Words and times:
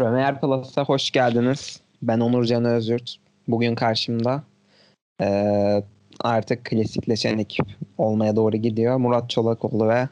Premier 0.00 0.40
Plus'a 0.40 0.84
hoş 0.84 1.10
geldiniz. 1.10 1.80
Ben 2.02 2.20
Onur 2.20 2.44
Can 2.44 2.64
Özyurt. 2.64 3.16
Bugün 3.48 3.74
karşımda 3.74 4.42
ee, 5.20 5.82
artık 6.20 6.64
klasikleşen 6.64 7.38
ekip 7.38 7.66
olmaya 7.98 8.36
doğru 8.36 8.56
gidiyor. 8.56 8.96
Murat 8.96 9.30
Çolakoğlu 9.30 9.88
ve 9.88 10.08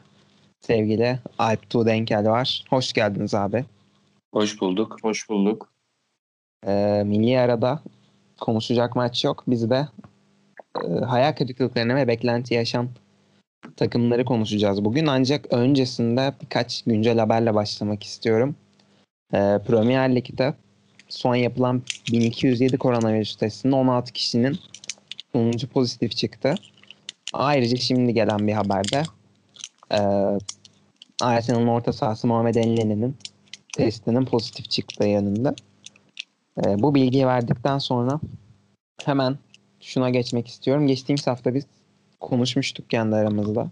sevgili 0.61 1.19
Alp 1.39 1.69
Tuğdenkel 1.69 2.29
var. 2.29 2.65
Hoş 2.69 2.93
geldiniz 2.93 3.33
abi. 3.33 3.65
Hoş 4.33 4.61
bulduk. 4.61 4.97
Hoş 5.01 5.29
bulduk. 5.29 5.69
Ee, 6.67 7.03
milli 7.05 7.39
arada 7.39 7.79
konuşacak 8.39 8.95
maç 8.95 9.23
yok. 9.23 9.43
Biz 9.47 9.69
de 9.69 9.87
e, 10.83 10.87
hayal 10.87 11.33
kırıklıklarına 11.33 11.95
ve 11.95 12.07
beklenti 12.07 12.53
yaşam 12.53 12.89
takımları 13.75 14.25
konuşacağız 14.25 14.85
bugün. 14.85 15.05
Ancak 15.05 15.53
öncesinde 15.53 16.33
birkaç 16.41 16.83
güncel 16.83 17.19
haberle 17.19 17.55
başlamak 17.55 18.03
istiyorum. 18.03 18.55
Ee, 19.33 19.59
Premier 19.67 20.15
Lig'de 20.15 20.53
son 21.09 21.35
yapılan 21.35 21.81
1207 22.11 22.77
koronavirüs 22.77 23.35
testinde 23.35 23.75
16 23.75 24.13
kişinin 24.13 24.59
sonucu 25.31 25.67
pozitif 25.67 26.17
çıktı. 26.17 26.55
Ayrıca 27.33 27.77
şimdi 27.77 28.13
gelen 28.13 28.47
bir 28.47 28.53
haberde 28.53 29.03
e, 29.91 29.99
Arsenal'ın 31.21 31.67
orta 31.67 31.93
sahası 31.93 32.27
Muhammed 32.27 32.55
Elneni'nin 32.55 33.17
testinin 33.73 34.25
pozitif 34.25 34.69
çıktığı 34.69 35.07
yanında. 35.07 35.55
E, 36.65 36.81
bu 36.81 36.95
bilgiyi 36.95 37.27
verdikten 37.27 37.77
sonra 37.77 38.19
hemen 39.05 39.37
şuna 39.81 40.09
geçmek 40.09 40.47
istiyorum. 40.47 40.87
Geçtiğimiz 40.87 41.27
hafta 41.27 41.53
biz 41.53 41.65
konuşmuştuk 42.19 42.89
kendi 42.89 43.15
aramızda. 43.15 43.71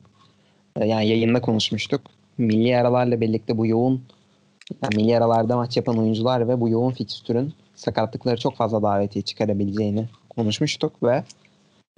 E, 0.76 0.86
yani 0.88 1.08
yayında 1.08 1.42
konuşmuştuk. 1.42 2.02
Milli 2.38 2.78
aralarla 2.78 3.22
birlikte 3.22 3.58
bu 3.58 3.68
yoğun 3.68 4.04
yani 4.84 4.96
milli 4.96 5.18
aralarda 5.18 5.56
maç 5.56 5.78
yapan 5.78 5.98
oyuncular 5.98 6.48
ve 6.48 6.62
bu 6.62 6.70
yoğun 6.70 6.92
fikstürün 6.92 7.54
sakatlıkları 7.76 8.38
çok 8.38 8.56
fazla 8.56 8.82
davetiye 8.82 9.22
çıkarabileceğini 9.22 10.10
konuşmuştuk 10.30 11.04
ve 11.04 11.24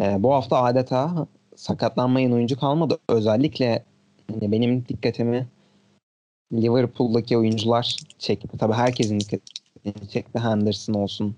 e, 0.01 0.23
bu 0.23 0.33
hafta 0.33 0.63
adeta 0.63 1.27
sakatlanmayan 1.55 2.31
oyuncu 2.31 2.59
kalmadı. 2.59 2.97
Özellikle 3.09 3.83
yani 4.33 4.51
benim 4.51 4.85
dikkatimi 4.87 5.47
Liverpool'daki 6.53 7.37
oyuncular 7.37 7.97
çekti. 8.19 8.57
Tabii 8.57 8.73
herkesin 8.73 9.19
dikkatini 9.19 10.09
çekti. 10.09 10.39
Henderson 10.39 10.93
olsun, 10.93 11.35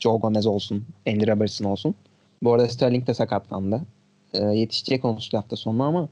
Joe 0.00 0.18
Gomez 0.18 0.46
olsun, 0.46 0.84
Andy 1.08 1.26
Robertson 1.26 1.64
olsun. 1.64 1.94
Bu 2.42 2.52
arada 2.52 2.68
Sterling 2.68 3.06
de 3.06 3.14
sakatlandı. 3.14 3.82
E, 4.34 4.44
yetişecek 4.44 5.02
konuştu 5.02 5.38
hafta 5.38 5.56
sonu 5.56 5.82
ama 5.82 6.08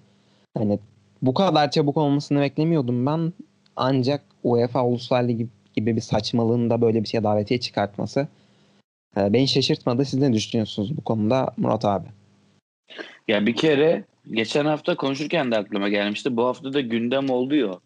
hani 0.59 0.79
bu 1.23 1.35
kadar 1.35 1.71
çabuk 1.71 1.97
olmasını 1.97 2.41
beklemiyordum 2.41 3.07
ben. 3.07 3.33
Ancak 3.77 4.23
UEFA 4.43 4.87
Uluslar 4.87 5.29
Ligi 5.29 5.49
gibi 5.77 5.97
bir 5.97 6.01
saçmalığın 6.01 6.71
da 6.71 6.81
böyle 6.81 7.03
bir 7.03 7.09
şeye 7.09 7.25
davetiye 7.25 7.61
çıkartması 7.61 8.29
e, 9.17 9.33
beni 9.33 9.49
şaşırtmadı. 9.49 10.05
Siz 10.05 10.21
ne 10.21 10.33
düşünüyorsunuz 10.33 10.97
bu 10.97 11.05
konuda 11.05 11.55
Murat 11.57 11.85
abi? 11.85 12.09
Ya 13.29 13.47
bir 13.47 13.57
kere 13.57 14.05
geçen 14.31 14.65
hafta 14.65 14.97
konuşurken 14.97 15.51
de 15.51 15.59
aklıma 15.59 15.89
gelmişti. 15.89 16.37
Bu 16.37 16.45
hafta 16.45 16.73
da 16.73 16.81
gündem 16.81 17.31
oluyor. 17.31 17.81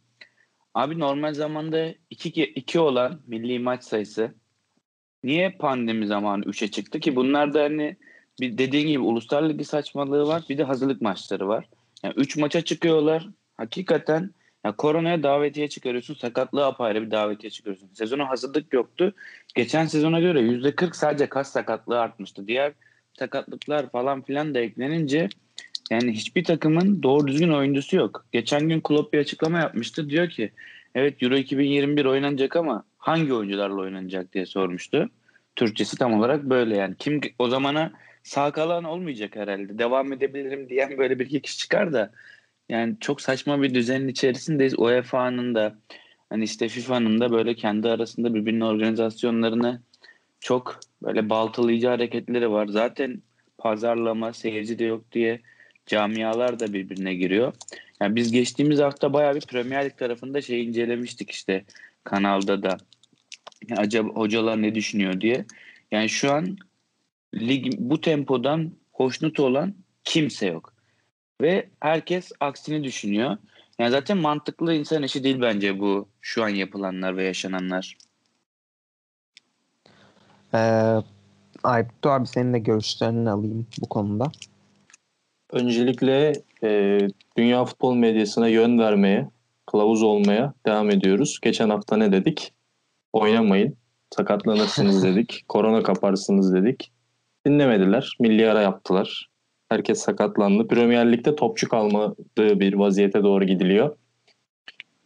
Abi 0.74 0.98
normal 0.98 1.34
zamanda 1.34 1.94
2 2.10 2.44
2 2.44 2.80
olan 2.80 3.20
milli 3.26 3.58
maç 3.58 3.84
sayısı 3.84 4.34
niye 5.24 5.50
pandemi 5.50 6.06
zamanı 6.06 6.44
3'e 6.44 6.70
çıktı 6.70 7.00
ki 7.00 7.16
bunlar 7.16 7.54
da 7.54 7.62
hani 7.62 7.96
bir 8.40 8.58
dediğin 8.58 8.88
gibi 8.88 8.98
uluslar 8.98 9.48
ligi 9.48 9.64
saçmalığı 9.64 10.26
var 10.26 10.42
bir 10.48 10.58
de 10.58 10.64
hazırlık 10.64 11.02
maçları 11.02 11.48
var. 11.48 11.68
Yani 12.02 12.14
3 12.16 12.36
maça 12.36 12.60
çıkıyorlar. 12.60 13.28
Hakikaten 13.56 14.30
ya 14.64 14.72
koronaya 14.72 15.22
davetiye 15.22 15.68
çıkarıyorsun. 15.68 16.14
Sakatlığa 16.14 16.68
apayrı 16.68 17.02
bir 17.06 17.10
davetiye 17.10 17.50
çıkarıyorsun. 17.50 17.88
Sezona 17.92 18.28
hazırlık 18.28 18.72
yoktu. 18.72 19.14
Geçen 19.54 19.86
sezona 19.86 20.20
göre 20.20 20.40
%40 20.40 20.96
sadece 20.96 21.26
kas 21.26 21.52
sakatlığı 21.52 22.00
artmıştı. 22.00 22.48
Diğer 22.48 22.72
sakatlıklar 23.18 23.90
falan 23.90 24.22
filan 24.22 24.54
da 24.54 24.60
eklenince 24.60 25.28
yani 25.90 26.12
hiçbir 26.12 26.44
takımın 26.44 27.02
doğru 27.02 27.26
düzgün 27.26 27.52
oyuncusu 27.52 27.96
yok. 27.96 28.26
Geçen 28.32 28.68
gün 28.68 28.80
Klopp 28.80 29.12
bir 29.12 29.18
açıklama 29.18 29.58
yapmıştı. 29.58 30.10
Diyor 30.10 30.28
ki 30.28 30.52
evet 30.94 31.22
Euro 31.22 31.36
2021 31.36 32.04
oynanacak 32.04 32.56
ama 32.56 32.84
hangi 32.98 33.34
oyuncularla 33.34 33.80
oynanacak 33.80 34.32
diye 34.32 34.46
sormuştu. 34.46 35.10
Türkçesi 35.56 35.96
tam 35.96 36.14
olarak 36.14 36.44
böyle 36.44 36.76
yani. 36.76 36.94
Kim 36.98 37.20
o 37.38 37.48
zamana 37.48 37.92
sağ 38.22 38.50
kalan 38.50 38.84
olmayacak 38.84 39.36
herhalde. 39.36 39.78
Devam 39.78 40.12
edebilirim 40.12 40.68
diyen 40.68 40.98
böyle 40.98 41.18
bir 41.18 41.26
iki 41.26 41.42
kişi 41.42 41.58
çıkar 41.58 41.92
da 41.92 42.10
yani 42.68 42.96
çok 43.00 43.20
saçma 43.20 43.62
bir 43.62 43.74
düzenin 43.74 44.08
içerisindeyiz. 44.08 44.78
UEFA'nın 44.78 45.54
da 45.54 45.78
hani 46.30 46.44
işte 46.44 46.68
FIFA'nın 46.68 47.20
da 47.20 47.32
böyle 47.32 47.54
kendi 47.54 47.88
arasında 47.88 48.34
birbirinin 48.34 48.60
organizasyonlarını 48.60 49.82
çok 50.40 50.80
böyle 51.02 51.30
baltalayıcı 51.30 51.88
hareketleri 51.88 52.50
var. 52.50 52.66
Zaten 52.66 53.22
pazarlama, 53.58 54.32
seyirci 54.32 54.78
de 54.78 54.84
yok 54.84 55.12
diye 55.12 55.40
camialar 55.86 56.60
da 56.60 56.72
birbirine 56.72 57.14
giriyor. 57.14 57.52
Yani 58.00 58.16
biz 58.16 58.32
geçtiğimiz 58.32 58.78
hafta 58.78 59.12
bayağı 59.12 59.34
bir 59.34 59.40
Premier 59.40 59.84
Lig 59.84 59.96
tarafında 59.96 60.42
şey 60.42 60.64
incelemiştik 60.64 61.30
işte 61.30 61.64
kanalda 62.04 62.62
da. 62.62 62.76
Yani 63.68 63.80
acaba 63.80 64.08
hocalar 64.08 64.62
ne 64.62 64.74
düşünüyor 64.74 65.20
diye. 65.20 65.44
Yani 65.90 66.08
şu 66.08 66.32
an 66.32 66.56
lig 67.34 67.74
bu 67.78 68.00
tempodan 68.00 68.72
hoşnut 68.92 69.40
olan 69.40 69.74
kimse 70.04 70.46
yok. 70.46 70.73
Ve 71.40 71.68
herkes 71.80 72.32
aksini 72.40 72.84
düşünüyor. 72.84 73.36
Yani 73.78 73.90
zaten 73.90 74.18
mantıklı 74.18 74.74
insan 74.74 75.02
işi 75.02 75.24
değil 75.24 75.40
bence 75.40 75.80
bu 75.80 76.08
şu 76.20 76.44
an 76.44 76.48
yapılanlar 76.48 77.16
ve 77.16 77.24
yaşananlar. 77.24 77.96
Ee, 80.54 81.02
Aykut 81.64 82.06
abi 82.06 82.26
senin 82.26 82.52
de 82.52 82.58
görüşlerini 82.58 83.30
alayım 83.30 83.66
bu 83.80 83.88
konuda. 83.88 84.32
Öncelikle 85.52 86.32
e, 86.62 86.98
dünya 87.36 87.64
futbol 87.64 87.94
medyasına 87.94 88.48
yön 88.48 88.78
vermeye, 88.78 89.30
kılavuz 89.66 90.02
olmaya 90.02 90.54
devam 90.66 90.90
ediyoruz. 90.90 91.38
Geçen 91.42 91.70
hafta 91.70 91.96
ne 91.96 92.12
dedik? 92.12 92.52
Oynamayın, 93.12 93.76
sakatlanırsınız 94.10 95.02
dedik, 95.04 95.44
korona 95.48 95.82
kaparsınız 95.82 96.54
dedik. 96.54 96.92
Dinlemediler, 97.46 98.16
milli 98.20 98.50
ara 98.50 98.60
yaptılar. 98.60 99.30
Herkes 99.68 100.00
sakatlandı. 100.00 100.68
Premier 100.68 101.12
Lig'de 101.12 101.36
topçu 101.36 101.68
kalmadığı 101.68 102.60
bir 102.60 102.74
vaziyete 102.74 103.22
doğru 103.22 103.44
gidiliyor. 103.44 103.96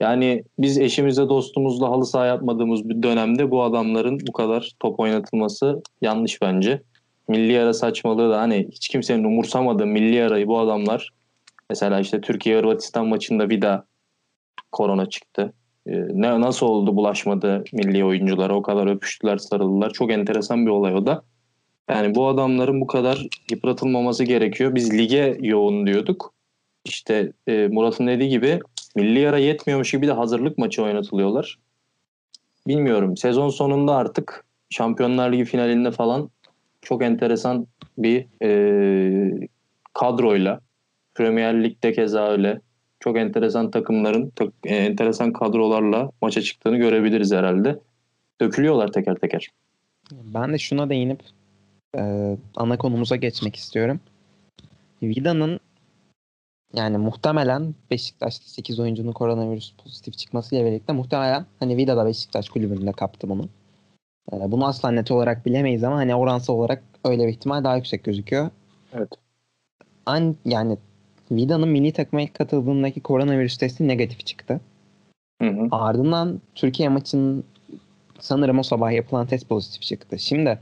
Yani 0.00 0.44
biz 0.58 0.78
eşimizle 0.78 1.28
dostumuzla 1.28 1.88
halı 1.88 2.06
saha 2.06 2.26
yapmadığımız 2.26 2.88
bir 2.88 3.02
dönemde 3.02 3.50
bu 3.50 3.62
adamların 3.62 4.20
bu 4.28 4.32
kadar 4.32 4.72
top 4.80 5.00
oynatılması 5.00 5.82
yanlış 6.00 6.42
bence. 6.42 6.82
Milli 7.28 7.60
ara 7.60 7.74
saçmalığı 7.74 8.30
da 8.30 8.40
hani 8.40 8.68
hiç 8.72 8.88
kimsenin 8.88 9.24
umursamadığı 9.24 9.86
milli 9.86 10.22
arayı 10.22 10.46
bu 10.46 10.58
adamlar 10.58 11.10
mesela 11.70 12.00
işte 12.00 12.20
Türkiye-Hırvatistan 12.20 13.06
maçında 13.06 13.50
bir 13.50 13.62
daha 13.62 13.84
korona 14.72 15.08
çıktı. 15.08 15.52
Ee, 15.86 15.92
ne 15.92 16.40
nasıl 16.40 16.66
oldu 16.66 16.96
bulaşmadı 16.96 17.64
milli 17.72 18.04
oyuncular 18.04 18.50
o 18.50 18.62
kadar 18.62 18.86
öpüştüler 18.86 19.38
sarıldılar. 19.38 19.90
Çok 19.90 20.12
enteresan 20.12 20.66
bir 20.66 20.70
olay 20.70 20.94
o 20.94 21.06
da. 21.06 21.22
Yani 21.88 22.14
bu 22.14 22.28
adamların 22.28 22.80
bu 22.80 22.86
kadar 22.86 23.26
yıpratılmaması 23.50 24.24
gerekiyor. 24.24 24.74
Biz 24.74 24.98
lige 24.98 25.38
yoğun 25.40 25.86
diyorduk. 25.86 26.34
İşte 26.84 27.32
e, 27.46 27.68
Murat'ın 27.68 28.06
dediği 28.06 28.28
gibi 28.28 28.60
milli 28.96 29.18
yara 29.18 29.38
yetmiyormuş 29.38 29.90
gibi 29.90 30.06
de 30.06 30.12
hazırlık 30.12 30.58
maçı 30.58 30.82
oynatılıyorlar. 30.82 31.58
Bilmiyorum. 32.66 33.16
Sezon 33.16 33.48
sonunda 33.48 33.94
artık 33.94 34.44
Şampiyonlar 34.70 35.32
Ligi 35.32 35.44
finalinde 35.44 35.90
falan 35.90 36.30
çok 36.82 37.02
enteresan 37.02 37.66
bir 37.98 38.26
e, 38.42 39.48
kadroyla 39.94 40.60
Premier 41.14 41.64
Lig'de 41.64 41.92
keza 41.92 42.28
öyle 42.30 42.60
çok 43.00 43.18
enteresan 43.18 43.70
takımların 43.70 44.32
e, 44.64 44.76
enteresan 44.76 45.32
kadrolarla 45.32 46.10
maça 46.22 46.42
çıktığını 46.42 46.76
görebiliriz 46.76 47.32
herhalde. 47.32 47.78
Dökülüyorlar 48.40 48.92
teker 48.92 49.14
teker. 49.14 49.48
Ben 50.12 50.52
de 50.52 50.58
şuna 50.58 50.90
değinip 50.90 51.20
e, 51.98 52.36
ana 52.56 52.78
konumuza 52.78 53.16
geçmek 53.16 53.56
istiyorum. 53.56 54.00
Vida'nın 55.02 55.60
yani 56.74 56.98
muhtemelen 56.98 57.74
Beşiktaş'ta 57.90 58.44
8 58.48 58.80
oyuncunun 58.80 59.12
koronavirüs 59.12 59.72
pozitif 59.84 60.18
çıkmasıyla 60.18 60.66
birlikte 60.66 60.92
muhtemelen 60.92 61.46
hani 61.60 61.76
Vida 61.76 61.96
da 61.96 62.06
Beşiktaş 62.06 62.48
kulübünde 62.48 62.92
kaptı 62.92 63.28
bunu. 63.28 63.48
E, 64.32 64.52
bunu 64.52 64.66
asla 64.66 64.90
net 64.90 65.10
olarak 65.10 65.46
bilemeyiz 65.46 65.84
ama 65.84 65.96
hani 65.96 66.14
oransal 66.14 66.54
olarak 66.54 66.82
öyle 67.04 67.26
bir 67.26 67.32
ihtimal 67.32 67.64
daha 67.64 67.76
yüksek 67.76 68.04
gözüküyor. 68.04 68.50
Evet. 68.92 69.08
An, 70.06 70.36
yani 70.44 70.78
Vida'nın 71.30 71.68
milli 71.68 71.92
takıma 71.92 72.22
ilk 72.22 72.34
katıldığındaki 72.34 73.00
koronavirüs 73.00 73.56
testi 73.56 73.88
negatif 73.88 74.26
çıktı. 74.26 74.60
Hı 75.42 75.48
hı. 75.48 75.68
Ardından 75.70 76.40
Türkiye 76.54 76.88
maçının 76.88 77.44
sanırım 78.20 78.58
o 78.58 78.62
sabah 78.62 78.92
yapılan 78.92 79.26
test 79.26 79.48
pozitif 79.48 79.82
çıktı. 79.82 80.18
Şimdi 80.18 80.58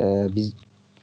ee, 0.00 0.28
biz 0.36 0.52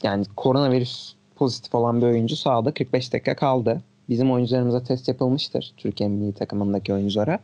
yani 0.03 0.25
koronavirüs 0.35 1.13
pozitif 1.35 1.75
olan 1.75 2.01
bir 2.01 2.05
oyuncu 2.05 2.35
sahada 2.35 2.73
45 2.73 3.13
dakika 3.13 3.35
kaldı. 3.35 3.81
Bizim 4.09 4.31
oyuncularımıza 4.31 4.83
test 4.83 5.07
yapılmıştır. 5.07 5.73
Türkiye 5.77 6.09
milli 6.09 6.33
takımındaki 6.33 6.93
oyunculara. 6.93 7.39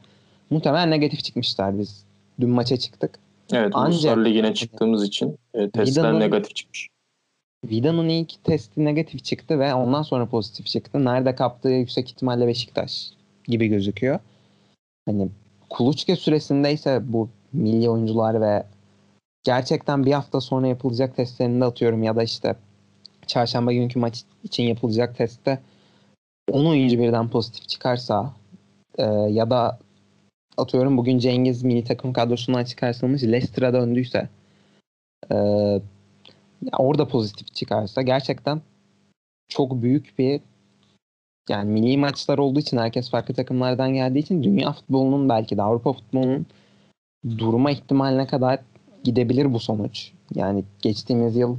Muhtemelen 0.49 0.91
negatif 0.91 1.23
çıkmışlar 1.23 1.79
biz 1.79 2.03
dün 2.39 2.49
maça 2.49 2.77
çıktık. 2.77 3.19
Evet 3.53 3.71
Ancak- 3.73 3.93
Uluslar 3.93 4.25
Ligi'ne 4.25 4.53
çıktığımız 4.53 5.03
için 5.03 5.37
e, 5.53 5.69
testler 5.69 6.03
Vidal'ın- 6.03 6.19
negatif 6.19 6.55
çıkmış. 6.55 6.87
Vida'nın 7.65 8.09
ilk 8.09 8.43
testi 8.43 8.85
negatif 8.85 9.23
çıktı 9.23 9.59
ve 9.59 9.73
ondan 9.73 10.01
sonra 10.01 10.25
pozitif 10.25 10.65
çıktı. 10.65 11.05
Nerede 11.05 11.35
kaptığı 11.35 11.69
yüksek 11.69 12.11
ihtimalle 12.11 12.47
Beşiktaş 12.47 13.09
gibi 13.47 13.67
gözüküyor. 13.67 14.19
Hani 15.05 15.29
kuluçka 15.69 16.15
süresindeyse 16.15 17.01
bu 17.03 17.29
milli 17.53 17.89
oyuncular 17.89 18.41
ve 18.41 18.63
gerçekten 19.43 20.05
bir 20.05 20.11
hafta 20.11 20.41
sonra 20.41 20.67
yapılacak 20.67 21.15
testlerinde 21.15 21.65
atıyorum 21.65 22.03
ya 22.03 22.15
da 22.15 22.23
işte 22.23 22.55
çarşamba 23.27 23.73
günkü 23.73 23.99
maç 23.99 24.23
için 24.43 24.63
yapılacak 24.63 25.17
testte 25.17 25.59
10 26.51 26.65
oyuncu 26.65 26.99
birden 26.99 27.29
pozitif 27.29 27.67
çıkarsa 27.67 28.33
e, 28.97 29.03
ya 29.05 29.49
da 29.49 29.79
atıyorum 30.57 30.97
bugün 30.97 31.19
Cengiz 31.19 31.63
milli 31.63 31.83
takım 31.83 32.13
kadrosundan 32.13 32.63
çıkartılmış 32.63 33.23
Leicester'a 33.23 33.73
döndüyse 33.73 34.29
e, 35.31 35.35
orada 36.77 37.07
pozitif 37.07 37.55
çıkarsa 37.55 38.01
gerçekten 38.01 38.61
çok 39.49 39.81
büyük 39.81 40.19
bir 40.19 40.41
yani 41.49 41.71
milli 41.71 41.97
maçlar 41.97 42.37
olduğu 42.37 42.59
için 42.59 42.77
herkes 42.77 43.09
farklı 43.09 43.33
takımlardan 43.33 43.93
geldiği 43.93 44.19
için 44.19 44.43
dünya 44.43 44.71
futbolunun 44.71 45.29
belki 45.29 45.57
de 45.57 45.61
Avrupa 45.61 45.93
futbolunun 45.93 46.45
durma 47.37 47.71
ihtimaline 47.71 48.27
kadar 48.27 48.59
gidebilir 49.03 49.53
bu 49.53 49.59
sonuç. 49.59 50.11
Yani 50.35 50.63
geçtiğimiz 50.81 51.35
yıl 51.35 51.57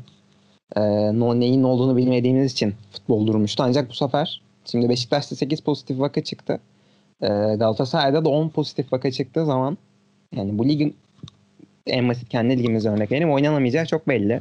e, 0.76 0.80
no, 1.18 1.40
neyin 1.40 1.62
ne 1.62 1.66
olduğunu 1.66 1.96
bilmediğimiz 1.96 2.52
için 2.52 2.74
futbol 2.92 3.26
durmuştu. 3.26 3.62
Ancak 3.62 3.90
bu 3.90 3.94
sefer 3.94 4.42
şimdi 4.64 4.88
Beşiktaş'ta 4.88 5.36
8 5.36 5.60
pozitif 5.60 6.00
vaka 6.00 6.24
çıktı. 6.24 6.60
E, 7.22 7.28
Galatasaray'da 7.28 8.24
da 8.24 8.28
10 8.28 8.48
pozitif 8.48 8.92
vaka 8.92 9.10
çıktığı 9.10 9.46
zaman 9.46 9.78
yani 10.36 10.58
bu 10.58 10.68
ligin 10.68 10.96
en 11.86 12.08
basit 12.08 12.28
kendi 12.28 12.58
ligimize 12.58 12.88
örnek 12.88 13.12
vereyim 13.12 13.32
oynanamayacağı 13.32 13.86
çok 13.86 14.08
belli. 14.08 14.40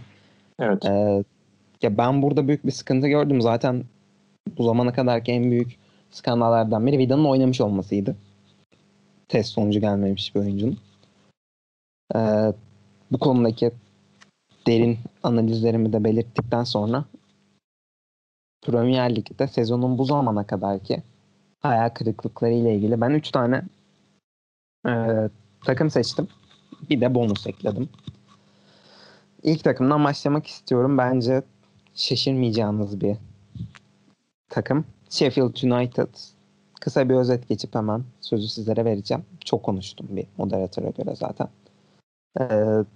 Evet. 0.60 0.86
Ee, 0.86 1.24
ya 1.82 1.98
ben 1.98 2.22
burada 2.22 2.48
büyük 2.48 2.66
bir 2.66 2.72
sıkıntı 2.72 3.08
gördüm. 3.08 3.42
Zaten 3.42 3.84
bu 4.58 4.64
zamana 4.64 4.94
kadarki 4.94 5.32
en 5.32 5.52
büyük 5.52 5.78
skandallardan 6.12 6.88
biri 6.88 6.98
Vida'nın 6.98 7.26
oynamış 7.26 7.62
olmasıydı. 7.62 8.16
Test 9.28 9.50
sonucu 9.50 9.80
gelmemiş 9.80 10.36
bir 10.36 10.40
oyuncunun. 10.40 10.78
Ee, 12.16 12.54
bu 13.14 13.20
konudaki 13.20 13.72
derin 14.68 15.00
analizlerimi 15.24 15.94
de 15.94 16.04
belirttikten 16.04 16.64
sonra 16.64 17.06
Premier 18.62 19.16
Lig'de 19.16 19.48
sezonun 19.48 19.98
bu 19.98 20.06
zamana 20.06 20.48
kadarki 20.48 21.04
hayal 21.60 21.90
kırıklıkları 21.90 22.54
ile 22.54 22.76
ilgili 22.76 23.02
ben 23.02 23.10
3 23.10 23.32
tane 23.32 23.62
e, 24.88 24.92
takım 25.66 25.90
seçtim. 25.90 26.28
Bir 26.90 27.02
de 27.02 27.16
bonus 27.16 27.48
ekledim. 27.48 27.90
İlk 29.44 29.64
takımdan 29.64 30.04
başlamak 30.04 30.48
istiyorum. 30.48 30.98
Bence 30.98 31.44
şaşırmayacağınız 31.96 33.02
bir 33.02 33.18
takım. 34.50 34.86
Sheffield 35.10 35.72
United. 35.72 36.08
Kısa 36.82 37.10
bir 37.10 37.16
özet 37.16 37.50
geçip 37.50 37.76
hemen 37.76 38.04
sözü 38.22 38.48
sizlere 38.48 38.86
vereceğim. 38.86 39.26
Çok 39.46 39.64
konuştum 39.64 40.08
bir 40.10 40.26
moderatöre 40.38 40.90
göre 40.90 41.16
zaten. 41.16 41.48
Ee, 42.40 42.46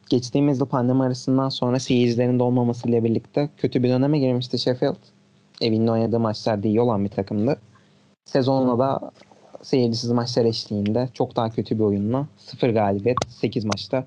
geçtiğimiz 0.10 0.60
yıl 0.60 0.66
pandemi 0.66 1.04
arasından 1.04 1.50
sonra 1.50 1.80
seyircilerin 1.80 2.39
de 2.39 2.44
olmamasıyla 2.44 3.04
birlikte 3.04 3.50
kötü 3.57 3.84
bir 3.84 3.89
döneme 3.89 4.19
girmişti 4.19 4.60
Sheffield. 4.60 4.95
Evinde 5.62 5.92
oynadığı 5.92 6.19
maçlarda 6.19 6.68
iyi 6.68 6.81
olan 6.81 7.04
bir 7.04 7.10
takımdı. 7.10 7.60
Sezonla 8.25 8.80
da 8.80 9.12
seyircisiz 9.62 10.12
maçlar 10.12 10.45
eşliğinde 10.45 11.10
çok 11.13 11.36
daha 11.36 11.50
kötü 11.50 11.75
bir 11.75 11.84
oyunla 11.84 12.28
0 12.38 12.69
galibiyet 12.69 13.18
8 13.30 13.66
maçta 13.66 14.06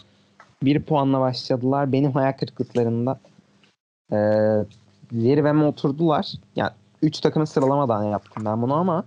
bir 0.63 0.83
puanla 0.83 1.21
başladılar. 1.21 1.93
Benim 1.93 2.13
hayal 2.13 2.33
kırıklıklarında 2.33 3.21
e, 4.13 4.19
zirveme 5.13 5.65
oturdular. 5.65 6.33
Yani 6.57 6.71
3 7.03 7.21
takımı 7.21 7.47
sıralamadan 7.47 8.05
yaptım 8.05 8.45
ben 8.45 8.63
bunu 8.63 8.75
ama 8.75 9.05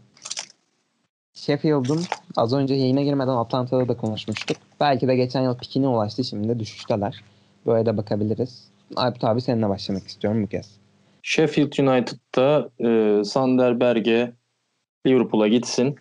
Sheffield'ın 1.34 2.02
az 2.36 2.54
önce 2.54 2.74
yayına 2.74 3.02
girmeden 3.02 3.36
Atlanta'da 3.36 3.88
da 3.88 3.98
konuşmuştuk. 3.98 4.58
Belki 4.84 5.08
de 5.08 5.16
geçen 5.16 5.42
yıl 5.42 5.58
pikine 5.58 5.88
ulaştı. 5.88 6.24
Şimdi 6.24 6.50
de 6.50 6.60
düşüşteler. 6.60 7.24
Böyle 7.66 7.86
de 7.86 7.98
bakabiliriz. 7.98 8.68
Alp 8.96 9.24
abi 9.24 9.42
seninle 9.42 9.70
başlamak 9.70 10.08
istiyorum 10.08 10.44
bu 10.44 10.48
kez. 10.48 10.80
Sheffield 11.22 11.88
United'da 11.88 12.70
e, 12.80 13.24
Sander 13.24 13.80
Berge 13.80 14.32
Liverpool'a 15.08 15.48
gitsin. 15.48 15.96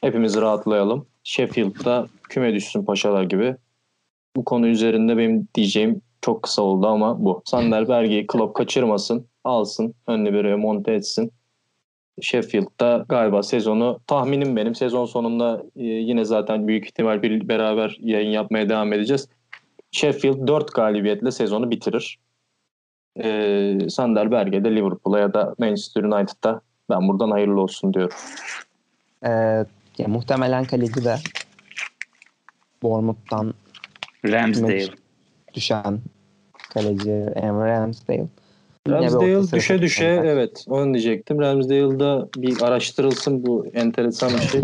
Hepimiz 0.00 0.36
rahatlayalım. 0.36 1.06
Sheffield'da 1.24 2.06
küme 2.28 2.54
düşsün 2.54 2.84
paşalar 2.84 3.22
gibi. 3.22 3.56
Bu 4.36 4.44
konu 4.44 4.66
üzerinde 4.66 5.16
benim 5.16 5.48
diyeceğim 5.54 6.02
çok 6.22 6.42
kısa 6.42 6.62
oldu 6.62 6.86
ama 6.86 7.24
bu. 7.24 7.42
Sander 7.44 7.88
Berge'yi 7.88 8.26
Klopp 8.26 8.56
kaçırmasın. 8.56 9.26
Alsın. 9.44 9.94
Önüne 10.06 10.32
bir 10.32 10.54
monte 10.54 10.92
etsin. 10.92 11.32
Sheffield'da 12.20 13.04
galiba 13.08 13.42
sezonu 13.42 14.00
tahminim 14.06 14.56
benim 14.56 14.74
sezon 14.74 15.06
sonunda 15.06 15.62
e, 15.76 15.84
yine 15.84 16.24
zaten 16.24 16.68
büyük 16.68 16.86
ihtimal 16.86 17.22
bir 17.22 17.48
beraber 17.48 17.96
yayın 18.00 18.30
yapmaya 18.30 18.68
devam 18.68 18.92
edeceğiz. 18.92 19.28
Sheffield 19.92 20.48
4 20.48 20.74
galibiyetle 20.74 21.30
sezonu 21.30 21.70
bitirir. 21.70 22.18
E, 23.24 23.88
Sander 23.88 24.30
Berge 24.30 24.64
de 24.64 24.76
Liverpool'a 24.76 25.18
ya 25.18 25.34
da 25.34 25.54
Manchester 25.58 26.02
United'da 26.02 26.60
ben 26.90 27.08
buradan 27.08 27.30
hayırlı 27.30 27.60
olsun 27.60 27.94
diyorum. 27.94 28.16
Ee, 29.26 29.64
ya, 29.98 30.08
muhtemelen 30.08 30.64
kaleci 30.64 31.04
de 31.04 31.16
Bournemouth'tan 32.82 33.54
Ramsdale. 34.24 34.86
düşen 35.54 36.00
kaleci 36.74 37.10
Emre 37.36 37.80
Ramsdale. 37.80 38.26
Ramsdale 38.88 39.52
düşe 39.52 39.82
düşe 39.82 40.14
takımı. 40.14 40.30
evet 40.32 40.64
onu 40.68 40.94
diyecektim. 40.94 41.40
Ramsdale'da 41.40 42.28
bir 42.36 42.60
araştırılsın 42.62 43.42
bu 43.42 43.66
enteresan 43.74 44.32
bir 44.32 44.46
şey. 44.46 44.60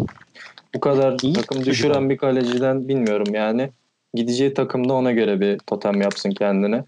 Bu 0.75 0.81
kadar 0.81 1.19
İyi. 1.23 1.33
takım 1.33 1.65
düşüren 1.65 2.11
bir 2.11 2.17
kaleciden 2.17 2.89
bilmiyorum 2.89 3.35
yani. 3.35 3.71
Gideceği 4.15 4.55
takımda 4.55 4.93
ona 4.93 5.13
göre 5.13 5.41
bir 5.41 5.59
totem 5.59 6.01
yapsın 6.01 6.31
kendine. 6.31 6.85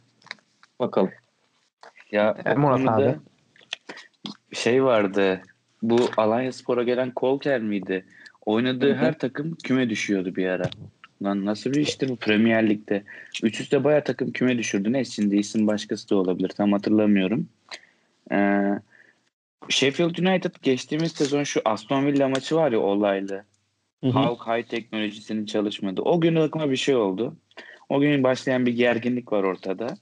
Bakalım. 0.80 1.10
Ya 2.12 2.36
E, 2.46 2.54
Murat 2.54 2.88
abi. 2.88 3.16
şey 4.52 4.84
vardı. 4.84 5.40
Bu 5.82 5.98
Alanya 6.16 6.52
Spor'a 6.52 6.82
gelen 6.82 7.10
Kolker 7.10 7.60
miydi? 7.60 8.04
Oynadığı 8.46 8.88
Hı 8.88 8.92
hı. 8.92 8.96
her 8.96 9.18
takım 9.18 9.54
küme 9.64 9.90
düşüyordu 9.90 10.36
bir 10.36 10.46
ara. 10.46 10.64
Lan 11.22 11.44
nasıl 11.44 11.72
bir 11.72 11.80
iştir 11.80 12.08
bu 12.08 12.16
Premier 12.16 12.68
Lig'de? 12.68 13.02
Üç 13.42 13.60
üste 13.60 13.84
bayağı 13.84 14.04
takım 14.04 14.32
küme 14.32 14.58
düşürdü. 14.58 14.92
Ne 14.92 15.04
şimdi 15.04 15.36
isim 15.36 15.66
başkası 15.66 16.10
da 16.10 16.16
olabilir. 16.16 16.48
Tam 16.48 16.72
hatırlamıyorum. 16.72 17.48
Ee, 18.32 18.70
Sheffield 19.68 20.18
United 20.18 20.54
geçtiğimiz 20.62 21.12
sezon 21.12 21.42
şu 21.42 21.60
Aston 21.64 22.06
Villa 22.06 22.28
maçı 22.28 22.56
var 22.56 22.72
ya 22.72 22.80
olaylı. 22.80 23.44
Hı 24.04 24.06
hı. 24.06 24.10
Halk 24.10 24.46
High 24.46 24.68
teknolojisinin 24.68 25.46
çalışmadı. 25.46 26.02
O 26.02 26.20
gün 26.20 26.34
aklıma 26.34 26.70
bir 26.70 26.76
şey 26.76 26.96
oldu. 26.96 27.36
O 27.88 28.00
gün 28.00 28.22
başlayan 28.22 28.66
bir 28.66 28.72
gerginlik 28.72 29.32
var 29.32 29.42
ortada. 29.42 29.96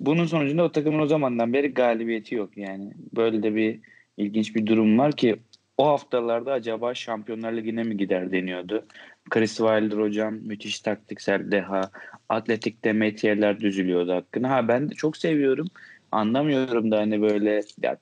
Bunun 0.00 0.26
sonucunda 0.26 0.62
o 0.62 0.72
takımın 0.72 0.98
o 0.98 1.06
zamandan 1.06 1.52
beri 1.52 1.74
galibiyeti 1.74 2.34
yok 2.34 2.56
yani. 2.56 2.92
Böyle 3.16 3.42
de 3.42 3.54
bir 3.54 3.80
ilginç 4.16 4.56
bir 4.56 4.66
durum 4.66 4.98
var 4.98 5.12
ki 5.12 5.36
o 5.78 5.86
haftalarda 5.88 6.52
acaba 6.52 6.94
Şampiyonlar 6.94 7.52
Ligi'ne 7.52 7.82
mi 7.82 7.96
gider 7.96 8.32
deniyordu. 8.32 8.86
Chris 9.30 9.56
Wilder 9.56 9.96
hocam 9.96 10.34
müthiş 10.34 10.80
taktiksel 10.80 11.50
deha. 11.52 11.90
Atletik'te 12.28 12.92
metiyeler 12.92 13.60
düzülüyordu 13.60 14.12
hakkında. 14.12 14.50
Ha 14.50 14.68
ben 14.68 14.90
de 14.90 14.94
çok 14.94 15.16
seviyorum. 15.16 15.66
Anlamıyorum 16.12 16.90
da 16.90 16.98
hani 16.98 17.22
böyle 17.22 17.60
ya, 17.82 17.96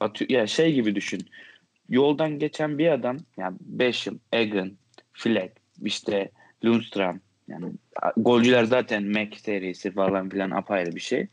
atı, 0.00 0.32
ya 0.32 0.46
şey 0.46 0.74
gibi 0.74 0.94
düşün. 0.94 1.20
Yoldan 1.88 2.38
geçen 2.38 2.78
bir 2.78 2.88
adam 2.88 3.18
yani 3.36 3.56
5 3.60 4.06
yıl 4.06 4.18
Egan, 4.32 4.72
Fleck, 5.12 5.52
işte 5.84 6.30
Lundstram 6.64 7.20
yani 7.48 7.72
golcüler 8.16 8.64
zaten 8.64 9.04
Mac 9.04 9.38
serisi 9.38 9.90
falan 9.90 10.28
filan 10.28 10.50
apayrı 10.50 10.94
bir 10.94 11.00
şey. 11.00 11.26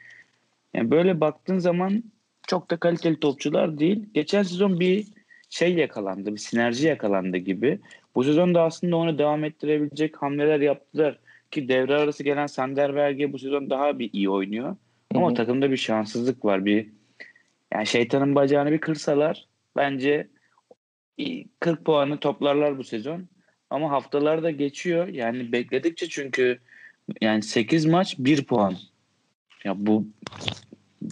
Yani 0.73 0.91
böyle 0.91 1.19
baktığın 1.21 1.59
zaman 1.59 2.03
çok 2.47 2.71
da 2.71 2.77
kaliteli 2.77 3.19
topçular 3.19 3.79
değil. 3.79 4.05
Geçen 4.13 4.43
sezon 4.43 4.79
bir 4.79 5.07
şey 5.49 5.73
yakalandı, 5.73 6.31
bir 6.31 6.37
sinerji 6.37 6.87
yakalandı 6.87 7.37
gibi. 7.37 7.79
Bu 8.15 8.23
sezon 8.23 8.55
da 8.55 8.61
aslında 8.61 8.95
onu 8.95 9.17
devam 9.17 9.43
ettirebilecek 9.43 10.21
hamleler 10.21 10.59
yaptılar. 10.59 11.19
Ki 11.51 11.69
devre 11.69 11.95
arası 11.95 12.23
gelen 12.23 12.47
Sander 12.47 12.95
Berge 12.95 13.33
bu 13.33 13.39
sezon 13.39 13.69
daha 13.69 13.99
bir 13.99 14.09
iyi 14.13 14.29
oynuyor. 14.29 14.75
Ama 15.15 15.27
Hı 15.27 15.31
hı. 15.31 15.35
takımda 15.35 15.71
bir 15.71 15.77
şanssızlık 15.77 16.45
var. 16.45 16.65
Bir 16.65 16.87
yani 17.73 17.87
şeytanın 17.87 18.35
bacağını 18.35 18.71
bir 18.71 18.79
kırsalar 18.79 19.47
bence 19.75 20.27
40 21.59 21.85
puanı 21.85 22.19
toplarlar 22.19 22.77
bu 22.77 22.83
sezon. 22.83 23.27
Ama 23.69 23.91
haftalar 23.91 24.43
da 24.43 24.51
geçiyor. 24.51 25.07
Yani 25.07 25.51
bekledikçe 25.51 26.09
çünkü 26.09 26.59
yani 27.21 27.41
8 27.41 27.85
maç 27.85 28.15
1 28.19 28.45
puan. 28.45 28.75
Ya 29.63 29.73
bu 29.77 30.07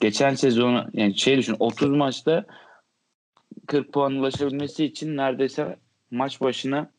geçen 0.01 0.35
sezonu 0.35 0.89
yani 0.93 1.17
şey 1.17 1.37
düşün 1.37 1.55
30 1.59 1.89
maçta 1.89 2.45
40 3.67 3.93
puan 3.93 4.13
ulaşabilmesi 4.13 4.85
için 4.85 5.17
neredeyse 5.17 5.77
maç 6.11 6.41
başına 6.41 6.91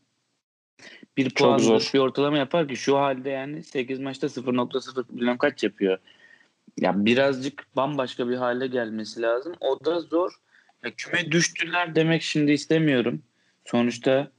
bir 1.16 1.34
puan 1.34 1.58
bir 1.58 1.98
ortalama 1.98 2.38
yapar 2.38 2.68
ki 2.68 2.76
şu 2.76 2.98
halde 2.98 3.30
yani 3.30 3.62
8 3.62 4.00
maçta 4.00 4.26
0.0 4.26 5.04
bilmem 5.08 5.38
kaç 5.38 5.64
yapıyor. 5.64 5.98
Ya 6.80 7.04
birazcık 7.04 7.66
bambaşka 7.76 8.28
bir 8.28 8.36
hale 8.36 8.66
gelmesi 8.66 9.22
lazım. 9.22 9.54
O 9.60 9.84
da 9.84 10.00
zor. 10.00 10.32
Ya 10.84 10.90
küme 10.96 11.32
düştüler 11.32 11.94
demek 11.94 12.22
şimdi 12.22 12.52
istemiyorum. 12.52 13.22
Sonuçta 13.64 14.30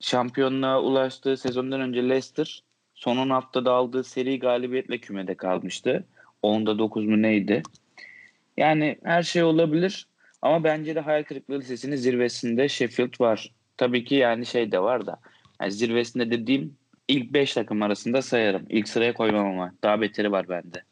şampiyonluğa 0.00 0.82
ulaştığı 0.82 1.36
sezondan 1.36 1.80
önce 1.80 2.08
Leicester 2.08 2.62
son 2.94 3.16
10 3.16 3.30
haftada 3.30 3.72
aldığı 3.72 4.04
seri 4.04 4.38
galibiyetle 4.38 4.98
kümede 4.98 5.34
kalmıştı. 5.34 6.04
10'da 6.42 6.78
9 6.78 7.06
mu 7.06 7.22
neydi? 7.22 7.62
Yani 8.56 8.98
her 9.02 9.22
şey 9.22 9.42
olabilir 9.42 10.06
ama 10.42 10.64
bence 10.64 10.94
de 10.94 11.00
hayal 11.00 11.24
kırıklığı 11.24 11.58
listesinin 11.58 11.96
zirvesinde 11.96 12.68
Sheffield 12.68 13.20
var. 13.20 13.54
Tabii 13.76 14.04
ki 14.04 14.14
yani 14.14 14.46
şey 14.46 14.72
de 14.72 14.82
var 14.82 15.06
da 15.06 15.20
yani 15.60 15.72
zirvesinde 15.72 16.30
dediğim 16.30 16.76
ilk 17.08 17.32
5 17.32 17.54
takım 17.54 17.82
arasında 17.82 18.22
sayarım. 18.22 18.66
İlk 18.68 18.88
sıraya 18.88 19.14
koymam 19.14 19.46
ama 19.46 19.72
daha 19.82 20.00
beteri 20.00 20.32
var 20.32 20.48
bende. 20.48 20.82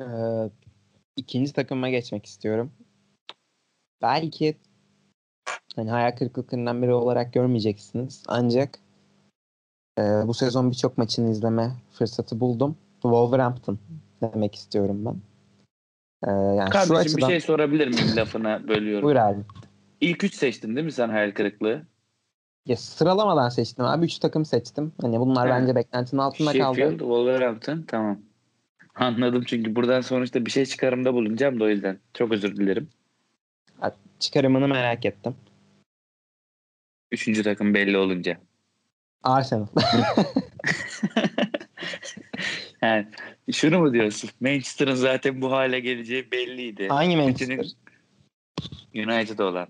Ee, 0.00 0.50
ikinci 1.16 1.52
takıma 1.52 1.90
geçmek 1.90 2.26
istiyorum. 2.26 2.72
Belki 4.02 4.56
hani 5.76 5.90
hayal 5.90 6.16
kırıklıklarından 6.16 6.82
biri 6.82 6.92
olarak 6.92 7.32
görmeyeceksiniz. 7.32 8.22
Ancak 8.28 8.78
e, 9.98 10.02
bu 10.02 10.34
sezon 10.34 10.70
birçok 10.70 10.98
maçını 10.98 11.30
izleme 11.30 11.72
fırsatı 11.92 12.40
buldum. 12.40 12.76
Wolverhampton 13.02 13.78
demek 14.22 14.54
istiyorum 14.54 15.04
ben. 15.04 15.31
Ee, 16.26 16.30
yani 16.30 16.66
şu 16.66 16.72
Kardeşim 16.72 16.96
açıdan... 16.96 17.28
bir 17.28 17.32
şey 17.32 17.40
sorabilir 17.40 17.88
miyim 17.88 18.16
lafına 18.16 18.68
bölüyorum. 18.68 19.04
Buyur 19.04 19.16
abi. 19.16 19.40
İlk 20.00 20.24
3 20.24 20.34
seçtin 20.34 20.76
değil 20.76 20.84
mi 20.84 20.92
sen 20.92 21.08
hayal 21.08 21.30
kırıklığı? 21.30 21.82
Ya 22.66 22.76
sıralamadan 22.76 23.48
seçtim 23.48 23.84
abi. 23.84 24.04
Üç 24.04 24.18
takım 24.18 24.44
seçtim. 24.44 24.92
Hani 25.00 25.20
bunlar 25.20 25.48
He. 25.48 25.52
bence 25.52 25.74
beklentinin 25.74 26.20
altında 26.20 26.52
Sheffield, 26.52 26.74
kaldı. 26.74 26.98
Wolverhampton 26.98 27.84
tamam. 27.88 28.18
Anladım 28.94 29.44
çünkü 29.46 29.76
buradan 29.76 30.00
sonuçta 30.00 30.46
bir 30.46 30.50
şey 30.50 30.66
çıkarımda 30.66 31.14
bulunacağım 31.14 31.60
da 31.60 31.64
o 31.64 31.68
yüzden. 31.68 31.98
Çok 32.14 32.32
özür 32.32 32.56
dilerim. 32.56 32.88
Çıkarımını 34.22 34.68
merak 34.68 35.04
ettim. 35.04 35.34
Üçüncü 37.12 37.42
takım 37.42 37.74
belli 37.74 37.98
olunca. 37.98 38.36
Arsenal. 39.22 39.66
Yani 42.82 43.06
şunu 43.52 43.78
mu 43.80 43.92
diyorsun? 43.92 44.30
Manchester'ın 44.40 44.94
zaten 44.94 45.40
bu 45.42 45.52
hale 45.52 45.80
geleceği 45.80 46.30
belliydi. 46.32 46.88
Hangi 46.88 47.10
City'nin 47.36 47.56
Manchester? 47.56 47.76
United 48.94 49.38
olan. 49.38 49.68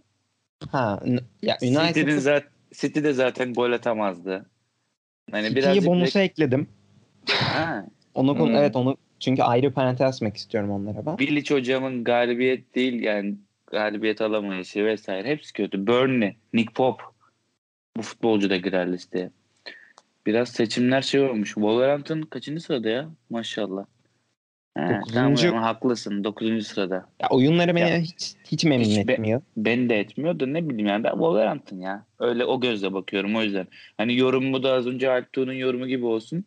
Ha, 0.71 1.01
ya 1.43 1.59
City'nin 1.59 1.79
United 1.81 2.09
zaten 2.19 2.51
City 2.75 3.01
de 3.03 3.13
zaten 3.13 3.55
gol 3.55 3.73
atamazdı. 3.73 4.47
Hani 5.31 5.47
City'yi 5.49 5.57
birazcık 5.57 5.87
bonusa 5.87 6.19
bek- 6.21 6.23
ekledim. 6.23 6.69
ha, 7.29 7.87
Onu 8.15 8.37
konu- 8.37 8.49
Hmm. 8.51 8.57
evet 8.57 8.77
onu 8.77 8.97
çünkü 9.21 9.43
ayrı 9.43 9.73
parantez 9.73 10.15
açmak 10.15 10.37
istiyorum 10.37 10.71
onlara 10.71 11.07
ben. 11.07 11.19
Bilic 11.19 11.55
hocamın 11.55 12.05
galibiyet 12.05 12.75
değil 12.75 13.03
yani 13.03 13.35
galibiyet 13.67 14.21
alamayışı 14.21 14.85
vesaire 14.85 15.29
hepsi 15.29 15.53
kötü. 15.53 15.87
Burnley, 15.87 16.37
Nick 16.53 16.73
Pope 16.75 17.03
bu 17.97 18.03
futbolcu 18.03 18.51
da 18.51 18.57
girer 18.57 18.93
listeye. 18.93 19.31
Biraz 20.27 20.49
seçimler 20.49 21.03
şey 21.03 21.21
olmuş. 21.21 21.49
Wolverhampton 21.49 22.23
kaçıncı 22.23 22.63
sırada 22.63 22.89
ya? 22.89 23.09
Maşallah. 23.31 23.85
He, 24.77 24.81
tamam, 24.87 25.01
Dokuzuncu. 25.01 25.49
ama 25.57 25.63
haklısın. 25.67 26.25
9. 26.25 26.67
sırada. 26.67 27.09
Ya 27.23 27.29
oyunları 27.31 27.75
beni 27.75 27.91
Ya, 27.91 27.99
hiç 27.99 28.35
hiç 28.45 28.65
memnun 28.65 28.85
hiç 28.85 29.09
be- 29.09 29.13
etmiyor. 29.13 29.43
Beni 29.57 29.89
de 29.89 29.99
etmiyor 30.01 30.41
da 30.41 30.47
ne 30.47 30.69
bileyim 30.69 30.87
yani 30.87 31.05
ben 31.05 31.11
Wolverhampton 31.11 31.77
ya. 31.77 32.07
Öyle 32.19 32.45
o 32.45 32.61
gözle 32.61 32.93
bakıyorum 32.93 33.37
o 33.37 33.43
yüzden. 33.43 33.67
Hani 33.97 34.17
yorumumu 34.19 34.63
da 34.63 34.73
az 34.73 34.87
önce 34.87 35.11
Alptuğ'un 35.11 35.53
yorumu 35.53 35.87
gibi 35.87 36.07
olsun. 36.07 36.45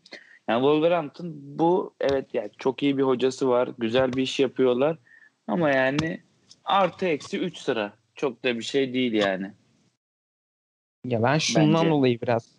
Yani 0.49 0.59
Wolverhampton 0.59 1.31
bu 1.35 1.95
evet 2.01 2.25
yani 2.33 2.49
çok 2.57 2.83
iyi 2.83 2.97
bir 2.97 3.03
hocası 3.03 3.49
var. 3.49 3.69
Güzel 3.77 4.13
bir 4.13 4.21
iş 4.21 4.39
yapıyorlar. 4.39 4.97
Ama 5.47 5.69
yani 5.69 6.21
artı 6.65 7.05
eksi 7.05 7.39
3 7.39 7.57
sıra. 7.57 7.93
Çok 8.15 8.43
da 8.43 8.57
bir 8.57 8.63
şey 8.63 8.93
değil 8.93 9.13
yani. 9.13 9.51
Ya 11.05 11.23
ben 11.23 11.37
şundan 11.37 11.73
Bence. 11.73 11.89
dolayı 11.89 12.21
biraz 12.21 12.54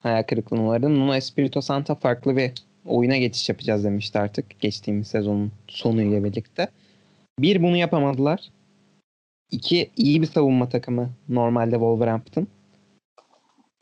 hayal 0.00 0.22
kırıklığına 0.22 0.68
uğradım. 0.68 1.00
Nuno 1.00 1.14
Espirito 1.14 1.60
Santo 1.60 1.94
farklı 1.94 2.36
bir 2.36 2.52
oyuna 2.86 3.16
geçiş 3.16 3.48
yapacağız 3.48 3.84
demişti 3.84 4.18
artık. 4.18 4.60
Geçtiğimiz 4.60 5.08
sezonun 5.08 5.52
sonuyla 5.68 6.24
birlikte. 6.24 6.68
Bir 7.38 7.62
bunu 7.62 7.76
yapamadılar. 7.76 8.50
İki 9.50 9.90
iyi 9.96 10.22
bir 10.22 10.26
savunma 10.26 10.68
takımı 10.68 11.10
normalde 11.28 11.74
Wolverhampton. 11.74 12.46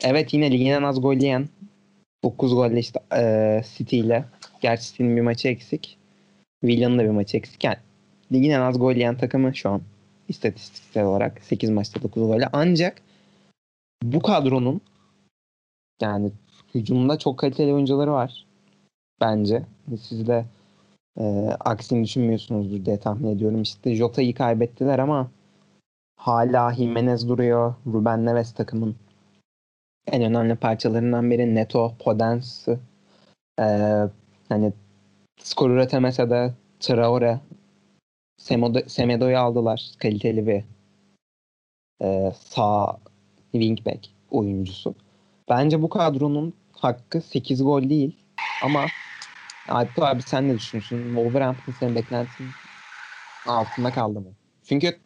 Evet 0.02 0.34
yine 0.34 0.50
ligin 0.50 0.70
en 0.70 0.82
az 0.82 1.00
gol 1.00 1.14
yiyen 1.14 1.48
9 2.24 2.54
golle 2.54 2.78
işte 2.78 3.00
eee 3.12 3.64
City 3.76 3.98
ile. 3.98 4.24
Gerçi 4.60 4.84
City'nin 4.84 5.16
bir 5.16 5.22
maçı 5.22 5.48
eksik. 5.48 5.98
Villa'nın 6.64 6.98
da 6.98 7.04
bir 7.04 7.08
maçı 7.08 7.36
eksik. 7.36 7.64
Yani 7.64 7.76
ligin 8.32 8.50
en 8.50 8.60
az 8.60 8.78
gol 8.78 8.92
yiyen 8.92 9.16
takımı 9.16 9.56
şu 9.56 9.70
an 9.70 9.82
istatistiksel 10.28 11.04
olarak 11.04 11.44
8 11.44 11.70
maçta 11.70 12.02
9 12.02 12.22
golle. 12.22 12.48
Ancak 12.52 13.02
bu 14.02 14.22
kadronun 14.22 14.80
yani 16.02 16.30
hücumda 16.74 17.18
çok 17.18 17.38
kaliteli 17.38 17.74
oyuncuları 17.74 18.12
var 18.12 18.46
bence. 19.20 19.62
Siz 20.00 20.26
de 20.26 20.44
e, 21.20 21.48
aksini 21.60 22.04
düşünmüyorsunuzdur 22.04 22.84
diye 22.84 22.98
tahmin 23.00 23.28
ediyorum. 23.36 23.62
İşte 23.62 23.94
Jota'yı 23.94 24.34
kaybettiler 24.34 24.98
ama 24.98 25.30
hala 26.16 26.74
Jimenez 26.74 27.28
duruyor. 27.28 27.74
Ruben 27.86 28.26
Neves 28.26 28.52
takımın 28.52 28.96
en 30.06 30.22
önemli 30.22 30.56
parçalarından 30.56 31.30
biri. 31.30 31.54
Neto, 31.54 31.92
Podence 31.98 32.78
e, 33.60 33.64
hani 34.48 34.72
skor 35.40 35.70
üretemese 35.70 36.30
de 36.30 36.52
Traore 36.80 37.40
Semedo, 38.38 38.80
Semedo'yu 38.86 39.38
aldılar. 39.38 39.90
Kaliteli 39.98 40.46
bir 40.46 40.64
e, 42.02 42.32
sağ 42.40 42.98
wingback 43.52 44.06
oyuncusu. 44.30 44.94
Bence 45.50 45.82
bu 45.82 45.88
kadronun 45.88 46.54
hakkı 46.72 47.20
8 47.20 47.62
gol 47.62 47.88
değil 47.88 48.16
ama 48.64 48.86
Alp 49.68 50.02
abi 50.02 50.22
sen 50.22 50.48
ne 50.48 50.54
düşünüyorsun? 50.54 51.04
Wolverhampton 51.04 51.72
senin 51.80 51.94
beklentinin 51.94 52.50
altında 53.46 53.90
kaldı 53.90 54.20
mı? 54.20 54.28
Çünkü 54.64 54.96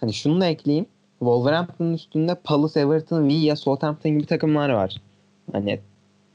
hani 0.00 0.14
şunu 0.14 0.40
da 0.40 0.46
ekleyeyim. 0.46 0.86
Wolverhampton'ın 1.18 1.94
üstünde 1.94 2.34
Palace, 2.44 2.80
Everton, 2.80 3.28
Villa, 3.28 3.56
Southampton 3.56 4.12
gibi 4.12 4.26
takımlar 4.26 4.70
var. 4.70 4.96
Hani 5.52 5.80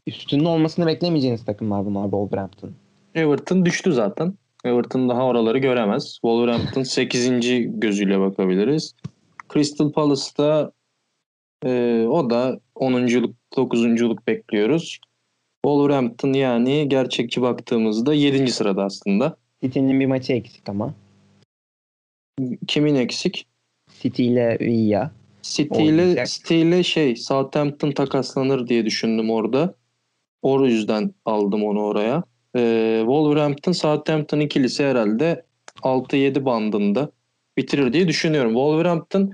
üstünde 0.08 0.48
olmasını 0.48 0.86
beklemeyeceğiniz 0.86 1.46
takımlar 1.46 1.86
bunlar 1.86 2.04
Wolverhampton. 2.04 2.72
Everton 3.16 3.66
düştü 3.66 3.94
zaten. 3.94 4.34
Everton 4.66 5.10
daha 5.10 5.26
oraları 5.26 5.58
göremez. 5.58 6.14
Wolverhampton 6.14 6.84
8. 6.84 7.30
gözüyle 7.80 8.20
bakabiliriz. 8.20 8.96
Crystal 9.54 9.92
Palace'da 9.92 10.72
e, 11.66 12.06
o 12.10 12.30
da 12.30 12.60
10'unculuk 12.76 13.34
9'unculuk 13.56 14.28
bekliyoruz. 14.28 15.00
Wolverhampton 15.66 16.34
yani 16.34 16.90
gerçekçi 16.90 17.42
baktığımızda 17.42 18.14
7. 18.14 18.52
sırada 18.52 18.84
aslında. 18.84 19.38
City'nin 19.64 20.00
bir 20.00 20.06
maçı 20.06 20.34
eksik 20.34 20.70
ama. 20.70 20.94
Kimin 22.68 22.96
eksik? 22.96 23.48
City 24.02 24.28
ile 24.28 24.58
Villa. 24.60 25.12
City 25.42 25.86
ile. 25.86 26.26
City 26.26 26.62
ile 26.62 26.84
şey 26.84 27.16
Southampton 27.16 27.92
takaslanır 27.92 28.68
diye 28.68 28.86
düşündüm 28.86 29.30
orada. 29.30 29.76
O 30.42 30.66
yüzden 30.66 31.14
aldım 31.26 31.64
onu 31.64 31.82
oraya. 31.82 32.24
Ee, 32.56 32.98
Wolverhampton 33.02 33.72
Southampton 33.72 34.40
ikilisi 34.40 34.86
herhalde 34.86 35.46
6-7 35.82 36.46
bandında 36.46 37.12
bitirir 37.58 37.94
diye 37.94 38.08
düşünüyorum. 38.08 38.52
Wolverhampton 38.52 39.34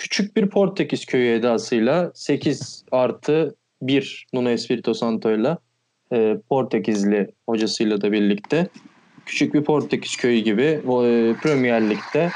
küçük 0.00 0.36
bir 0.36 0.48
Portekiz 0.48 1.06
köyü 1.06 1.38
edasıyla 1.38 2.10
8 2.14 2.84
artı 2.92 3.54
1 3.82 4.26
Nuno 4.34 4.50
Espirito 4.50 4.94
Santo'yla 4.94 5.58
e, 6.12 6.36
Portekizli 6.48 7.30
hocasıyla 7.46 8.00
da 8.00 8.12
birlikte 8.12 8.68
küçük 9.26 9.54
bir 9.54 9.64
Portekiz 9.64 10.16
köyü 10.16 10.38
gibi 10.38 10.62
e, 10.62 11.34
Premier 11.42 11.90
Lig'de 11.90 12.30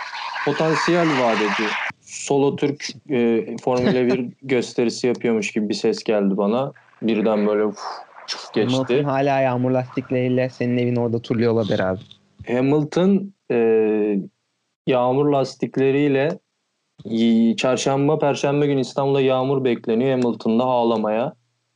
potansiyel 0.44 1.06
ediyor. 1.36 1.70
Solo 2.00 2.56
Türk 2.56 2.88
e, 3.10 3.46
Formula 3.56 4.06
1 4.06 4.28
gösterisi 4.42 5.06
yapıyormuş 5.06 5.52
gibi 5.52 5.68
bir 5.68 5.74
ses 5.74 6.04
geldi 6.04 6.36
bana. 6.36 6.72
Birden 7.02 7.46
böyle 7.46 7.64
uf, 7.64 7.78
Hamilton 8.54 8.86
geçti. 8.86 9.02
hala 9.02 9.40
yağmur 9.40 9.70
lastikleriyle 9.70 10.48
senin 10.48 10.78
evin 10.78 10.96
orada 10.96 11.22
turluyor 11.22 11.52
olabilir 11.52 11.80
abi. 11.80 12.00
Hamilton 12.46 13.32
e, 13.50 14.18
yağmur 14.86 15.26
lastikleriyle 15.26 16.38
çarşamba, 17.56 18.18
perşembe 18.18 18.66
günü 18.66 18.80
İstanbul'da 18.80 19.20
yağmur 19.20 19.64
bekleniyor. 19.64 20.10
Hamilton'da 20.10 20.64
ağlamaya 20.64 21.32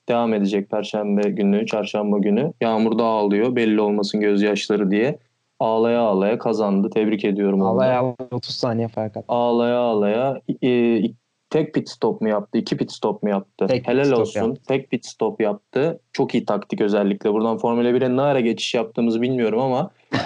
devam 0.08 0.35
edecek 0.35 0.70
perşembe 0.70 1.30
günü, 1.30 1.66
çarşamba 1.66 2.18
günü. 2.18 2.52
Yağmurda 2.61 3.04
ağlıyor 3.04 3.56
belli 3.56 3.80
olmasın 3.80 4.20
gözyaşları 4.20 4.90
diye. 4.90 5.18
Ağlaya 5.61 6.00
ağlaya 6.00 6.38
kazandı. 6.38 6.90
Tebrik 6.90 7.25
ediyorum 7.25 7.61
onu. 7.61 7.68
Allah 7.68 7.87
ya 7.87 8.14
30 8.30 8.54
saniye 8.54 8.88
fark 8.88 9.16
attı. 9.16 9.26
Ağlaya 9.28 9.78
ağlaya 9.78 10.40
e, 10.64 11.02
tek 11.50 11.75
pit 11.75 11.88
stop 11.88 12.20
mu 12.20 12.28
yaptı? 12.28 12.58
iki 12.58 12.76
pit 12.76 12.92
stop 12.92 13.23
mu 13.23 13.30
yaptı? 13.30 13.66
Tek 13.66 13.88
Helal 13.88 14.11
olsun. 14.11 14.40
yaptı. 14.40 14.62
Tek 14.68 14.90
pit 14.90 15.06
stop 15.06 15.40
yaptı. 15.40 16.00
Çok 16.12 16.35
iyi 16.35 16.44
taktik 16.44 16.80
özellikle. 16.80 17.32
Buradan 17.32 17.58
Formula 17.58 17.88
1'e 17.90 18.16
ne 18.16 18.23
ara 18.23 18.40
geçiş 18.40 18.75
yaptığımızı 18.75 19.23
bilmiyorum 19.23 19.61
ama 19.61 19.90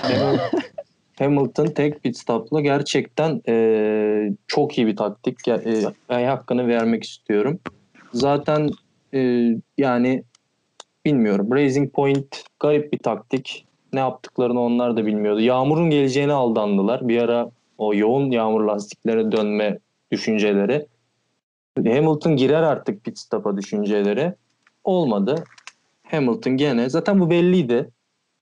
Hamilton, 1.22 1.66
tek 1.66 2.02
pit 2.02 2.16
stopla 2.18 2.60
gerçekten 2.60 3.42
e, 3.48 4.32
çok 4.46 4.78
iyi 4.78 4.86
bir 4.86 4.96
taktik. 4.96 5.48
E, 5.48 5.60
e, 6.10 6.24
hakkını 6.24 6.68
vermek 6.68 7.04
istiyorum. 7.04 7.58
Zaten 8.12 8.70
e, 9.14 9.48
yani 9.78 10.22
bilmiyorum. 11.04 11.48
Racing 11.52 11.92
Point 11.92 12.44
garip 12.60 12.92
bir 12.92 12.98
taktik. 12.98 13.66
Ne 13.92 14.00
yaptıklarını 14.00 14.60
onlar 14.60 14.96
da 14.96 15.06
bilmiyordu. 15.06 15.40
Yağmurun 15.40 15.90
geleceğine 15.90 16.32
aldandılar. 16.32 17.08
Bir 17.08 17.22
ara 17.22 17.50
o 17.78 17.94
yoğun 17.94 18.30
yağmur 18.30 18.64
lastiklere 18.64 19.32
dönme 19.32 19.78
düşünceleri. 20.12 20.86
Hamilton 21.76 22.36
girer 22.36 22.62
artık 22.62 23.04
pit 23.04 23.18
stop'a 23.18 23.56
düşünceleri. 23.56 24.34
Olmadı. 24.84 25.44
Hamilton 26.02 26.56
gene 26.56 26.88
zaten 26.88 27.20
bu 27.20 27.30
belliydi. 27.30 27.90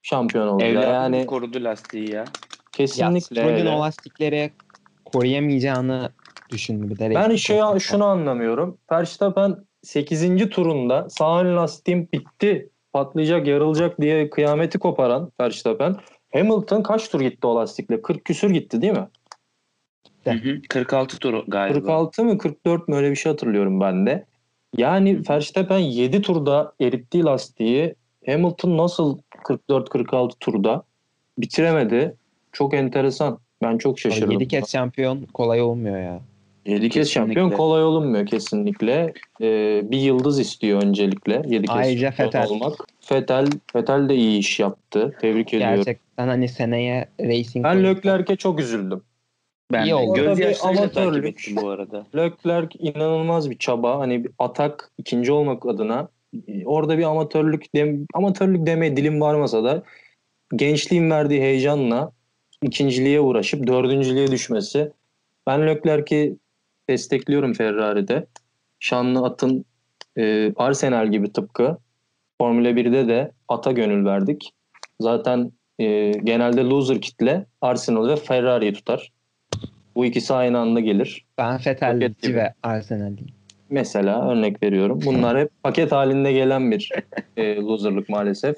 Şampiyon 0.03 0.49
oldu. 0.49 0.63
Evladım 0.63 0.91
yani 0.91 1.27
korudu 1.27 1.65
lastiği 1.65 2.11
ya. 2.11 2.25
Kesinlikle 2.73 3.45
öyle. 3.45 3.69
o 3.69 3.81
lastikleri 3.81 4.50
koruyamayacağını 5.05 6.12
düşündü 6.50 6.91
bir 6.91 6.99
de. 6.99 7.11
Ben 7.11 7.37
şey 7.37 7.61
Point'ta. 7.61 7.79
şunu 7.79 8.05
anlamıyorum. 8.05 8.79
Verstappen 8.93 9.57
8. 9.83 10.50
turunda 10.50 11.11
sağ 11.11 11.41
ön 11.41 11.57
lastiğim 11.57 12.09
bitti, 12.12 12.71
patlayacak, 12.93 13.47
yarılacak 13.47 14.00
diye 14.00 14.31
kıyameti 14.31 14.79
koparan 14.79 15.33
Verstappen. 15.41 15.97
Hamilton 16.33 16.83
kaç 16.83 17.09
tur 17.09 17.21
gitti 17.21 17.47
o 17.47 17.57
lastikle? 17.57 18.03
40 18.03 18.25
küsür 18.25 18.50
gitti 18.50 18.83
değil 18.83 18.93
mi? 18.93 19.09
Hı 20.25 20.31
hı. 20.31 20.62
46 20.69 21.19
tur 21.19 21.45
galiba. 21.49 21.75
46 21.75 22.25
mı 22.25 22.39
44 22.39 22.89
mü 22.89 22.97
öyle 22.97 23.11
bir 23.11 23.17
şey 23.17 23.33
hatırlıyorum 23.33 23.81
ben 23.81 24.07
de. 24.07 24.27
Yani 24.77 25.23
Verstappen 25.31 25.79
7 25.79 26.23
turda 26.23 26.73
erittiği 26.81 27.25
lastiği 27.25 27.95
Hamilton 28.27 28.79
nasıl 28.79 29.19
44-46 29.45 30.31
turda 30.41 30.83
bitiremedi? 31.39 32.17
Çok 32.52 32.75
enteresan. 32.75 33.38
Ben 33.62 33.78
çok 33.78 33.99
şaşırdım. 33.99 34.30
7 34.30 34.49
kez 34.49 34.73
şampiyon 34.73 35.23
kolay 35.35 35.62
olmuyor 35.62 35.99
ya. 35.99 36.21
7 36.66 36.80
kez 36.88 36.92
Kesinlikle. 37.09 37.12
şampiyon 37.35 37.50
kolay 37.50 37.83
olunmuyor 37.85 38.26
kesinlikle. 38.26 39.12
Ee, 39.40 39.80
bir 39.90 39.99
yıldız 39.99 40.40
istiyor 40.40 40.83
öncelikle. 40.83 41.42
7 41.47 41.66
kez 41.66 41.76
Ayrıca 41.76 42.14
Vettel. 42.21 42.49
olmak. 42.49 42.73
Vettel, 43.12 43.47
Vettel 43.76 44.09
de 44.09 44.14
iyi 44.14 44.38
iş 44.38 44.61
yaptı. 44.61 45.16
Tebrik 45.21 45.54
ediyorum. 45.54 45.76
Gerçekten 45.76 46.28
hani 46.28 46.49
seneye 46.49 47.09
Racing 47.21 47.64
Ben 47.64 47.85
Leclerc'e 47.85 48.37
çok 48.37 48.61
üzüldüm. 48.61 49.02
Ben 49.73 49.85
İyi 49.85 49.95
oldu. 49.95 50.14
göz 50.14 50.26
Orada 50.26 50.38
bir 50.38 50.45
yaşlarıyla 50.45 50.83
takip 50.83 50.97
amatörlük. 50.99 51.26
ettim 51.26 51.57
bu 51.62 51.69
arada. 51.69 52.07
Leclerc 52.16 52.78
inanılmaz 52.78 53.50
bir 53.50 53.59
çaba. 53.59 53.99
Hani 53.99 54.25
bir 54.25 54.30
atak 54.38 54.90
ikinci 54.99 55.33
olmak 55.33 55.66
adına 55.66 56.09
orada 56.64 56.99
bir 56.99 57.02
amatörlük 57.04 57.75
dem 57.75 58.07
amatörlük 58.14 58.66
demeye 58.66 58.97
dilim 58.97 59.21
varmasa 59.21 59.64
da 59.64 59.83
gençliğin 60.57 61.11
verdiği 61.11 61.40
heyecanla 61.40 62.12
ikinciliğe 62.62 63.21
uğraşıp 63.21 63.67
dördüncülüğe 63.67 64.31
düşmesi. 64.31 64.93
Ben 65.47 65.67
Leclerc'i 65.67 66.37
destekliyorum 66.88 67.52
Ferrari'de. 67.52 68.26
Şanlı 68.79 69.26
atın 69.26 69.64
e, 70.19 70.52
Arsenal 70.57 71.11
gibi 71.11 71.33
tıpkı 71.33 71.76
Formula 72.40 72.69
1'de 72.69 73.09
de 73.09 73.33
ata 73.49 73.73
gönül 73.73 74.05
verdik. 74.05 74.52
Zaten 75.00 75.52
e, 75.79 76.11
genelde 76.11 76.61
loser 76.61 77.00
kitle 77.00 77.47
Arsenal 77.61 78.09
ve 78.09 78.17
Ferrari'yi 78.17 78.73
tutar. 78.73 79.12
Bu 79.95 80.05
ikisi 80.05 80.35
aynı 80.35 80.59
anda 80.59 80.81
gelir. 80.81 81.26
Ben 81.38 81.61
gibi. 82.23 82.35
ve 82.35 82.55
Arsenal'liyim. 82.62 83.29
Mesela 83.71 84.31
örnek 84.31 84.62
veriyorum. 84.62 85.00
Bunlar 85.07 85.38
hep 85.38 85.50
paket 85.62 85.93
halinde 85.93 86.33
gelen 86.33 86.71
bir 86.71 86.93
e, 87.37 87.57
loserlık 87.57 88.09
maalesef. 88.09 88.57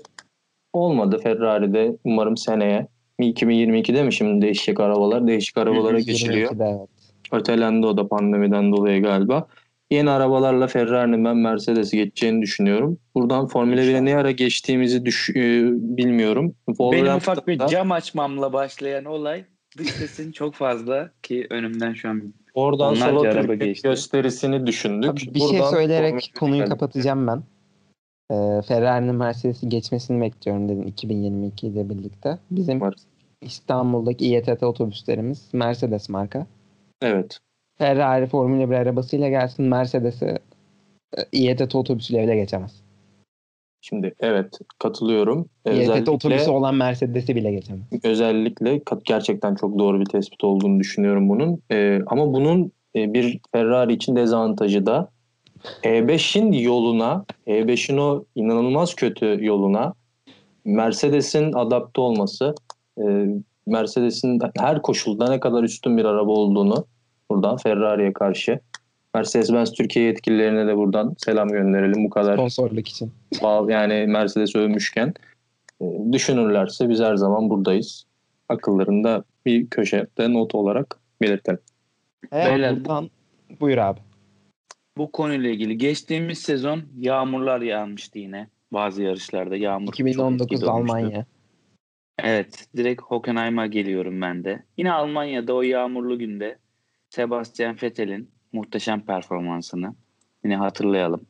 Olmadı 0.73 1.19
Ferrari'de 1.23 1.97
umarım 2.05 2.37
seneye. 2.37 2.87
2022'de 3.21 4.03
mi 4.03 4.13
şimdi 4.13 4.43
değişecek 4.43 4.81
arabalar? 4.81 5.27
Değişik 5.27 5.59
arabalara 5.59 6.01
geçiliyor. 6.01 6.51
22'de 6.51 6.65
evet. 6.65 6.89
Ötelendi 7.33 7.87
o 7.87 7.97
da 7.97 8.09
pandemiden 8.09 8.73
dolayı 8.73 9.03
galiba. 9.03 9.47
Yeni 9.91 10.11
arabalarla 10.11 10.67
Ferrari'nin 10.67 11.25
ben 11.25 11.37
Mercedes'i 11.37 11.97
geçeceğini 11.97 12.43
düşünüyorum. 12.43 12.99
Buradan 13.15 13.47
Formula 13.47 13.81
1'e 13.81 14.05
ne 14.05 14.17
ara 14.17 14.31
geçtiğimizi 14.31 15.05
düş, 15.05 15.31
e, 15.31 15.63
bilmiyorum. 15.73 16.55
Benim 16.69 17.17
ufak 17.17 17.49
bir 17.49 17.59
cam 17.59 17.93
açmamla 17.93 18.53
başlayan 18.53 19.05
olay 19.05 19.45
dış 19.79 19.91
sesin 19.91 20.33
çok 20.33 20.55
fazla 20.55 21.11
ki 21.23 21.47
önümden 21.51 21.93
şu 21.93 22.09
an 22.09 22.35
Oradan 22.55 22.89
Onlarca 22.89 23.07
Solo 23.07 23.21
araba 23.21 23.47
Türkiye 23.47 23.71
geçti. 23.71 23.89
gösterisini 23.89 24.67
düşündük. 24.67 25.11
Tabii 25.11 25.35
bir 25.35 25.41
şey 25.41 25.49
Buradan 25.49 25.71
söyleyerek 25.71 26.11
Formula 26.11 26.21
1'e 26.21 26.39
konuyu 26.39 26.65
kapatacağım 26.65 27.27
ben. 27.27 27.43
Ee, 28.33 28.63
Ferrari'nin 28.63 29.15
Mercedes'i 29.15 29.69
geçmesini 29.69 30.21
bekliyorum 30.21 30.69
dedim 30.69 30.87
2022 30.87 31.67
ile 31.67 31.91
birlikte. 31.91 32.39
Bizim 32.51 32.81
Var. 32.81 32.95
İstanbul'daki 33.41 34.27
İETT 34.27 34.63
otobüslerimiz 34.63 35.49
Mercedes 35.53 36.09
marka. 36.09 36.47
Evet. 37.03 37.39
Ferrari 37.79 38.27
Formula 38.27 38.71
1 38.71 38.75
arabasıyla 38.75 39.29
gelsin 39.29 39.65
Mercedes'i 39.65 40.39
e, 41.17 41.21
İETT 41.33 41.75
otobüsüyle 41.75 42.23
bile 42.23 42.37
geçemez. 42.37 42.83
Şimdi 43.81 44.15
evet 44.21 44.59
katılıyorum. 44.79 45.49
İETT 45.67 46.09
otobüsü 46.09 46.51
olan 46.51 46.75
Mercedes'i 46.75 47.37
bile 47.37 47.53
geçemez. 47.53 47.83
özellikle 48.05 48.81
gerçekten 49.05 49.55
çok 49.55 49.79
doğru 49.79 50.01
bir 50.01 50.07
tespit 50.07 50.45
olduğunu 50.45 50.81
düşünüyorum 50.81 51.29
bunun. 51.29 51.63
Ee, 51.71 51.99
ama 52.07 52.33
bunun 52.33 52.73
e, 52.97 53.15
bir 53.15 53.41
Ferrari 53.53 53.93
için 53.93 54.17
dezavantajı 54.17 54.87
da 54.87 55.11
E5'in 55.83 56.53
yoluna, 56.53 57.25
E5'in 57.47 57.97
o 57.97 58.25
inanılmaz 58.35 58.95
kötü 58.95 59.39
yoluna 59.41 59.95
Mercedes'in 60.65 61.53
adapte 61.53 62.01
olması, 62.01 62.55
e, 62.99 63.27
Mercedes'in 63.67 64.41
her 64.59 64.83
koşulda 64.83 65.29
ne 65.29 65.41
kadar 65.41 65.63
üstün 65.63 65.97
bir 65.97 66.05
araba 66.05 66.31
olduğunu 66.31 66.87
buradan 67.31 67.57
Ferrari'ye 67.57 68.13
karşı 68.13 68.61
Mercedes-Benz 69.15 69.73
Türkiye 69.73 70.05
yetkililerine 70.05 70.67
de 70.67 70.77
buradan 70.77 71.15
selam 71.19 71.49
gönderelim. 71.49 72.05
Bu 72.05 72.11
kadar 72.11 72.37
Sponsorluk 72.37 72.89
için. 72.89 73.13
Yani 73.69 74.07
Mercedes 74.07 74.57
övmüşken 74.57 75.15
e, 75.81 75.85
düşünürlerse 76.13 76.89
biz 76.89 77.01
her 77.01 77.17
zaman 77.17 77.51
buradayız. 77.51 78.05
Akıllarında 78.49 79.25
bir 79.47 79.67
köşede 79.67 80.33
not 80.33 80.55
olarak 80.55 80.99
belirtelim. 81.21 81.59
Beyler. 82.33 82.77
buradan 82.77 83.11
buyur 83.61 83.79
abi. 83.79 84.01
Bu 84.97 85.13
konuyla 85.13 85.51
ilgili 85.51 85.79
geçtiğimiz 85.79 86.39
sezon 86.39 86.83
yağmurlar 86.99 87.61
yağmıştı 87.61 88.19
yine 88.19 88.49
bazı 88.73 89.03
yarışlarda 89.03 89.57
yağmur 89.57 89.87
çok 89.87 90.01
2019 90.01 90.45
etkili 90.45 90.71
olmuştu. 90.71 90.97
Almanya. 90.97 91.27
Evet, 92.19 92.67
direkt 92.77 93.03
Hockenheim'a 93.03 93.67
geliyorum 93.67 94.21
ben 94.21 94.45
de. 94.45 94.63
Yine 94.77 94.93
Almanya'da 94.93 95.55
o 95.55 95.63
yağmurlu 95.63 96.19
günde 96.19 96.59
Sebastian 97.11 97.77
Vettel'in 97.83 98.31
muhteşem 98.53 99.01
performansını 99.01 99.95
yine 100.45 100.57
hatırlayalım. 100.57 101.27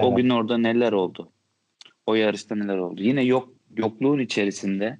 O 0.00 0.06
Evet. 0.06 0.16
gün 0.16 0.30
orada 0.30 0.58
neler 0.58 0.92
oldu? 0.92 1.32
O 2.06 2.14
yarışta 2.14 2.54
neler 2.54 2.78
oldu? 2.78 3.02
Yine 3.02 3.22
yok 3.24 3.48
yokluğun 3.76 4.18
içerisinde 4.18 4.98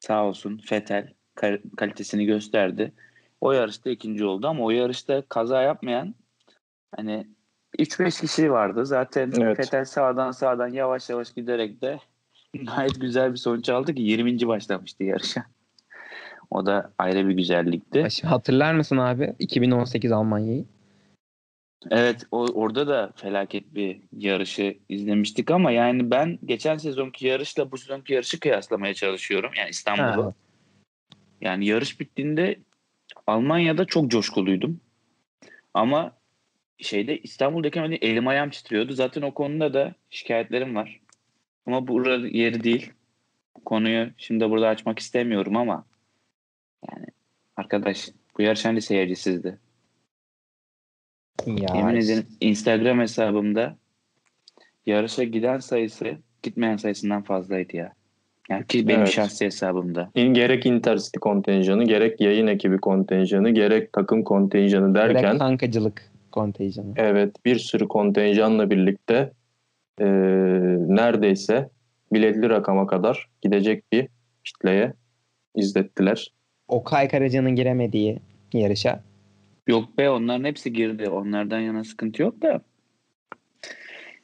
sağ 0.00 0.24
olsun 0.26 0.60
Vettel 0.72 1.12
kal- 1.34 1.60
kalitesini 1.76 2.24
gösterdi. 2.26 2.92
O 3.40 3.52
yarışta 3.52 3.90
ikinci 3.90 4.24
oldu 4.24 4.46
ama 4.46 4.64
o 4.64 4.70
yarışta 4.70 5.22
kaza 5.28 5.62
yapmayan 5.62 6.14
hani 6.96 7.26
3-5 7.78 8.20
kişi 8.20 8.52
vardı. 8.52 8.86
Zaten 8.86 9.32
Evet. 9.40 9.58
Vettel 9.58 9.84
sağdan 9.84 10.30
sağdan 10.30 10.68
yavaş 10.68 11.10
yavaş 11.10 11.34
giderek 11.34 11.82
de 11.82 11.98
gayet 12.54 13.00
güzel 13.00 13.32
bir 13.32 13.36
sonuç 13.36 13.68
aldı 13.68 13.94
ki 13.94 14.02
20. 14.02 14.48
başlamıştı 14.48 15.04
yarışa. 15.04 15.44
O 16.50 16.66
da 16.66 16.92
ayrı 16.98 17.28
bir 17.28 17.34
güzellikti. 17.34 18.08
Hatırlar 18.22 18.74
mısın 18.74 18.96
abi 18.96 19.34
2018 19.38 20.12
Almanya'yı? 20.12 20.64
Evet 21.90 22.26
o, 22.30 22.46
orada 22.54 22.88
da 22.88 23.12
felaket 23.16 23.74
bir 23.74 24.00
yarışı 24.12 24.78
izlemiştik 24.88 25.50
ama 25.50 25.70
yani 25.70 26.10
ben 26.10 26.38
geçen 26.44 26.76
sezonki 26.76 27.26
yarışla 27.26 27.70
bu 27.70 27.78
sezonki 27.78 28.12
yarışı 28.12 28.40
kıyaslamaya 28.40 28.94
çalışıyorum. 28.94 29.50
Yani 29.58 29.70
İstanbul'u. 29.70 30.24
Ha. 30.24 30.34
Yani 31.40 31.66
yarış 31.66 32.00
bittiğinde 32.00 32.58
Almanya'da 33.26 33.84
çok 33.84 34.10
coşkuluydum. 34.10 34.80
Ama 35.74 36.12
şeyde 36.82 37.18
İstanbul'daki 37.18 37.80
hani 37.80 37.94
elim 37.94 38.28
ayağım 38.28 38.50
titriyordu. 38.50 38.92
Zaten 38.92 39.22
o 39.22 39.34
konuda 39.34 39.74
da 39.74 39.94
şikayetlerim 40.10 40.74
var. 40.74 41.00
Ama 41.66 41.88
burada 41.88 42.28
yeri 42.28 42.64
değil. 42.64 42.92
Bu 43.56 43.64
konuyu 43.64 44.10
şimdi 44.16 44.50
burada 44.50 44.68
açmak 44.68 44.98
istemiyorum 44.98 45.56
ama 45.56 45.84
yani 46.92 47.06
arkadaş 47.56 48.08
bu 48.38 48.42
yarış 48.42 48.64
hani 48.64 48.82
seyircisizdi. 48.82 49.58
Ya, 51.46 51.74
Yemin 51.76 51.96
ederim 51.96 52.26
Instagram 52.40 53.00
hesabımda 53.00 53.76
yarışa 54.86 55.24
giden 55.24 55.58
sayısı 55.58 56.16
gitmeyen 56.42 56.76
sayısından 56.76 57.22
fazlaydı 57.22 57.76
ya. 57.76 57.92
Yani 58.48 58.66
ki 58.66 58.88
benim 58.88 59.00
Evet. 59.00 59.10
şahsi 59.12 59.44
hesabımda. 59.44 60.10
İn- 60.14 60.34
Gerek 60.34 60.66
Intercity 60.66 61.18
kontenjanı, 61.18 61.84
gerek 61.84 62.20
yayın 62.20 62.46
ekibi 62.46 62.78
kontenjanı, 62.78 63.50
gerek 63.50 63.92
takım 63.92 64.24
kontenjanı 64.24 64.94
derken 64.94 65.38
kankacılık. 65.38 66.11
Kontenjanı. 66.32 66.94
Evet 66.96 67.44
bir 67.44 67.58
sürü 67.58 67.88
kontenjanla 67.88 68.70
birlikte 68.70 69.32
e, 70.00 70.06
neredeyse 70.88 71.70
biletli 72.12 72.50
rakama 72.50 72.86
kadar 72.86 73.28
gidecek 73.42 73.92
bir 73.92 74.08
kitleye 74.44 74.92
izlettiler. 75.54 76.32
Okay 76.68 77.08
Karaca'nın 77.08 77.56
giremediği 77.56 78.18
yarışa. 78.52 79.02
Yok 79.66 79.98
be 79.98 80.10
onların 80.10 80.44
hepsi 80.44 80.72
girdi. 80.72 81.08
Onlardan 81.08 81.60
yana 81.60 81.84
sıkıntı 81.84 82.22
yok 82.22 82.42
da. 82.42 82.60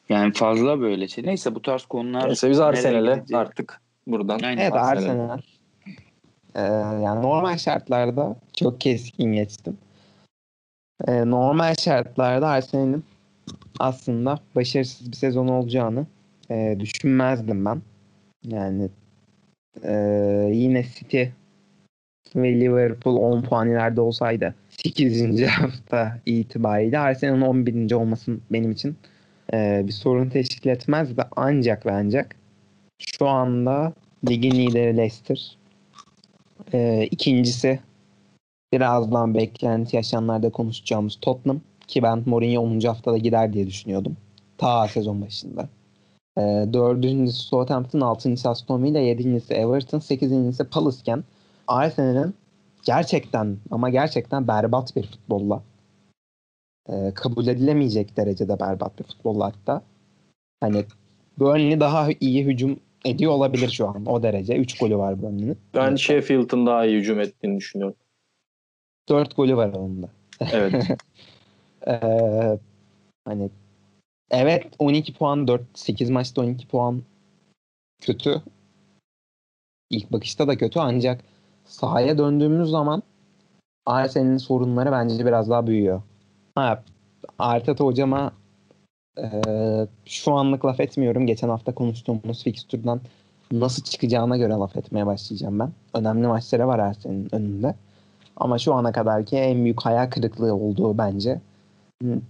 Yani 0.09 0.33
fazla 0.33 0.81
böyle 0.81 1.09
şey. 1.09 1.25
Neyse 1.27 1.55
bu 1.55 1.63
tarz 1.63 1.85
konular 1.85 2.29
Neyse 2.29 2.51
biz 2.51 2.61
Arsenal'e 2.61 3.25
artık 3.35 3.81
buradan 4.07 4.39
Aynen. 4.43 4.63
Evet 4.63 4.73
Arsenal. 4.73 5.31
Arsenal. 5.31 5.39
Ee, 6.55 6.61
yani 7.05 7.23
normal 7.23 7.59
şartlarda 7.59 8.37
çok 8.57 8.81
keskin 8.81 9.33
geçtim. 9.33 9.79
Ee, 11.07 11.31
normal 11.31 11.75
şartlarda 11.75 12.49
Arsenal'in 12.49 13.05
aslında 13.79 14.39
başarısız 14.55 15.13
bir 15.13 15.17
sezon 15.17 15.49
olacağını 15.49 16.07
e, 16.51 16.77
düşünmezdim 16.81 17.65
ben. 17.65 17.83
Yani 18.45 18.89
e, 19.85 19.93
yine 20.53 20.85
City 20.95 21.25
ve 22.37 22.61
Liverpool 22.61 23.17
10 23.17 23.43
puan 23.43 23.69
ileride 23.71 24.01
olsaydı 24.01 24.55
8. 24.69 25.43
hafta 25.47 26.19
itibariyle 26.27 26.99
Arsenal'ın 26.99 27.41
11. 27.41 27.93
olması 27.93 28.37
benim 28.53 28.71
için 28.71 28.97
e, 29.53 29.83
bir 29.87 29.93
sorun 29.93 30.29
teşkil 30.29 30.71
etmez 30.71 31.19
ve 31.19 31.23
ancak 31.37 31.87
ve 31.87 31.93
ancak 31.93 32.37
şu 32.99 33.29
anda 33.29 33.93
ligin 34.29 34.51
lideri 34.51 34.97
Leicester. 34.97 35.57
E, 36.73 37.09
ikincisi 37.11 37.81
birazdan 38.73 39.35
beklenti 39.35 39.97
yaşayanlarda 39.97 40.51
konuşacağımız 40.51 41.19
Tottenham 41.21 41.61
ki 41.87 42.03
ben 42.03 42.23
Mourinho 42.27 42.63
10. 42.63 42.81
haftada 42.81 43.19
gider 43.19 43.53
diye 43.53 43.67
düşünüyordum. 43.67 44.17
Ta 44.59 44.89
sezon 44.89 45.23
başında. 45.23 45.69
E, 46.39 46.43
dördüncüsü 46.73 47.39
Southampton, 47.39 48.01
altıncısı 48.01 48.49
Aston 48.49 48.83
Villa, 48.83 48.99
yedincisi 48.99 49.55
Everton, 49.55 49.99
sekizincisi 49.99 50.65
Palace 50.65 50.99
iken 51.01 51.25
Arsenal'in 51.67 52.35
gerçekten 52.85 53.57
ama 53.71 53.91
gerçekten 53.91 54.49
berbat 54.49 54.97
bir 54.97 55.03
futbolla 55.03 55.63
e, 56.89 57.13
kabul 57.15 57.47
edilemeyecek 57.47 58.17
derecede 58.17 58.61
berbat 58.61 58.99
bir 58.99 59.05
futbolla 59.05 59.47
hatta. 59.47 59.83
Hani 60.61 60.85
Burnley 61.39 61.81
daha 61.81 62.09
iyi 62.21 62.45
hücum 62.45 62.81
ediyor 63.05 63.33
olabilir 63.33 63.69
şu 63.69 63.89
an 63.89 64.07
o 64.07 64.23
derece. 64.23 64.57
3 64.57 64.79
golü 64.79 64.97
var 64.97 65.23
Burnley'nin. 65.23 65.59
Ben 65.75 65.97
Sheffield'ın 65.97 66.67
daha 66.67 66.87
iyi 66.87 66.99
hücum 66.99 67.21
ettiğini 67.21 67.57
düşünüyorum. 67.57 67.97
4 69.09 69.37
golü 69.37 69.57
var 69.57 69.73
onun. 69.73 70.09
Evet. 70.41 70.89
Ee, 71.87 72.59
hani 73.25 73.51
evet 74.31 74.67
12 74.79 75.15
puan 75.15 75.49
4 75.49 75.63
8 75.75 76.11
maçta 76.11 76.41
12 76.41 76.69
puan 76.69 77.03
kötü. 78.01 78.43
İlk 79.91 80.13
bakışta 80.13 80.49
da 80.49 80.57
kötü 80.57 80.79
ancak 80.81 81.21
sahaya 81.65 82.19
döndüğümüz 82.19 82.71
zaman 82.71 83.03
Arsenal'in 83.87 84.39
sorunları 84.39 84.93
bence 84.93 85.27
biraz 85.27 85.51
daha 85.51 85.67
büyüyor. 85.67 86.03
Ha, 86.55 86.83
Arteta 87.39 87.85
hocama 87.85 88.33
e, 89.19 89.27
şu 90.05 90.33
anlık 90.33 90.65
laf 90.65 90.81
etmiyorum. 90.81 91.27
Geçen 91.27 91.49
hafta 91.49 91.75
konuştuğumuz 91.75 92.45
fikstürden 92.45 93.01
nasıl 93.53 93.83
çıkacağına 93.83 94.37
göre 94.37 94.53
laf 94.53 94.77
etmeye 94.77 95.07
başlayacağım 95.07 95.59
ben. 95.59 95.73
Önemli 95.95 96.27
maçları 96.27 96.67
var 96.67 96.79
Arsenal'in 96.79 97.35
önünde. 97.35 97.75
Ama 98.41 98.59
şu 98.59 98.75
ana 98.75 98.93
kadarki 98.93 99.37
en 99.37 99.65
büyük 99.65 99.81
hayal 99.81 100.11
kırıklığı 100.11 100.55
olduğu 100.55 100.99
bence 100.99 101.41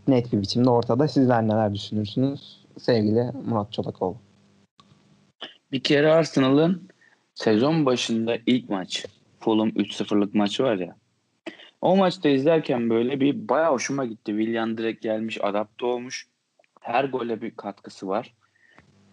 net 0.08 0.32
bir 0.32 0.42
biçimde 0.42 0.70
ortada. 0.70 1.08
Sizler 1.08 1.42
neler 1.42 1.74
düşünürsünüz? 1.74 2.66
Sevgili 2.78 3.32
Murat 3.46 3.72
Çolakoğlu. 3.72 4.16
Bir 5.72 5.80
kere 5.80 6.12
Arsenal'ın 6.12 6.88
sezon 7.34 7.86
başında 7.86 8.36
ilk 8.46 8.70
maç 8.70 9.06
Fulham 9.40 9.68
3-0'lık 9.68 10.34
maçı 10.34 10.62
var 10.62 10.76
ya. 10.76 10.96
O 11.80 11.96
maçta 11.96 12.28
izlerken 12.28 12.90
böyle 12.90 13.20
bir 13.20 13.48
bayağı 13.48 13.72
hoşuma 13.72 14.04
gitti. 14.04 14.32
Willian 14.32 14.78
direkt 14.78 15.02
gelmiş, 15.02 15.38
adapte 15.44 15.86
olmuş. 15.86 16.26
Her 16.80 17.04
gole 17.04 17.42
bir 17.42 17.50
katkısı 17.50 18.08
var. 18.08 18.34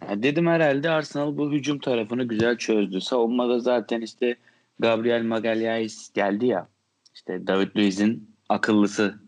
Ya 0.10 0.24
dedim 0.24 0.48
herhalde 0.48 0.90
Arsenal 0.90 1.38
bu 1.38 1.52
hücum 1.52 1.80
tarafını 1.80 2.24
güzel 2.24 2.58
çözdü. 2.58 3.02
Savunmada 3.02 3.60
zaten 3.60 4.02
işte 4.02 4.36
Gabriel 4.80 5.24
Magalhaes 5.24 6.14
geldi 6.14 6.46
ya. 6.46 6.68
İşte 7.16 7.48
David 7.48 7.76
Luiz'in 7.78 8.36
akıllısı 8.50 9.20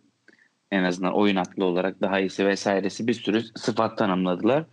en 0.71 0.83
azından 0.83 1.13
oyun 1.13 1.35
aklı 1.35 1.65
olarak 1.65 2.01
daha 2.01 2.19
iyisi 2.19 2.45
vesairesi 2.45 3.07
bir 3.07 3.13
sürü 3.13 3.43
sıfat 3.55 3.97
tanımladılar. 3.97 4.65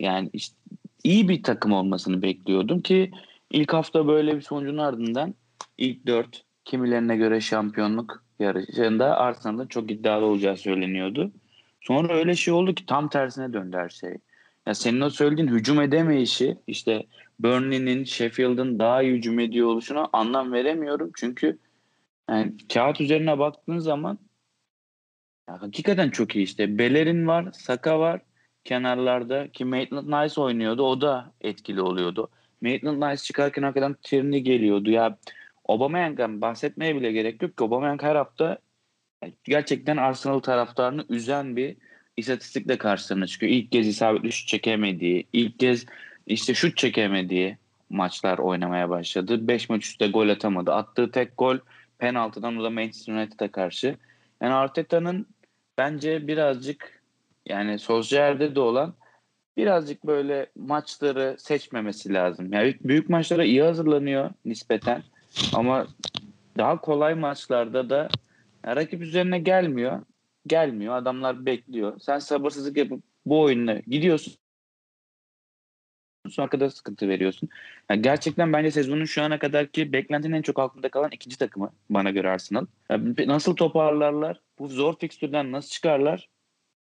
Yani 0.00 0.30
işte 0.32 0.56
iyi 1.04 1.28
bir 1.28 1.42
takım 1.42 1.72
olmasını 1.72 2.22
bekliyordum 2.22 2.80
ki 2.80 3.10
ilk 3.50 3.72
hafta 3.72 4.06
böyle 4.06 4.36
bir 4.36 4.40
sonucun 4.40 4.78
ardından 4.78 5.34
ilk 5.78 6.06
dört 6.06 6.42
kimilerine 6.64 7.16
göre 7.16 7.40
şampiyonluk 7.40 8.22
yarışında 8.38 9.16
Arsenal'ın 9.16 9.66
çok 9.66 9.90
iddialı 9.90 10.24
olacağı 10.24 10.56
söyleniyordu. 10.56 11.32
Sonra 11.80 12.14
öyle 12.14 12.34
şey 12.34 12.54
oldu 12.54 12.74
ki 12.74 12.86
tam 12.86 13.08
tersine 13.08 13.52
döndü 13.52 13.76
her 13.76 13.88
şey. 13.88 14.14
Ya 14.66 14.74
senin 14.74 15.00
o 15.00 15.10
söylediğin 15.10 15.48
hücum 15.48 15.80
edemeyişi 15.80 16.56
işte 16.66 17.06
Burnley'nin, 17.40 18.04
Sheffield'ın 18.04 18.78
daha 18.78 19.02
iyi 19.02 19.12
hücum 19.12 19.38
ediyor 19.38 19.66
oluşuna 19.68 20.08
anlam 20.12 20.52
veremiyorum. 20.52 21.10
Çünkü 21.16 21.58
yani 22.30 22.52
kağıt 22.74 23.00
üzerine 23.00 23.38
baktığın 23.38 23.78
zaman 23.78 24.18
ya 25.48 25.62
hakikaten 25.62 26.10
çok 26.10 26.36
iyi 26.36 26.44
işte. 26.44 26.78
Bellerin 26.78 27.26
var, 27.26 27.48
Saka 27.52 28.00
var 28.00 28.20
kenarlarda 28.64 29.48
ki 29.48 29.64
Maitland 29.64 30.06
Nice 30.06 30.40
oynuyordu. 30.40 30.82
O 30.82 31.00
da 31.00 31.32
etkili 31.40 31.80
oluyordu. 31.82 32.28
Maitland 32.60 33.02
Nice 33.02 33.22
çıkarken 33.22 33.62
hakikaten 33.62 33.96
Tierney 34.02 34.40
geliyordu. 34.40 34.90
Ya 34.90 35.18
Aubameyang'dan 35.68 36.40
bahsetmeye 36.40 36.96
bile 36.96 37.12
gerek 37.12 37.42
yok 37.42 37.56
ki 37.56 37.64
Aubameyang 37.64 38.02
her 38.02 38.16
hafta 38.16 38.58
gerçekten 39.44 39.96
Arsenal 39.96 40.40
taraftarını 40.40 41.04
üzen 41.08 41.56
bir 41.56 41.76
istatistikle 42.16 42.78
karşısına 42.78 43.26
çıkıyor. 43.26 43.52
İlk 43.52 43.72
kez 43.72 43.88
isabetli 43.88 44.32
şut 44.32 44.48
çekemediği, 44.48 45.26
ilk 45.32 45.58
kez 45.58 45.86
işte 46.26 46.54
şut 46.54 46.76
çekemediği 46.76 47.58
maçlar 47.90 48.38
oynamaya 48.38 48.90
başladı. 48.90 49.48
5 49.48 49.68
maç 49.68 49.84
üstte 49.84 50.08
gol 50.08 50.28
atamadı. 50.28 50.72
Attığı 50.72 51.10
tek 51.10 51.38
gol 51.38 51.58
penaltıdan 51.98 52.56
o 52.56 52.64
da 52.64 52.70
Manchester 52.70 53.14
United'a 53.14 53.52
karşı. 53.52 53.96
Yani 54.42 54.54
Arteta'nın 54.54 55.26
bence 55.78 56.26
birazcık 56.26 57.02
yani 57.46 57.78
Solskjaer'de 57.78 58.54
de 58.54 58.60
olan 58.60 58.94
birazcık 59.56 60.06
böyle 60.06 60.46
maçları 60.56 61.36
seçmemesi 61.38 62.14
lazım. 62.14 62.52
Yani 62.52 62.76
büyük 62.80 63.08
maçlara 63.08 63.44
iyi 63.44 63.62
hazırlanıyor 63.62 64.30
nispeten 64.44 65.02
ama 65.54 65.86
daha 66.56 66.80
kolay 66.80 67.14
maçlarda 67.14 67.90
da 67.90 68.08
yani 68.64 68.76
rakip 68.76 69.02
üzerine 69.02 69.38
gelmiyor. 69.38 70.02
Gelmiyor. 70.46 70.96
Adamlar 70.96 71.46
bekliyor. 71.46 72.00
Sen 72.00 72.18
sabırsızlık 72.18 72.76
yapıp 72.76 73.02
bu 73.26 73.40
oyunla 73.40 73.78
gidiyorsun. 73.78 74.34
Sonra 76.30 76.48
kadar 76.48 76.68
sıkıntı 76.68 77.08
veriyorsun. 77.08 77.48
Yani 77.90 78.02
gerçekten 78.02 78.52
bence 78.52 78.70
sezonun 78.70 79.04
şu 79.04 79.22
ana 79.22 79.38
kadarki 79.38 79.92
beklentinin 79.92 80.36
en 80.36 80.42
çok 80.42 80.58
altında 80.58 80.88
kalan 80.88 81.10
ikinci 81.12 81.38
takımı 81.38 81.72
bana 81.90 82.10
göre 82.10 82.30
Arsenal. 82.30 82.66
Yani 82.90 83.14
nasıl 83.26 83.56
toparlarlar? 83.56 84.40
Bu 84.58 84.68
zor 84.68 84.98
fikstürden 84.98 85.52
nasıl 85.52 85.68
çıkarlar? 85.68 86.28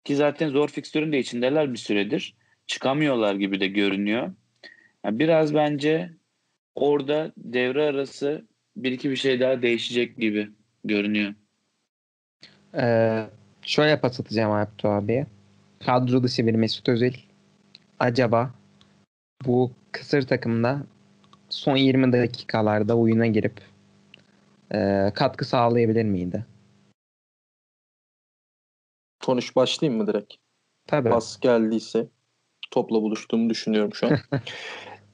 Ki 0.03 0.15
zaten 0.15 0.49
zor 0.49 0.67
fikstürün 0.67 1.11
de 1.11 1.19
içindeler 1.19 1.73
bir 1.73 1.77
süredir. 1.77 2.35
Çıkamıyorlar 2.67 3.35
gibi 3.35 3.59
de 3.59 3.67
görünüyor. 3.67 4.33
Yani 5.05 5.19
biraz 5.19 5.53
bence 5.53 6.09
orada 6.75 7.31
devre 7.37 7.83
arası 7.83 8.45
bir 8.75 8.91
iki 8.91 9.09
bir 9.09 9.15
şey 9.15 9.39
daha 9.39 9.61
değişecek 9.61 10.17
gibi 10.17 10.49
görünüyor. 10.83 11.33
Ee, 12.77 13.25
şöyle 13.61 13.99
pas 13.99 14.19
atacağım 14.19 14.51
Alptu 14.51 14.87
abiye. 14.87 15.27
Kadro 15.85 16.23
dışı 16.23 16.47
bir 16.47 16.55
Mesut 16.55 16.89
Özil 16.89 17.13
acaba 17.99 18.51
bu 19.45 19.71
kısır 19.91 20.21
takımda 20.21 20.83
son 21.49 21.75
20 21.75 22.13
dakikalarda 22.13 22.97
oyuna 22.97 23.27
girip 23.27 23.61
e, 24.73 25.11
katkı 25.15 25.45
sağlayabilir 25.45 26.05
miydi? 26.05 26.45
Konuş 29.23 29.55
başlayayım 29.55 30.01
mı 30.01 30.07
direkt? 30.07 30.33
Tabii. 30.87 31.09
Pas 31.09 31.39
geldiyse 31.39 32.07
topla 32.71 33.01
buluştuğumu 33.01 33.49
düşünüyorum 33.49 33.93
şu 33.93 34.07
an. 34.07 34.17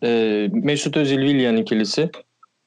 ee, 0.03 0.49
Mesut 0.53 0.97
Özil 0.97 1.19
Willian 1.19 1.57
ikilisi 1.57 2.09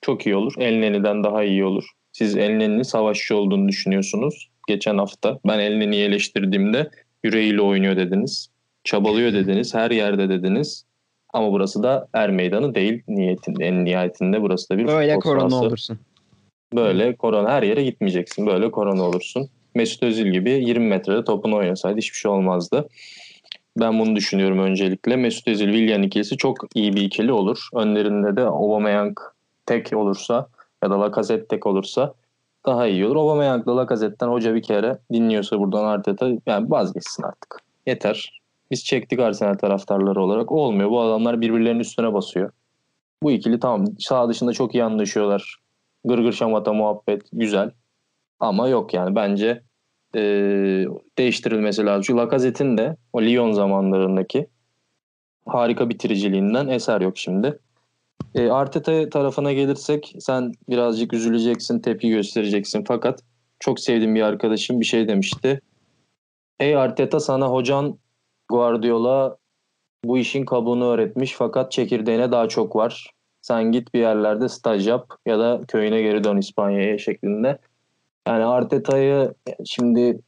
çok 0.00 0.26
iyi 0.26 0.36
olur. 0.36 0.54
Elneni'den 0.58 1.24
daha 1.24 1.44
iyi 1.44 1.64
olur. 1.64 1.84
Siz 2.12 2.36
Elneni'nin 2.36 2.82
savaşçı 2.82 3.36
olduğunu 3.36 3.68
düşünüyorsunuz. 3.68 4.50
Geçen 4.68 4.98
hafta 4.98 5.38
ben 5.46 5.58
Elneni'yi 5.58 6.04
eleştirdiğimde 6.04 6.90
yüreğiyle 7.24 7.60
oynuyor 7.60 7.96
dediniz. 7.96 8.50
Çabalıyor 8.84 9.32
dediniz. 9.32 9.74
Her 9.74 9.90
yerde 9.90 10.28
dediniz. 10.28 10.84
Ama 11.32 11.52
burası 11.52 11.82
da 11.82 12.08
er 12.12 12.30
meydanı 12.30 12.74
değil 12.74 13.02
niyetinde. 13.08 13.64
En 13.64 13.84
nihayetinde 13.84 14.42
burası 14.42 14.70
da 14.70 14.78
bir 14.78 14.86
Böyle 14.86 15.18
korona 15.18 15.50
sahası. 15.50 15.66
olursun. 15.66 15.98
Böyle 16.74 17.16
korona 17.16 17.50
her 17.50 17.62
yere 17.62 17.82
gitmeyeceksin. 17.84 18.46
Böyle 18.46 18.70
korona 18.70 19.02
olursun. 19.02 19.48
Mesut 19.74 20.02
Özil 20.02 20.26
gibi 20.26 20.50
20 20.50 20.86
metrede 20.86 21.24
topunu 21.24 21.56
oynasaydı 21.56 21.98
hiçbir 21.98 22.16
şey 22.16 22.30
olmazdı. 22.30 22.88
Ben 23.80 23.98
bunu 23.98 24.16
düşünüyorum 24.16 24.58
öncelikle. 24.58 25.16
Mesut 25.16 25.48
Özil, 25.48 25.72
Willian 25.72 26.02
ikilisi 26.02 26.36
çok 26.36 26.56
iyi 26.74 26.92
bir 26.96 27.02
ikili 27.02 27.32
olur. 27.32 27.68
Önlerinde 27.74 28.36
de 28.36 28.42
Aubameyang 28.42 29.18
tek 29.66 29.96
olursa 29.96 30.48
ya 30.84 30.90
da 30.90 31.00
Lacazette 31.00 31.46
tek 31.48 31.66
olursa 31.66 32.14
daha 32.66 32.86
iyi 32.86 33.06
olur. 33.06 33.16
Aubameyang'la 33.16 33.76
Lacazette'den 33.76 34.30
hoca 34.30 34.54
bir 34.54 34.62
kere 34.62 34.98
dinliyorsa 35.12 35.58
buradan 35.58 35.84
Arteta 35.84 36.28
yani 36.46 36.70
vazgeçsin 36.70 37.22
artık. 37.22 37.60
Yeter. 37.86 38.41
Biz 38.72 38.84
çektik 38.84 39.20
Arsenal 39.20 39.54
taraftarları 39.54 40.22
olarak. 40.22 40.52
Olmuyor. 40.52 40.90
Bu 40.90 41.00
adamlar 41.00 41.40
birbirlerinin 41.40 41.80
üstüne 41.80 42.12
basıyor. 42.12 42.52
Bu 43.22 43.30
ikili 43.30 43.60
tamam 43.60 43.86
sağ 43.98 44.28
dışında 44.28 44.52
çok 44.52 44.74
iyi 44.74 44.84
anlaşıyorlar. 44.84 45.56
Gırgır 46.04 46.32
şamata 46.32 46.72
muhabbet 46.72 47.22
güzel. 47.32 47.70
Ama 48.40 48.68
yok 48.68 48.94
yani 48.94 49.14
bence 49.14 49.62
e, 50.14 50.20
değiştirilmesi 51.18 51.86
lazım. 51.86 52.02
Çünkü 52.02 52.20
Lacazette'in 52.20 52.78
de 52.78 52.96
o 53.12 53.22
Lyon 53.22 53.52
zamanlarındaki 53.52 54.46
harika 55.46 55.88
bitiriciliğinden 55.88 56.68
eser 56.68 57.00
yok 57.00 57.18
şimdi. 57.18 57.58
E, 58.34 58.50
Arteta 58.50 59.08
tarafına 59.08 59.52
gelirsek 59.52 60.14
sen 60.18 60.52
birazcık 60.68 61.12
üzüleceksin, 61.12 61.80
tepki 61.80 62.10
göstereceksin. 62.10 62.84
Fakat 62.88 63.20
çok 63.60 63.80
sevdiğim 63.80 64.14
bir 64.14 64.22
arkadaşım 64.22 64.80
bir 64.80 64.84
şey 64.84 65.08
demişti. 65.08 65.60
Ey 66.60 66.76
Arteta 66.76 67.20
sana 67.20 67.48
hocan 67.48 67.98
Guardiola 68.52 69.36
bu 70.04 70.18
işin 70.18 70.44
kabuğunu 70.44 70.84
öğretmiş 70.84 71.32
fakat 71.32 71.72
çekirdeğine 71.72 72.32
daha 72.32 72.48
çok 72.48 72.76
var. 72.76 73.10
Sen 73.40 73.72
git 73.72 73.94
bir 73.94 74.00
yerlerde 74.00 74.48
staj 74.48 74.88
yap 74.88 75.06
ya 75.26 75.38
da 75.38 75.60
köyüne 75.68 76.02
geri 76.02 76.24
dön 76.24 76.36
İspanya'ya 76.36 76.98
şeklinde. 76.98 77.58
Yani 78.26 78.44
Arteta'yı 78.44 79.34
şimdi 79.64 80.20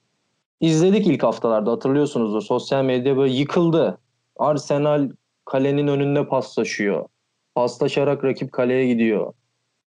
izledik 0.60 1.06
ilk 1.06 1.22
haftalarda 1.22 1.72
hatırlıyorsunuzdur. 1.72 2.40
Sosyal 2.40 2.84
medya 2.84 3.16
böyle 3.16 3.34
yıkıldı. 3.34 3.98
Arsenal 4.36 5.10
kalenin 5.44 5.86
önünde 5.86 6.28
paslaşıyor. 6.28 7.08
Paslaşarak 7.54 8.24
rakip 8.24 8.52
kaleye 8.52 8.86
gidiyor. 8.86 9.32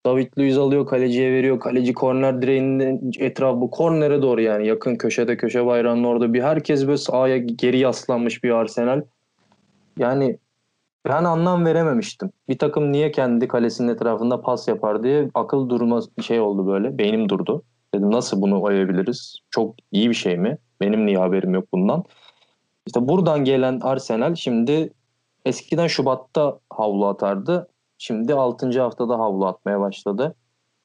David 0.06 0.28
Luiz 0.38 0.58
alıyor 0.58 0.88
kaleciye 0.88 1.32
veriyor. 1.32 1.60
Kaleci 1.60 1.94
korner 1.94 2.42
direğinin 2.42 3.12
etrafı 3.20 3.70
kornere 3.72 4.22
doğru 4.22 4.42
yani 4.42 4.68
yakın 4.68 4.96
köşede 4.96 5.38
köşe 5.38 5.66
bayrağının 5.66 6.04
orada 6.04 6.34
bir 6.34 6.42
herkes 6.42 6.88
böyle 6.88 6.98
sahaya 6.98 7.38
geri 7.38 7.78
yaslanmış 7.78 8.44
bir 8.44 8.50
Arsenal. 8.52 9.02
Yani 9.98 10.38
ben 11.06 11.24
anlam 11.24 11.66
verememiştim. 11.66 12.32
Bir 12.50 12.58
takım 12.58 12.92
niye 12.92 13.12
kendi 13.12 13.48
kalesinin 13.48 13.94
etrafında 13.94 14.42
pas 14.42 14.68
yapar 14.68 15.04
diye 15.04 15.30
akıl 15.34 15.70
durma 15.70 16.02
şey 16.22 16.39
oldu 16.39 16.68
böyle. 16.68 16.98
Beynim 16.98 17.30
durdu. 17.30 17.63
Dedim 17.94 18.12
nasıl 18.12 18.42
bunu 18.42 18.62
oyabiliriz? 18.62 19.36
Çok 19.50 19.76
iyi 19.92 20.10
bir 20.10 20.16
şey 20.16 20.38
mi? 20.38 20.58
Benim 20.82 21.06
niye 21.06 21.18
haberim 21.18 21.54
yok 21.54 21.66
bundan? 21.74 22.04
İşte 22.88 23.08
buradan 23.08 23.44
gelen 23.44 23.80
Arsenal 23.80 24.36
şimdi 24.36 24.89
eskiden 25.46 25.88
Şubat'ta 25.88 26.60
havlu 26.70 27.08
atardı. 27.08 27.68
Şimdi 28.06 28.34
6. 28.34 28.82
haftada 28.82 29.20
havlu 29.20 29.46
atmaya 29.46 29.80
başladı. 29.80 30.36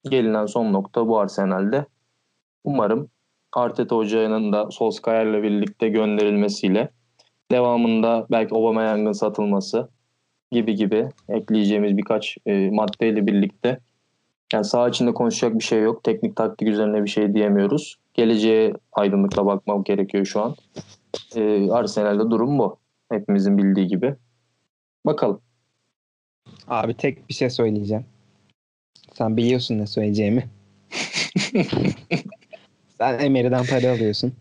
Gelinen 0.05 0.47
son 0.47 0.73
nokta 0.73 1.09
bu 1.09 1.19
Arsenal'de. 1.19 1.87
Umarım 2.65 3.11
Arteta 3.53 3.97
Hoca'nın 3.97 4.53
da 4.53 4.71
Solskjaer'le 4.71 5.43
birlikte 5.43 5.89
gönderilmesiyle 5.89 6.91
devamında 7.51 8.27
belki 8.31 8.55
Aubameyang'ın 8.55 9.13
satılması 9.13 9.89
gibi 10.51 10.75
gibi 10.75 11.09
ekleyeceğimiz 11.29 11.97
birkaç 11.97 12.37
e, 12.47 12.71
maddeyle 12.71 13.27
birlikte 13.27 13.81
yani 14.53 14.65
saha 14.65 14.89
içinde 14.89 15.15
konuşacak 15.15 15.55
bir 15.55 15.65
şey 15.65 15.83
yok. 15.83 16.05
Teknik 16.05 16.37
taktik 16.37 16.69
üzerine 16.69 17.05
bir 17.05 17.11
şey 17.11 17.35
diyemiyoruz. 17.35 17.97
Geleceğe 18.15 18.75
aydınlıkla 18.93 19.47
bakmak 19.47 19.87
gerekiyor 19.87 20.25
şu 20.25 20.43
an. 20.43 20.55
E, 21.37 21.71
Arsenal'de 21.71 22.31
durum 22.31 22.59
bu. 22.59 22.79
Hepimizin 23.11 23.59
bildiği 23.59 23.87
gibi. 23.87 24.17
Bakalım. 25.07 25.41
Abi 26.67 26.95
tek 26.95 27.29
bir 27.29 27.35
şey 27.35 27.51
söyleyeceğim. 27.51 28.05
Sen 29.13 29.37
biliyorsun 29.37 29.79
ne 29.79 29.87
söyleyeceğimi. 29.87 30.49
Sen 32.99 33.19
Emery'den 33.19 33.65
para 33.67 33.93
alıyorsun. 33.93 34.33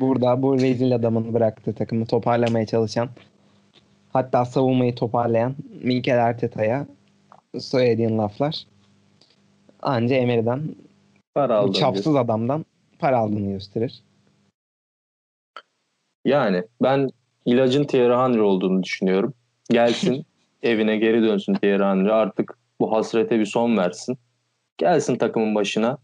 Burada 0.00 0.42
bu 0.42 0.60
rezil 0.60 0.94
adamın 0.94 1.34
bıraktığı 1.34 1.74
takımı 1.74 2.06
toparlamaya 2.06 2.66
çalışan 2.66 3.08
hatta 4.12 4.44
savunmayı 4.44 4.94
toparlayan 4.94 5.54
Mikel 5.82 6.24
Arteta'ya 6.24 6.86
söylediğin 7.58 8.18
laflar 8.18 8.66
anca 9.82 10.16
Emery'den 10.16 10.74
Para 11.34 11.68
bu 11.68 11.72
çapsız 11.72 12.16
adamdan 12.16 12.64
para 12.98 13.18
aldığını 13.18 13.52
gösterir. 13.52 14.02
Yani 16.24 16.64
ben 16.82 17.10
ilacın 17.46 17.84
Thierry 17.84 18.14
Henry 18.14 18.40
olduğunu 18.40 18.82
düşünüyorum. 18.82 19.34
Gelsin 19.70 20.26
evine 20.62 20.96
geri 20.96 21.22
dönsün 21.22 21.54
Thierry 21.54 21.82
Henry 21.82 22.12
artık 22.12 22.58
bu 22.80 22.92
hasrete 22.92 23.40
bir 23.40 23.46
son 23.46 23.76
versin. 23.76 24.18
Gelsin 24.78 25.16
takımın 25.16 25.54
başına. 25.54 25.98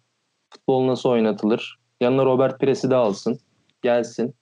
Futbol 0.51 0.87
nasıl 0.87 1.09
oynatılır? 1.09 1.79
Yanına 2.01 2.25
Robert 2.25 2.61
Pires'i 2.61 2.91
de 2.91 2.95
alsın. 2.95 3.39
Gelsin. 3.83 4.35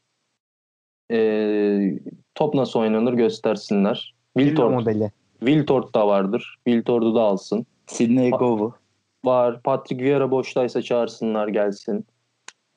Ee, 1.12 1.98
top 2.34 2.54
nasıl 2.54 2.80
oynanır 2.80 3.12
göstersinler. 3.12 4.14
Wiltord 4.38 4.72
modeli. 4.72 5.10
Wiltord 5.40 5.94
da 5.94 6.08
vardır. 6.08 6.56
Wiltord'u 6.66 7.14
da 7.14 7.20
alsın. 7.20 7.66
Sidney 7.86 8.30
Gov'u. 8.30 8.74
Var. 9.24 9.62
Patrick 9.62 10.04
Vieira 10.04 10.30
boştaysa 10.30 10.82
çağırsınlar 10.82 11.48
gelsin. 11.48 12.06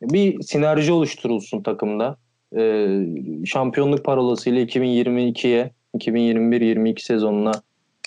Bir 0.02 0.42
sinerji 0.42 0.92
oluşturulsun 0.92 1.64
takımda. 1.64 2.18
Ee, 2.58 3.06
şampiyonluk 3.46 4.06
parolasıyla 4.06 4.62
2022'ye 4.62 5.72
2021-22 5.96 7.02
sezonuna 7.02 7.52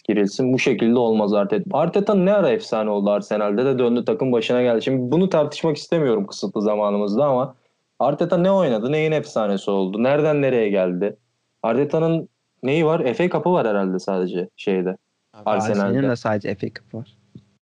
girilsin. 0.04 0.52
Bu 0.52 0.58
şekilde 0.58 0.98
olmaz 0.98 1.34
Arteta. 1.34 1.78
Arteta 1.78 2.14
ne 2.14 2.32
ara 2.32 2.50
efsane 2.50 2.90
oldu 2.90 3.10
Arsenal'de 3.10 3.64
de 3.64 3.78
döndü 3.78 4.04
takım 4.04 4.32
başına 4.32 4.62
geldi. 4.62 4.82
Şimdi 4.82 5.12
bunu 5.12 5.28
tartışmak 5.28 5.76
istemiyorum 5.76 6.26
kısıtlı 6.26 6.62
zamanımızda 6.62 7.24
ama 7.24 7.54
Arteta 7.98 8.36
ne 8.36 8.50
oynadı? 8.52 8.92
Neyin 8.92 9.12
efsanesi 9.12 9.70
oldu? 9.70 10.02
Nereden 10.02 10.42
nereye 10.42 10.68
geldi? 10.68 11.16
Arteta'nın 11.62 12.28
neyi 12.62 12.86
var? 12.86 13.14
FA 13.14 13.28
Cup'ı 13.28 13.52
var 13.52 13.66
herhalde 13.66 13.98
sadece 13.98 14.48
şeyde. 14.56 14.96
Arsenal'de. 15.44 15.82
Arsenal'de 15.82 16.08
de 16.08 16.16
sadece 16.16 16.54
FA 16.54 16.66
Cup 16.66 16.94
var. 16.94 17.16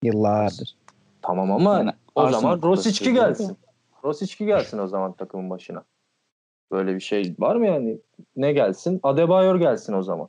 Yıllardır. 0.02 0.76
Tamam 1.22 1.52
ama 1.52 1.78
Yani 1.78 1.90
o 2.14 2.20
Arsenal 2.20 2.40
zaman 2.40 2.62
Rosicki 2.62 3.12
gelsin. 3.12 3.56
Rosicki 4.04 4.46
gelsin 4.46 4.78
o 4.78 4.86
zaman 4.86 5.12
takımın 5.12 5.50
başına. 5.50 5.82
Böyle 6.74 6.94
bir 6.94 7.00
şey 7.00 7.34
var 7.38 7.56
mı 7.56 7.66
yani? 7.66 7.98
Ne 8.36 8.52
gelsin? 8.52 9.00
Adebayor 9.02 9.60
gelsin 9.60 9.92
o 9.92 10.02
zaman. 10.02 10.28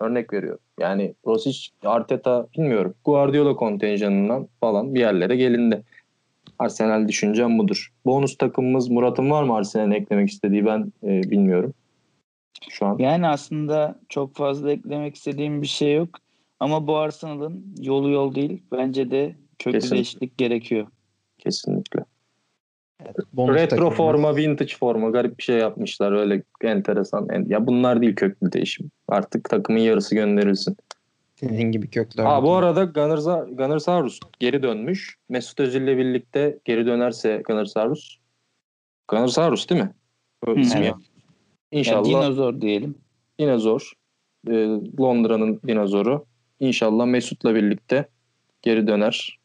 Örnek 0.00 0.32
veriyorum. 0.32 0.60
Yani 0.80 1.14
Rosic, 1.26 1.68
Arteta 1.84 2.46
bilmiyorum. 2.56 2.94
Guardiola 3.04 3.56
kontenjanından 3.56 4.48
falan 4.60 4.94
bir 4.94 5.00
yerlere 5.00 5.36
gelindi. 5.36 5.82
Arsenal 6.58 7.08
düşüncem 7.08 7.58
budur. 7.58 7.92
Bonus 8.06 8.36
takımımız 8.38 8.88
Murat'ın 8.90 9.30
var 9.30 9.42
mı 9.42 9.54
Arsenal'e 9.54 9.96
eklemek 9.96 10.30
istediği 10.30 10.66
ben 10.66 10.92
e, 11.02 11.22
bilmiyorum. 11.22 11.74
Şu 12.70 12.86
an. 12.86 12.98
Yani 12.98 13.28
aslında 13.28 14.00
çok 14.08 14.34
fazla 14.34 14.72
eklemek 14.72 15.14
istediğim 15.14 15.62
bir 15.62 15.66
şey 15.66 15.94
yok. 15.94 16.08
Ama 16.60 16.86
bu 16.86 16.96
Arsenal'ın 16.96 17.74
yolu 17.80 18.10
yol 18.10 18.34
değil. 18.34 18.62
Bence 18.72 19.10
de 19.10 19.36
köklü 19.58 19.72
Kesinlikle. 19.72 19.96
değişiklik 19.96 20.38
gerekiyor. 20.38 20.86
Kesinlikle. 21.38 22.04
Bonus 23.32 23.54
Retro 23.56 23.76
takımı. 23.76 23.90
forma, 23.90 24.36
vintage 24.36 24.74
forma 24.78 25.10
garip 25.10 25.38
bir 25.38 25.42
şey 25.42 25.56
yapmışlar 25.58 26.12
öyle 26.12 26.42
enteresan. 26.60 27.28
En- 27.28 27.48
Ya 27.48 27.66
bunlar 27.66 28.00
değil 28.02 28.14
köklü 28.16 28.52
değişim. 28.52 28.90
Artık 29.08 29.50
takımın 29.50 29.80
yarısı 29.80 30.14
gönderilsin. 30.14 30.76
Sizin 31.36 31.72
gibi 31.72 31.90
köklü. 31.90 32.22
Aa, 32.22 32.42
bu 32.42 32.54
arada 32.54 32.84
Gunnersa, 32.84 33.46
Gunnersaurus 33.50 34.20
geri 34.40 34.62
dönmüş. 34.62 35.16
Mesut 35.28 35.60
Özil'le 35.60 35.98
birlikte 35.98 36.58
geri 36.64 36.86
dönerse 36.86 37.42
Gunnersaurus. 37.46 38.16
Gunnersaurus 39.08 39.68
değil 39.70 39.80
mi? 39.82 39.92
Hı, 40.44 40.54
ismi. 40.54 40.78
evet. 40.78 40.86
ya. 40.86 40.94
Yani 40.94 40.98
İnşallah 41.72 42.04
dinozor 42.08 42.60
diyelim. 42.60 42.94
dinozor. 43.38 43.92
e, 44.50 44.52
Londra'nın 45.00 45.60
dinozoru. 45.66 46.24
İnşallah 46.60 47.06
Mesut'la 47.06 47.54
birlikte 47.54 48.08
geri 48.62 48.86
döner. 48.86 49.38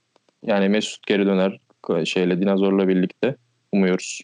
Yani 0.43 0.69
Mesut 0.69 1.07
geri 1.07 1.25
döner 1.25 1.59
şeyle 2.05 2.41
dinozorla 2.41 2.87
birlikte. 2.87 3.35
Umuyoruz. 3.71 4.21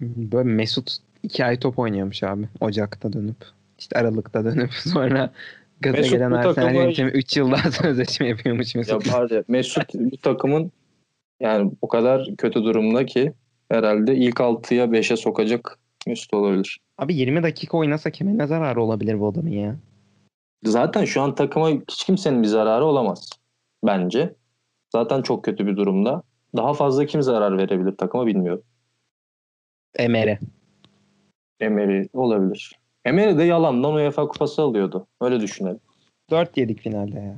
Böyle 0.00 0.48
Mesut 0.48 0.96
iki 1.22 1.44
ay 1.44 1.58
top 1.58 1.78
oynuyormuş 1.78 2.22
abi. 2.22 2.48
Ocak'ta 2.60 3.12
dönüp. 3.12 3.36
işte 3.78 3.98
Aralık'ta 3.98 4.44
dönüp 4.44 4.72
sonra 4.92 5.32
gaza 5.80 5.96
Mesut 5.96 6.12
gelen 6.12 6.30
bu 6.30 6.36
Arsenal 6.36 6.74
yönetimi 6.74 7.10
3 7.10 7.36
yıl 7.36 7.52
daha 7.52 7.70
sözleşme 7.70 8.28
yapıyormuş 8.28 8.74
Ya 8.74 8.78
Mesut. 8.78 9.06
ya, 9.30 9.44
Mesut 9.48 9.94
bu 9.94 10.16
takımın 10.16 10.72
yani 11.40 11.72
o 11.82 11.88
kadar 11.88 12.28
kötü 12.38 12.64
durumda 12.64 13.06
ki 13.06 13.32
herhalde 13.68 14.16
ilk 14.16 14.36
6'ya 14.36 14.84
5'e 14.84 15.16
sokacak 15.16 15.78
Mesut 16.06 16.34
olabilir. 16.34 16.80
Abi 16.98 17.14
20 17.14 17.42
dakika 17.42 17.78
oynasa 17.78 18.10
kime 18.10 18.38
ne 18.38 18.46
zararı 18.46 18.82
olabilir 18.82 19.20
bu 19.20 19.28
adamın 19.28 19.50
ya? 19.50 19.76
Zaten 20.64 21.04
şu 21.04 21.22
an 21.22 21.34
takıma 21.34 21.70
hiç 21.70 22.04
kimsenin 22.04 22.42
bir 22.42 22.48
zararı 22.48 22.84
olamaz 22.84 23.30
bence. 23.86 24.34
Zaten 24.92 25.22
çok 25.22 25.44
kötü 25.44 25.66
bir 25.66 25.76
durumda. 25.76 26.22
Daha 26.56 26.74
fazla 26.74 27.06
kim 27.06 27.22
zarar 27.22 27.58
verebilir 27.58 27.96
takıma 27.96 28.26
bilmiyorum. 28.26 28.62
Emer'e. 29.98 30.38
Emery 31.60 32.08
olabilir. 32.12 32.78
Emery 33.04 33.38
de 33.38 33.44
yalandan 33.44 33.94
UEFA 33.94 34.28
kupası 34.28 34.62
alıyordu. 34.62 35.06
Öyle 35.20 35.40
düşünelim. 35.40 35.80
4 36.30 36.56
yedik 36.56 36.80
finalde 36.80 37.18
ya. 37.20 37.36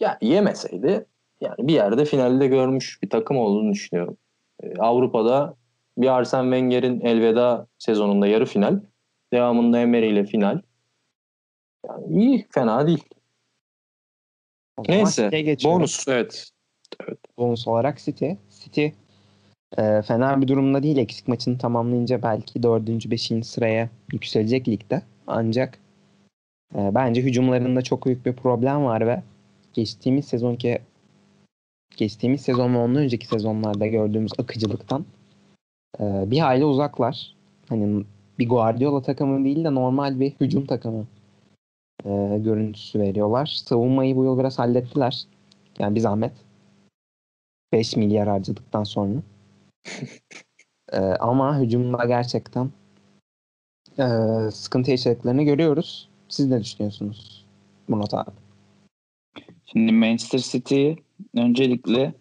Ya 0.00 0.18
yemeseydi 0.22 1.06
yani 1.40 1.68
bir 1.68 1.74
yerde 1.74 2.04
finalde 2.04 2.46
görmüş 2.46 3.02
bir 3.02 3.10
takım 3.10 3.36
olduğunu 3.36 3.72
düşünüyorum. 3.72 4.16
Ee, 4.62 4.74
Avrupa'da 4.78 5.54
bir 5.98 6.08
Arsene 6.08 6.42
Wenger'in 6.42 7.00
elveda 7.00 7.66
sezonunda 7.78 8.26
yarı 8.26 8.46
final. 8.46 8.80
Devamında 9.32 9.78
Emery 9.78 10.08
ile 10.08 10.24
final. 10.24 10.62
Yani 11.88 12.22
iyi, 12.22 12.46
fena 12.50 12.86
değil. 12.86 13.04
O 14.76 14.82
Neyse, 14.88 15.30
bonus 15.64 16.08
evet. 16.08 16.50
Bonus 17.38 17.68
olarak 17.68 17.98
City. 17.98 18.30
City 18.50 18.86
e, 19.78 20.02
fena 20.02 20.40
bir 20.40 20.48
durumda 20.48 20.82
değil. 20.82 20.96
Eksik 20.96 21.28
maçını 21.28 21.58
tamamlayınca 21.58 22.22
belki 22.22 22.62
4. 22.62 23.10
5. 23.10 23.32
sıraya 23.42 23.88
yükselecek 24.12 24.68
ligde. 24.68 25.02
Ancak 25.26 25.78
e, 26.74 26.94
bence 26.94 27.22
hücumlarında 27.22 27.82
çok 27.82 28.06
büyük 28.06 28.26
bir 28.26 28.32
problem 28.32 28.84
var 28.84 29.06
ve 29.06 29.22
geçtiğimiz 29.72 30.24
sezonki 30.24 30.78
geçtiğimiz 31.96 32.40
sezon 32.40 32.74
ve 32.74 32.78
ondan 32.78 33.02
önceki 33.02 33.26
sezonlarda 33.26 33.86
gördüğümüz 33.86 34.32
akıcılıktan 34.38 35.04
e, 36.00 36.30
bir 36.30 36.38
hayli 36.38 36.64
uzaklar. 36.64 37.34
Hani 37.68 38.04
bir 38.38 38.48
Guardiola 38.48 39.02
takımı 39.02 39.44
değil 39.44 39.64
de 39.64 39.74
normal 39.74 40.20
bir 40.20 40.32
hücum 40.40 40.66
takımı 40.66 41.06
e, 42.04 42.38
görüntüsü 42.38 43.00
veriyorlar. 43.00 43.46
Savunmayı 43.46 44.16
bu 44.16 44.24
yıl 44.24 44.38
biraz 44.38 44.58
hallettiler. 44.58 45.24
Yani 45.78 45.94
bir 45.94 46.00
zahmet. 46.00 46.32
5 47.72 47.96
milyar 47.96 48.28
harcadıktan 48.28 48.84
sonra. 48.84 49.22
Ee, 50.92 50.98
ama 50.98 51.60
hücumda 51.60 52.04
gerçekten 52.04 52.70
e, 53.98 54.04
sıkıntı 54.50 54.90
yaşadıklarını 54.90 55.42
görüyoruz. 55.42 56.08
Siz 56.28 56.46
ne 56.46 56.60
düşünüyorsunuz 56.60 57.46
Murat 57.88 58.14
abi? 58.14 58.30
Şimdi 59.66 59.92
Manchester 59.92 60.38
City 60.38 60.92
öncelikle 61.34 62.14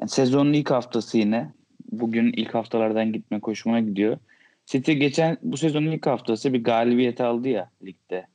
yani 0.00 0.08
sezonun 0.08 0.52
ilk 0.52 0.70
haftası 0.70 1.18
yine 1.18 1.52
bugün 1.92 2.32
ilk 2.36 2.54
haftalardan 2.54 3.12
gitme 3.12 3.40
koşuma 3.40 3.80
gidiyor. 3.80 4.18
City 4.66 4.92
geçen 4.92 5.38
bu 5.42 5.56
sezonun 5.56 5.90
ilk 5.90 6.06
haftası 6.06 6.52
bir 6.52 6.64
galibiyet 6.64 7.20
aldı 7.20 7.48
ya 7.48 7.70
ligde. 7.84 8.26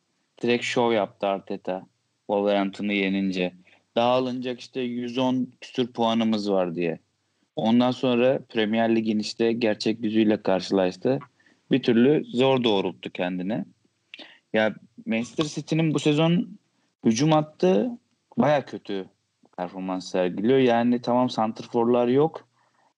Direkt 0.42 0.64
show 0.64 0.96
yaptı 0.96 1.28
Arteta. 1.28 1.86
Wolverhampton'ı 2.28 2.94
yenince. 2.94 3.54
Daha 3.96 4.12
alınacak 4.12 4.60
işte 4.60 4.82
110 4.82 5.48
küsür 5.62 5.88
puanımız 5.88 6.52
var 6.52 6.76
diye. 6.76 7.00
Ondan 7.56 7.92
sonra 7.92 8.40
Premier 8.50 8.96
Lig'in 8.96 9.20
işte 9.20 9.54
gerçek 9.54 10.04
yüzüyle 10.04 10.42
karşılaştı. 10.42 11.20
Bir 11.72 11.84
türlü 11.84 12.26
zor 12.26 12.64
doğrulttu 12.64 13.10
kendine. 13.10 13.66
Ya 14.54 14.76
Manchester 15.06 15.44
City'nin 15.44 15.94
bu 15.94 16.00
sezon 16.00 16.58
hücum 17.06 17.32
hattı 17.32 17.90
baya 18.38 18.66
kötü 18.66 19.06
performans 19.58 20.12
sergiliyor. 20.12 20.60
Yani 20.60 21.02
tamam 21.02 21.30
santrforlar 21.30 22.08
yok 22.08 22.48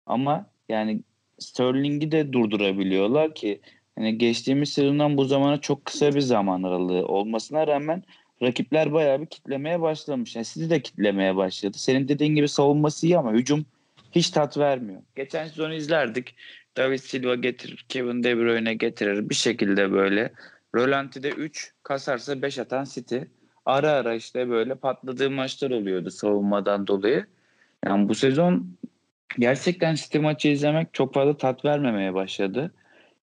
ama 0.06 0.45
yani 0.69 1.01
Sterling'i 1.39 2.12
de 2.12 2.34
durdurabiliyorlar 2.34 3.36
ki 3.36 3.62
hani 3.95 4.17
geçtiğimiz 4.17 4.69
sezondan 4.69 5.17
bu 5.17 5.25
zamana 5.25 5.62
çok 5.62 5.86
kısa 5.86 6.15
bir 6.15 6.21
zaman 6.21 6.63
aralığı 6.63 7.06
olmasına 7.06 7.67
rağmen 7.67 8.03
rakipler 8.43 8.93
bayağı 8.93 9.21
bir 9.21 9.25
kitlemeye 9.25 9.82
başlamış. 9.82 10.36
Yani 10.36 10.45
sizi 10.45 10.69
de 10.69 10.82
kitlemeye 10.82 11.36
başladı. 11.36 11.77
Senin 11.77 12.08
dediğin 12.08 12.36
gibi 12.36 12.47
savunması 12.47 13.06
iyi 13.06 13.17
ama 13.17 13.34
hücum 13.34 13.65
hiç 14.12 14.29
tat 14.29 14.58
vermiyor. 14.58 15.01
Geçen 15.15 15.47
sezon 15.47 15.71
izlerdik. 15.71 16.36
David 16.77 16.99
Silva 16.99 17.36
getirir, 17.36 17.86
Kevin 17.89 18.23
De 18.23 18.38
Bruyne 18.38 18.73
getirir. 18.73 19.29
Bir 19.29 19.36
şekilde 19.36 19.91
böyle. 19.91 20.34
Rolanti'de 20.75 21.29
3, 21.29 21.71
kasarsa 21.84 22.41
5 22.41 22.60
atan 22.60 22.84
City. 22.84 23.17
Ara 23.65 23.91
ara 23.91 24.15
işte 24.15 24.49
böyle 24.49 24.75
patladığı 24.75 25.32
maçlar 25.32 25.71
oluyordu 25.71 26.12
savunmadan 26.12 26.88
dolayı. 26.88 27.25
Yani 27.86 28.10
bu 28.10 28.15
sezon 28.15 28.77
gerçekten 29.39 29.95
City 29.95 30.17
maçı 30.17 30.47
izlemek 30.47 30.93
çok 30.93 31.13
fazla 31.13 31.38
tat 31.38 31.65
vermemeye 31.65 32.13
başladı. 32.13 32.71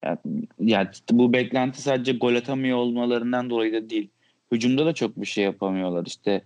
Yani, 0.05 0.19
yani 0.61 0.89
bu 1.11 1.33
beklenti 1.33 1.83
sadece 1.83 2.13
gol 2.13 2.35
atamıyor 2.35 2.79
olmalarından 2.79 3.51
dolayı 3.51 3.73
da 3.73 3.91
değil. 3.91 4.11
Hücumda 4.53 4.87
da 4.87 4.93
çok 4.93 5.17
bir 5.21 5.27
şey 5.27 5.45
yapamıyorlar. 5.45 6.07
İşte 6.07 6.43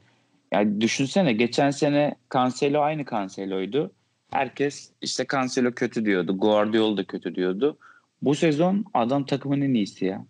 yani 0.53 0.81
düşünsene 0.81 1.33
geçen 1.33 1.71
sene 1.71 2.15
Cancelo 2.35 2.81
aynı 2.81 3.05
Cancelo'ydu. 3.11 3.91
Herkes 4.31 4.91
işte 5.03 5.27
Cancelo 5.33 5.73
kötü 5.73 6.05
diyordu. 6.05 6.39
Guardiola 6.39 6.97
da 6.97 7.05
kötü 7.05 7.35
diyordu. 7.35 7.79
Bu 8.23 8.35
sezon 8.35 8.85
adam 8.95 9.27
takımın 9.27 9.61
en 9.61 9.75
iyisi 9.75 10.05
ya. 10.05 10.25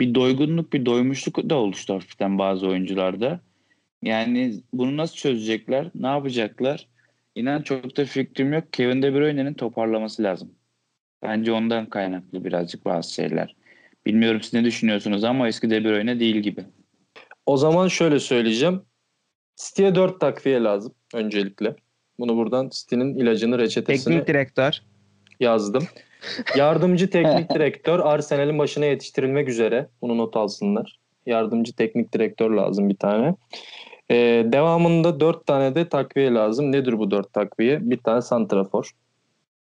Bir 0.00 0.14
doygunluk, 0.14 0.72
bir 0.72 0.86
doymuşluk 0.86 1.50
da 1.50 1.54
oluştu 1.54 1.94
hafiften 1.94 2.38
bazı 2.38 2.68
oyuncularda. 2.68 3.40
Yani 4.02 4.54
bunu 4.72 4.96
nasıl 4.96 5.16
çözecekler? 5.16 5.90
Ne 5.94 6.06
yapacaklar? 6.06 6.86
İnan 7.34 7.62
çok 7.62 7.96
da 7.96 8.04
fikrim 8.04 8.52
yok. 8.52 8.72
Kevin 8.72 9.02
De 9.02 9.14
Bruyne'nin 9.14 9.54
toparlaması 9.54 10.22
lazım. 10.22 10.50
Bence 11.22 11.52
ondan 11.52 11.86
kaynaklı 11.86 12.44
birazcık 12.44 12.84
bazı 12.84 13.14
şeyler. 13.14 13.56
Bilmiyorum 14.06 14.42
siz 14.42 14.52
ne 14.52 14.64
düşünüyorsunuz 14.64 15.24
ama 15.24 15.48
eski 15.48 15.70
De 15.70 15.84
Bruyne 15.84 16.20
değil 16.20 16.36
gibi. 16.36 16.64
O 17.46 17.56
zaman 17.56 17.88
şöyle 17.88 18.20
söyleyeceğim. 18.20 18.82
City'ye 19.56 19.94
4 19.94 20.20
takviye 20.20 20.62
lazım 20.62 20.94
öncelikle. 21.14 21.76
Bunu 22.18 22.36
buradan 22.36 22.68
City'nin 22.68 23.14
ilacını, 23.14 23.58
reçetesini 23.58 24.12
Teknik 24.14 24.28
direktör. 24.28 24.78
yazdım. 25.40 25.84
Yardımcı 26.56 27.10
teknik 27.10 27.50
direktör 27.54 28.00
Arsenal'in 28.00 28.58
başına 28.58 28.84
yetiştirilmek 28.84 29.48
üzere. 29.48 29.88
Bunu 30.02 30.18
not 30.18 30.36
alsınlar. 30.36 30.98
Yardımcı 31.26 31.72
teknik 31.76 32.12
direktör 32.12 32.50
lazım 32.50 32.88
bir 32.88 32.96
tane. 32.96 33.34
Ee, 34.10 34.46
devamında 34.52 35.20
dört 35.20 35.46
tane 35.46 35.74
de 35.74 35.88
takviye 35.88 36.30
lazım. 36.34 36.72
Nedir 36.72 36.98
bu 36.98 37.10
dört 37.10 37.32
takviye? 37.32 37.90
Bir 37.90 37.98
tane 37.98 38.22
santrafor. 38.22 38.90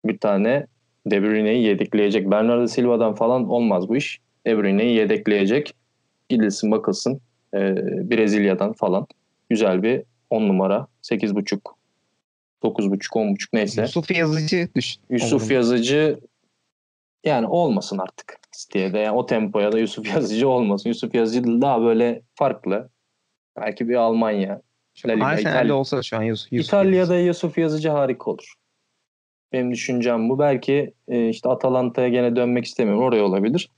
Bir 0.04 0.18
tane 0.18 0.66
De 1.06 1.22
Bruyne'yi 1.22 1.64
yedekleyecek. 1.64 2.30
Bernardo 2.30 2.66
Silva'dan 2.66 3.14
falan 3.14 3.48
olmaz 3.48 3.88
bu 3.88 3.96
iş. 3.96 4.20
De 4.46 4.58
Bruyne'yi 4.58 4.96
yedekleyecek. 4.96 5.74
Gidilsin 6.28 6.70
bakılsın. 6.70 7.20
Ee, 7.54 7.74
Brezilya'dan 8.10 8.72
falan. 8.72 9.06
Güzel 9.50 9.82
bir 9.82 10.02
10 10.30 10.48
numara. 10.48 10.86
8.5 11.02 11.60
9.5 12.62 13.08
10.5 13.08 13.48
neyse. 13.52 13.82
Yusuf 13.82 14.10
Yazıcı 14.10 14.68
düş. 14.76 14.96
Yusuf 15.10 15.42
Olur? 15.42 15.50
Yazıcı 15.50 16.20
yani 17.24 17.46
olmasın 17.46 17.98
artık 17.98 18.38
City'ye 18.52 18.92
de. 18.92 18.98
Yani 18.98 19.16
o 19.16 19.26
tempoya 19.26 19.72
da 19.72 19.78
Yusuf 19.78 20.06
Yazıcı 20.14 20.48
olmasın. 20.48 20.88
Yusuf 20.88 21.14
Yazıcı 21.14 21.44
daha 21.62 21.82
böyle 21.82 22.22
farklı. 22.34 22.88
Belki 23.56 23.88
bir 23.88 23.94
Almanya. 23.94 24.62
La 25.06 25.12
Liga, 25.12 25.34
İtalya. 25.34 25.74
olsa 25.74 26.02
şu 26.02 26.16
an 26.16 26.22
Yusuf. 26.22 26.52
Yusuf 26.52 26.68
İtalya'da 26.68 27.18
Yusuf 27.18 27.58
Yazıcı 27.58 27.88
harika 27.88 28.30
olur. 28.30 28.54
Benim 29.52 29.72
düşüncem 29.72 30.28
bu. 30.28 30.38
Belki 30.38 30.94
e, 31.08 31.28
işte 31.28 31.48
Atalanta'ya 31.48 32.08
gene 32.08 32.36
dönmek 32.36 32.64
istemiyorum. 32.64 33.02
Oraya 33.02 33.24
olabilir. 33.24 33.70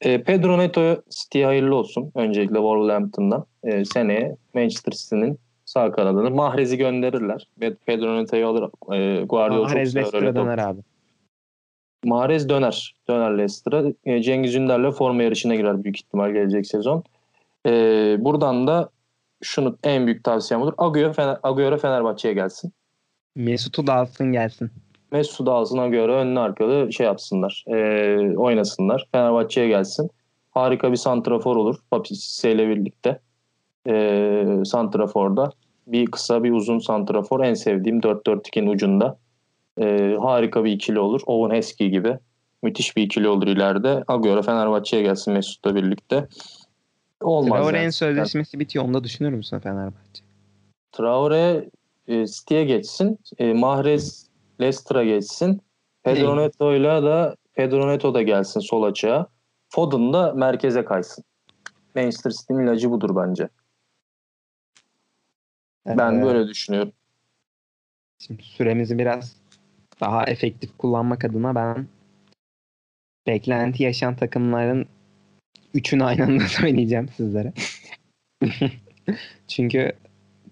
E, 0.00 0.22
Pedro 0.22 0.58
Neto 0.58 1.02
City'ye 1.10 1.46
hayırlı 1.46 1.74
olsun. 1.74 2.12
Öncelikle 2.14 2.54
Wolverhampton'dan. 2.54 3.46
E, 3.64 3.84
seneye 3.84 4.36
Manchester 4.54 4.92
City'nin 4.92 5.38
sağ 5.64 5.92
kanadını 5.92 6.30
Mahrez'i 6.30 6.76
gönderirler. 6.76 7.48
Ve 7.60 7.74
Pedro 7.74 8.16
Neto'yu 8.16 8.46
alır. 8.46 8.64
E, 8.92 9.24
Guardiola 9.24 9.68
çok 9.68 9.76
Mahrez 9.76 9.96
Leicester'a 9.96 10.34
döner 10.34 10.58
abi. 10.58 10.80
Mahrez 12.04 12.48
döner. 12.48 12.94
Döner 13.08 13.38
Leicester'a. 13.38 13.84
E, 14.04 14.22
Cengiz 14.22 14.54
Ünder'le 14.54 14.90
forma 14.90 15.22
yarışına 15.22 15.54
girer 15.54 15.84
büyük 15.84 15.96
ihtimal 15.96 16.30
gelecek 16.30 16.66
sezon. 16.66 17.04
E, 17.66 17.70
buradan 18.18 18.66
da 18.66 18.90
şunu 19.42 19.78
en 19.84 20.06
büyük 20.06 20.24
tavsiyem 20.24 20.62
olur. 20.62 20.74
Agüero, 20.78 21.12
Fener, 21.12 21.38
Agüero 21.42 21.76
Fenerbahçe'ye 21.76 22.34
gelsin. 22.34 22.72
Mesut'u 23.36 23.86
da 23.86 23.94
alsın 23.94 24.32
gelsin. 24.32 24.70
Mesut 25.12 25.48
ağzına 25.48 25.88
göre 25.88 26.12
önlü 26.12 26.40
arkalı 26.40 26.92
şey 26.92 27.06
yapsınlar. 27.06 27.64
E, 27.66 27.76
oynasınlar. 28.36 29.06
Fenerbahçe'ye 29.12 29.68
gelsin. 29.68 30.10
Harika 30.50 30.92
bir 30.92 30.96
santrafor 30.96 31.56
olur. 31.56 31.76
Papis 31.90 32.44
ile 32.44 32.68
birlikte. 32.68 33.20
E, 33.88 34.44
santraforda. 34.64 35.50
Bir 35.86 36.06
kısa 36.06 36.44
bir 36.44 36.52
uzun 36.52 36.78
santrafor. 36.78 37.44
En 37.44 37.54
sevdiğim 37.54 38.00
4-4-2'nin 38.00 38.66
ucunda. 38.66 39.18
E, 39.80 40.16
harika 40.20 40.64
bir 40.64 40.72
ikili 40.72 40.98
olur. 40.98 41.20
Owen 41.26 41.56
Heskey 41.56 41.90
gibi. 41.90 42.18
Müthiş 42.62 42.96
bir 42.96 43.02
ikili 43.02 43.28
olur 43.28 43.46
ileride. 43.46 44.04
Agüero 44.08 44.42
Fenerbahçe'ye 44.42 45.02
gelsin 45.02 45.34
Mesut'la 45.34 45.74
birlikte. 45.74 46.28
Olmaz. 47.20 47.60
Traore'nin 47.60 47.82
yani. 47.82 47.92
sözleşmesi 47.92 48.60
bitiyor. 48.60 48.84
Onu 48.84 48.94
da 48.94 49.04
düşünür 49.04 49.30
müsün 49.30 49.58
Fenerbahçe? 49.58 50.24
Traore 50.92 51.68
e, 52.08 52.26
City'ye 52.26 52.64
geçsin. 52.64 53.18
E, 53.38 53.52
Mahrez 53.52 54.29
Leicester'a 54.60 55.04
geçsin. 55.04 55.62
Pedro 56.02 56.36
Ne? 56.36 56.42
Neto'yla 56.42 57.02
da 57.02 57.36
Pedro 57.54 57.88
Neto 57.88 58.14
da 58.14 58.22
gelsin 58.22 58.60
sol 58.60 58.82
açığa. 58.82 59.26
Foden 59.68 60.12
da 60.12 60.32
merkeze 60.32 60.84
kaysın. 60.84 61.24
Manchester 61.94 62.30
City'nin 62.30 62.66
ilacı 62.66 62.90
budur 62.90 63.16
bence. 63.16 63.48
Ben 65.86 66.20
Ee, 66.20 66.22
böyle 66.22 66.48
düşünüyorum. 66.48 66.92
Şimdi 68.18 68.42
süremizi 68.42 68.98
biraz 68.98 69.36
daha 70.00 70.24
efektif 70.24 70.78
kullanmak 70.78 71.24
adına 71.24 71.54
ben 71.54 71.86
beklenti 73.26 73.82
yaşayan 73.82 74.16
takımların 74.16 74.86
üçünü 75.74 76.04
aynı 76.04 76.24
anda 76.24 76.44
söyleyeceğim 76.48 77.08
sizlere. 77.16 77.52
Çünkü 79.48 79.92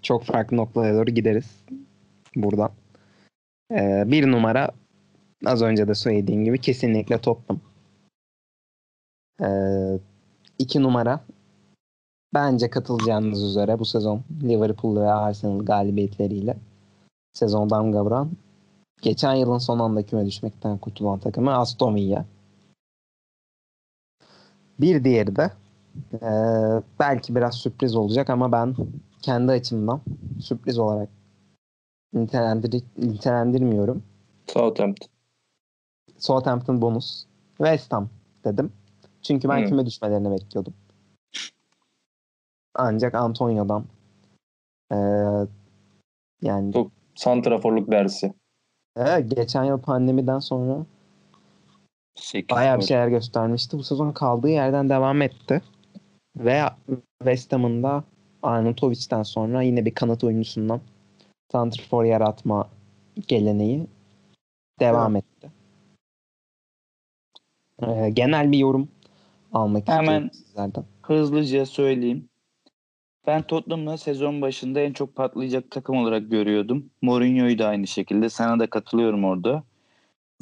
çok 0.01 0.23
farklı 0.23 0.57
noktalara 0.57 0.93
doğru 0.93 1.11
gideriz 1.11 1.63
buradan. 2.35 2.71
Ee, 3.71 4.03
bir 4.07 4.31
numara 4.31 4.71
az 5.45 5.61
önce 5.61 5.87
de 5.87 5.95
söylediğim 5.95 6.45
gibi 6.45 6.61
kesinlikle 6.61 7.17
Tottenham. 7.17 7.61
Ee, 9.41 9.99
iki 10.59 10.83
numara 10.83 11.19
bence 12.33 12.69
katılacağınız 12.69 13.43
üzere 13.43 13.79
bu 13.79 13.85
sezon 13.85 14.21
Liverpool 14.43 14.95
ve 14.95 15.11
Arsenal 15.11 15.65
galibiyetleriyle 15.65 16.57
sezon 17.33 17.69
damga 17.69 18.05
vuran 18.05 18.31
geçen 19.01 19.33
yılın 19.33 19.57
son 19.57 19.79
anda 19.79 20.05
küme 20.05 20.25
düşmekten 20.25 20.77
kurtulan 20.77 21.19
takımı 21.19 21.57
Aston 21.57 21.95
Villa. 21.95 22.25
Bir 24.79 25.03
diğeri 25.03 25.35
de 25.35 25.51
e, 26.13 26.29
belki 26.99 27.35
biraz 27.35 27.55
sürpriz 27.55 27.95
olacak 27.95 28.29
ama 28.29 28.51
ben 28.51 28.75
kendi 29.21 29.51
açımdan 29.51 30.01
sürpriz 30.39 30.79
olarak 30.79 31.09
nitelendir 32.13 32.83
nitelendirmiyorum. 32.97 34.03
Southampton. 34.47 35.09
Southampton 36.17 36.81
bonus. 36.81 37.25
West 37.57 37.93
Ham 37.93 38.09
dedim. 38.45 38.71
Çünkü 39.21 39.49
ben 39.49 39.63
Hı. 39.63 39.65
küme 39.65 39.85
düşmelerini 39.85 40.31
bekliyordum. 40.31 40.73
Ancak 42.75 43.15
Antonio'dan 43.15 43.85
e, 44.91 44.97
yani 46.41 46.73
Çok 46.73 46.91
Santraforluk 47.15 47.91
dersi. 47.91 48.33
evet, 48.97 49.35
geçen 49.35 49.63
yıl 49.63 49.79
pandemiden 49.79 50.39
sonra 50.39 50.85
Sekiz 52.15 52.57
bayağı 52.57 52.77
bir 52.77 52.83
şeyler 52.83 53.07
göstermişti. 53.07 53.77
Bu 53.77 53.83
sezon 53.83 54.11
kaldığı 54.11 54.49
yerden 54.49 54.89
devam 54.89 55.21
etti. 55.21 55.61
Ve 56.37 56.63
West 57.19 57.53
Ham'ın 57.53 57.83
da 57.83 58.03
Arnautovic'ten 58.43 59.23
sonra 59.23 59.61
yine 59.61 59.85
bir 59.85 59.93
kanat 59.93 60.23
oyuncusundan 60.23 60.81
santrfor 61.51 62.03
yaratma 62.03 62.69
geleneği 63.27 63.87
devam 64.79 65.15
etti. 65.15 65.51
Ee, 67.81 68.09
genel 68.09 68.51
bir 68.51 68.57
yorum 68.57 68.87
almak 69.53 69.87
Hemen- 69.87 70.01
istiyorum 70.01 70.29
sizlerden. 70.33 70.85
Hızlıca 71.01 71.65
söyleyeyim. 71.65 72.29
Ben 73.27 73.41
Tottenham'la 73.41 73.97
sezon 73.97 74.41
başında 74.41 74.79
en 74.79 74.93
çok 74.93 75.15
patlayacak 75.15 75.71
takım 75.71 75.97
olarak 75.97 76.31
görüyordum. 76.31 76.89
Mourinho'yu 77.01 77.59
da 77.59 77.67
aynı 77.67 77.87
şekilde. 77.87 78.29
Sana 78.29 78.59
da 78.59 78.69
katılıyorum 78.69 79.25
orada. 79.25 79.63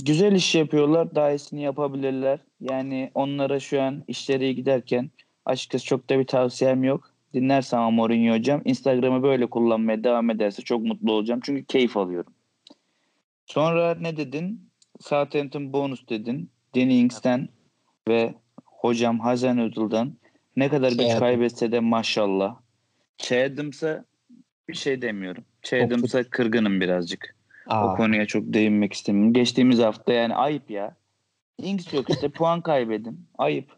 Güzel 0.06 0.32
iş 0.32 0.56
yapıyorlar. 0.56 1.16
Daha 1.16 1.32
iyisini 1.32 1.62
yapabilirler. 1.62 2.40
Yani 2.60 3.12
onlara 3.16 3.60
şu 3.60 3.82
an 3.82 4.04
işleri 4.08 4.56
giderken 4.56 5.10
açıkçası 5.46 5.86
çok 5.86 6.10
da 6.10 6.20
bir 6.20 6.28
tavsiyem 6.28 6.84
yok. 6.84 7.14
Dinlersen 7.34 7.78
ama 7.78 7.92
Mourinho 7.92 8.34
hocam 8.36 8.62
Instagram'ı 8.66 9.24
böyle 9.24 9.50
kullanmaya 9.50 10.04
devam 10.04 10.30
ederse 10.30 10.62
çok 10.62 10.82
mutlu 10.84 11.12
olacağım. 11.12 11.40
Çünkü 11.44 11.66
keyif 11.66 11.98
alıyorum. 11.98 12.34
Sonra 13.46 13.96
ne 13.96 14.18
dedin? 14.18 14.70
Southampton 15.00 15.74
bonus 15.74 16.10
dedin. 16.10 16.52
Danny 16.76 17.00
Ings'ten 17.00 17.50
ve 18.08 18.36
hocam 18.66 19.20
Hazenhüttl'dan 19.20 20.14
ne 20.56 20.70
kadar 20.70 20.90
güç 20.92 21.02
Şey 21.02 21.18
kaybetse 21.18 21.72
de 21.72 21.80
maşallah. 21.80 22.56
Chadham'sa 23.18 24.06
bir 24.70 24.74
şey 24.74 25.02
demiyorum. 25.02 25.44
Chadham'sa 25.62 26.24
kırgınım 26.24 26.82
birazcık. 26.82 27.36
Aa, 27.68 27.94
O 27.94 27.96
konuya 27.96 28.26
çok 28.26 28.44
değinmek 28.54 28.94
istemiyorum. 28.94 29.34
Geçtiğimiz 29.34 29.80
hafta 29.80 30.14
yani 30.14 30.36
ayıp 30.36 30.72
ya. 30.72 30.96
Ings 31.58 31.94
yok 31.94 32.10
işte 32.10 32.30
puan 32.36 32.62
kaybedin. 32.62 33.28
Ayıp. 33.38 33.72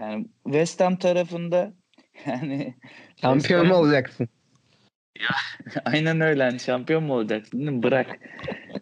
Yani 0.00 0.26
West 0.44 0.80
Ham 0.80 0.96
tarafında 0.96 1.72
yani 2.26 2.74
şampiyon 3.16 3.40
West 3.40 3.50
mu 3.50 3.64
Ham- 3.64 3.80
olacaksın? 3.80 4.28
Aynen 5.84 6.20
öyle. 6.20 6.42
Hani 6.42 6.60
şampiyon 6.60 7.04
mu 7.04 7.14
olacaksın 7.14 7.58
değil 7.58 7.70
mi? 7.70 7.82
Bırak. 7.82 8.18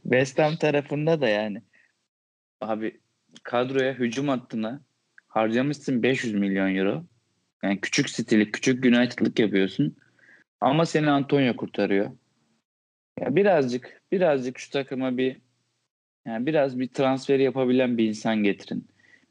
West 0.03 0.39
Ham 0.39 0.57
tarafında 0.57 1.21
da 1.21 1.29
yani. 1.29 1.63
Abi 2.61 3.01
kadroya 3.43 3.93
hücum 3.95 4.29
hattına 4.29 4.81
harcamışsın 5.29 6.03
500 6.03 6.35
milyon 6.35 6.75
euro. 6.75 7.05
Yani 7.63 7.81
küçük 7.81 8.11
stili, 8.11 8.53
küçük 8.53 8.85
United'lık 8.85 9.39
yapıyorsun. 9.39 9.97
Ama 10.61 10.87
seni 10.87 11.11
Antonio 11.11 11.57
kurtarıyor. 11.57 12.11
Ya 13.21 13.37
birazcık, 13.37 14.03
birazcık 14.13 14.59
şu 14.59 14.71
takıma 14.71 15.17
bir 15.17 15.37
yani 16.27 16.47
biraz 16.47 16.79
bir 16.79 16.89
transfer 16.89 17.39
yapabilen 17.39 17.99
bir 17.99 18.09
insan 18.09 18.43
getirin. 18.43 18.89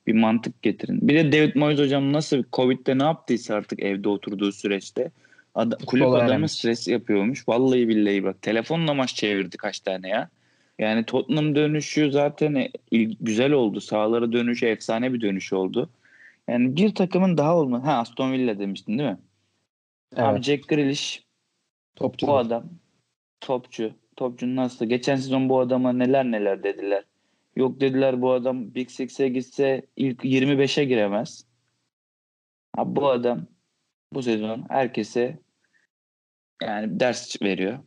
Bir 0.08 0.14
mantık 0.14 0.62
getirin. 0.62 1.08
Bir 1.08 1.16
de 1.16 1.32
David 1.32 1.56
Moyes 1.56 1.80
hocam 1.80 2.14
nasıl 2.14 2.44
Covid'de 2.54 2.98
ne 2.98 3.04
yaptıysa 3.04 3.56
artık 3.56 3.80
evde 3.80 4.10
oturduğu 4.10 4.52
süreçte 4.52 5.12
Ada, 5.56 5.78
kulüp 5.86 6.08
adamı 6.08 6.24
öğrenmiş. 6.30 6.52
stres 6.52 6.88
yapıyormuş. 6.88 7.48
Vallahi 7.48 7.88
billahi 7.88 8.24
bak. 8.24 8.42
Telefonla 8.42 8.94
maç 8.94 9.16
çevirdi 9.16 9.58
kaç 9.58 9.80
tane 9.80 10.10
ya. 10.10 10.30
Yani 10.80 11.04
Tottenham 11.06 11.56
dönüşü 11.56 12.12
zaten 12.12 12.56
e, 12.56 12.72
güzel 13.22 13.52
oldu. 13.52 13.82
Sahalara 13.82 14.32
dönüşü 14.32 14.66
efsane 14.66 15.14
bir 15.14 15.22
dönüş 15.22 15.54
oldu. 15.54 15.90
Yani 16.48 16.76
bir 16.76 16.96
takımın 16.96 17.38
daha 17.38 17.58
olma. 17.58 17.84
Ha 17.86 17.94
Aston 17.98 18.32
Villa 18.32 18.60
demiştin 18.60 18.98
değil 19.00 19.10
mi? 19.10 19.18
Abi 20.16 20.34
Evet, 20.36 20.44
Jack 20.44 20.68
Grealish 20.70 21.24
topçu. 21.96 22.28
bu 22.28 22.38
adam 22.38 22.64
topçu. 23.42 23.94
Topçu 24.16 24.56
nasıl? 24.56 24.86
Geçen 24.86 25.16
sezon 25.16 25.50
bu 25.50 25.60
adama 25.60 25.94
neler 25.94 26.26
neler 26.26 26.64
dediler. 26.64 27.04
Yok 27.56 27.82
dediler 27.82 28.22
bu 28.22 28.32
adam 28.32 28.76
Big 28.76 28.90
Six'e 28.90 29.30
gitse 29.30 29.86
ilk 29.96 30.26
25'e 30.26 30.86
giremez. 30.86 31.46
Abi 32.78 32.96
bu 32.96 33.10
adam 33.10 33.46
bu 34.14 34.24
sezon 34.24 34.66
herkese 34.70 35.40
yani 36.62 37.00
ders 37.00 37.42
veriyor. 37.42 37.80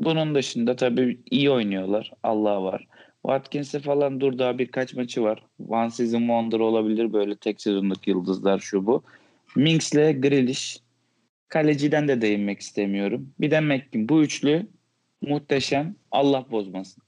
Bunun 0.00 0.34
dışında 0.34 0.76
tabii 0.76 1.20
iyi 1.30 1.50
oynuyorlar. 1.50 2.12
Allah 2.22 2.62
var. 2.62 2.88
Watkins'e 3.22 3.80
falan 3.80 4.20
dur 4.20 4.38
daha 4.38 4.58
birkaç 4.58 4.94
maçı 4.94 5.22
var. 5.22 5.46
One 5.68 5.90
Season 5.90 6.18
Wonder 6.18 6.58
olabilir 6.58 7.12
böyle 7.12 7.36
tek 7.36 7.60
sezonluk 7.60 8.08
yıldızlar 8.08 8.58
şu 8.58 8.86
bu. 8.86 9.02
Minks'le 9.56 9.92
Grealish. 9.92 10.80
Kaleciden 11.48 12.08
de 12.08 12.20
değinmek 12.20 12.60
istemiyorum. 12.60 13.34
Bir 13.40 13.50
de 13.50 13.60
McKin. 13.60 14.08
Bu 14.08 14.22
üçlü 14.22 14.66
muhteşem. 15.20 15.96
Allah 16.10 16.46
bozmasın. 16.50 17.02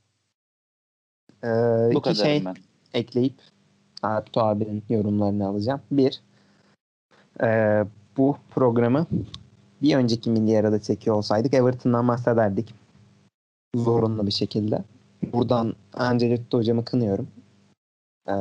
Ee, 1.45 1.49
Bu 1.95 1.99
iki 1.99 2.15
şey 2.15 2.45
ben. 2.45 2.57
ekleyip 2.95 3.35
Ertuğ 4.03 4.41
abinin 4.41 4.83
yorumlarını 4.89 5.47
alacağım. 5.47 5.81
Bir, 5.91 6.21
e, 7.43 7.85
bu 8.17 8.37
programı 8.51 9.07
bir 9.83 9.97
önceki 9.97 10.31
milli 10.31 10.59
arada 10.59 10.81
çekiyor 10.83 11.17
olsaydık 11.17 11.55
Everton'dan 11.55 12.09
bahsederdik. 12.09 12.75
Zorunlu 13.75 14.27
bir 14.27 14.33
şekilde. 14.33 14.85
Buradan 15.33 15.75
Ancelotti 15.95 16.57
hocamı 16.57 16.85
kınıyorum. 16.85 17.29
Ee, 18.29 18.33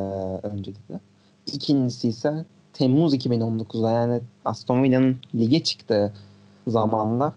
öncelikle. 0.44 1.00
İkincisi 1.46 2.08
ise 2.08 2.46
Temmuz 2.74 3.14
2019'da 3.14 3.92
yani 3.92 4.22
Aston 4.46 4.84
Villa'nın 4.84 5.18
lige 5.36 5.64
çıktığı 5.64 6.14
zamanda 6.68 7.34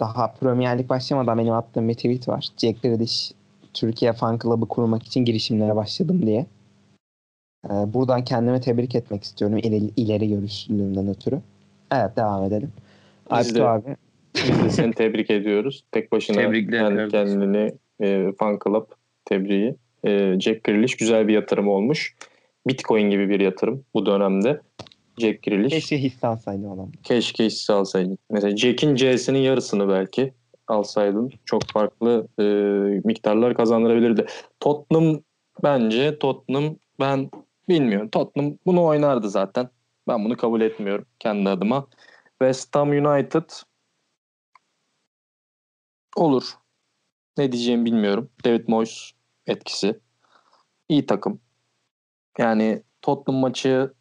daha 0.00 0.32
Premier 0.32 0.78
Lig 0.78 0.88
başlamadan 0.88 1.38
benim 1.38 1.54
attığım 1.54 1.88
bir 1.88 1.94
tweet 1.94 2.28
var. 2.28 2.48
Jack 2.56 2.82
Grealish 2.82 3.32
Türkiye 3.74 4.12
Fan 4.12 4.38
Club'ı 4.42 4.68
kurmak 4.68 5.02
için 5.02 5.24
girişimlere 5.24 5.76
başladım 5.76 6.26
diye. 6.26 6.46
Ee, 7.66 7.68
buradan 7.68 8.24
kendimi 8.24 8.60
tebrik 8.60 8.94
etmek 8.94 9.24
istiyorum 9.24 9.58
ileri, 9.58 9.90
ileri 9.96 10.28
görüşlülüğümden 10.28 11.08
ötürü. 11.08 11.40
Evet 11.92 12.16
devam 12.16 12.44
edelim. 12.44 12.72
Biz 13.38 13.54
de- 13.54 13.64
abi. 13.64 13.96
Biz 14.34 14.64
de 14.64 14.70
seni 14.70 14.92
tebrik 14.92 15.30
ediyoruz. 15.30 15.84
Tek 15.92 16.12
başına 16.12 16.36
Tebrikler 16.36 16.96
kendi 16.96 17.10
kendini 17.10 17.72
e, 18.00 18.32
fan 18.38 18.58
club 18.64 18.84
tebriği. 19.24 19.74
E, 20.04 20.40
Jack 20.40 20.64
Grealish 20.64 20.96
güzel 20.96 21.28
bir 21.28 21.32
yatırım 21.34 21.68
olmuş. 21.68 22.14
Bitcoin 22.66 23.10
gibi 23.10 23.28
bir 23.28 23.40
yatırım 23.40 23.84
bu 23.94 24.06
dönemde. 24.06 24.60
Jack 25.18 25.42
Grealish. 25.42 25.74
Keşke 25.74 25.98
hisse 25.98 26.26
alsaydı 26.26 26.70
adam. 26.70 26.92
Keşke 27.02 27.44
hisse 27.44 27.72
alsaydın. 27.72 28.18
Mesela 28.30 28.56
Jack'in 28.56 28.94
C'sinin 28.94 29.38
yarısını 29.38 29.88
belki 29.88 30.32
alsaydın 30.68 31.32
çok 31.44 31.62
farklı 31.64 32.28
e, 32.38 32.42
miktarlar 33.04 33.54
kazandırabilirdi. 33.54 34.26
Tottenham 34.60 35.20
bence 35.62 36.18
Tottenham 36.18 36.76
ben 37.00 37.30
bilmiyorum. 37.68 38.08
Tottenham 38.08 38.58
bunu 38.66 38.84
oynardı 38.84 39.30
zaten. 39.30 39.68
Ben 40.08 40.24
bunu 40.24 40.36
kabul 40.36 40.60
etmiyorum 40.60 41.06
kendi 41.18 41.48
adıma. 41.50 41.86
West 42.30 42.76
Ham 42.76 42.90
United 42.90 43.50
olur. 46.16 46.44
Ne 47.38 47.52
diyeceğimi 47.52 47.84
bilmiyorum. 47.84 48.30
David 48.44 48.68
Moyes 48.68 49.12
etkisi. 49.46 50.00
İyi 50.88 51.06
takım. 51.06 51.40
Yani 52.38 52.82
Tottenham 53.02 53.40
maçı 53.40 53.92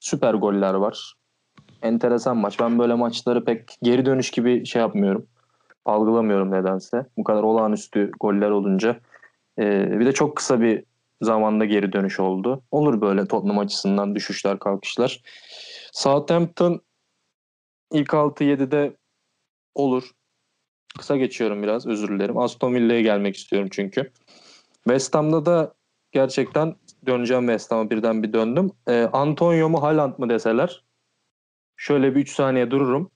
süper 0.00 0.34
goller 0.34 0.74
var 0.74 1.14
enteresan 1.82 2.36
maç. 2.36 2.60
Ben 2.60 2.78
böyle 2.78 2.94
maçları 2.94 3.44
pek 3.44 3.78
geri 3.82 4.06
dönüş 4.06 4.30
gibi 4.30 4.66
şey 4.66 4.82
yapmıyorum. 4.82 5.26
Algılamıyorum 5.84 6.50
nedense. 6.50 7.06
Bu 7.16 7.24
kadar 7.24 7.42
olağanüstü 7.42 8.10
goller 8.20 8.50
olunca. 8.50 9.00
Ee, 9.58 10.00
bir 10.00 10.06
de 10.06 10.12
çok 10.12 10.36
kısa 10.36 10.60
bir 10.60 10.84
zamanda 11.22 11.64
geri 11.64 11.92
dönüş 11.92 12.20
oldu. 12.20 12.62
Olur 12.70 13.00
böyle 13.00 13.26
Tottenham 13.26 13.58
açısından 13.58 14.14
düşüşler 14.14 14.58
kalkışlar. 14.58 15.22
Southampton 15.92 16.80
ilk 17.92 18.08
6-7'de 18.08 18.96
olur. 19.74 20.10
Kısa 20.98 21.16
geçiyorum 21.16 21.62
biraz 21.62 21.86
özür 21.86 22.08
dilerim. 22.08 22.38
Aston 22.38 22.74
Villa'ya 22.74 23.00
gelmek 23.00 23.36
istiyorum 23.36 23.68
çünkü. 23.72 24.10
West 24.84 25.14
Ham'da 25.14 25.46
da 25.46 25.74
gerçekten 26.12 26.74
döneceğim 27.06 27.42
West 27.42 27.72
Ham'a 27.72 27.90
birden 27.90 28.22
bir 28.22 28.32
döndüm. 28.32 28.70
Ee, 28.88 29.08
Antonio 29.12 29.68
mu 29.68 29.82
Haaland 29.82 30.18
mı 30.18 30.28
deseler 30.28 30.82
şöyle 31.76 32.14
bir 32.14 32.20
3 32.20 32.34
saniye 32.34 32.70
dururum. 32.70 33.10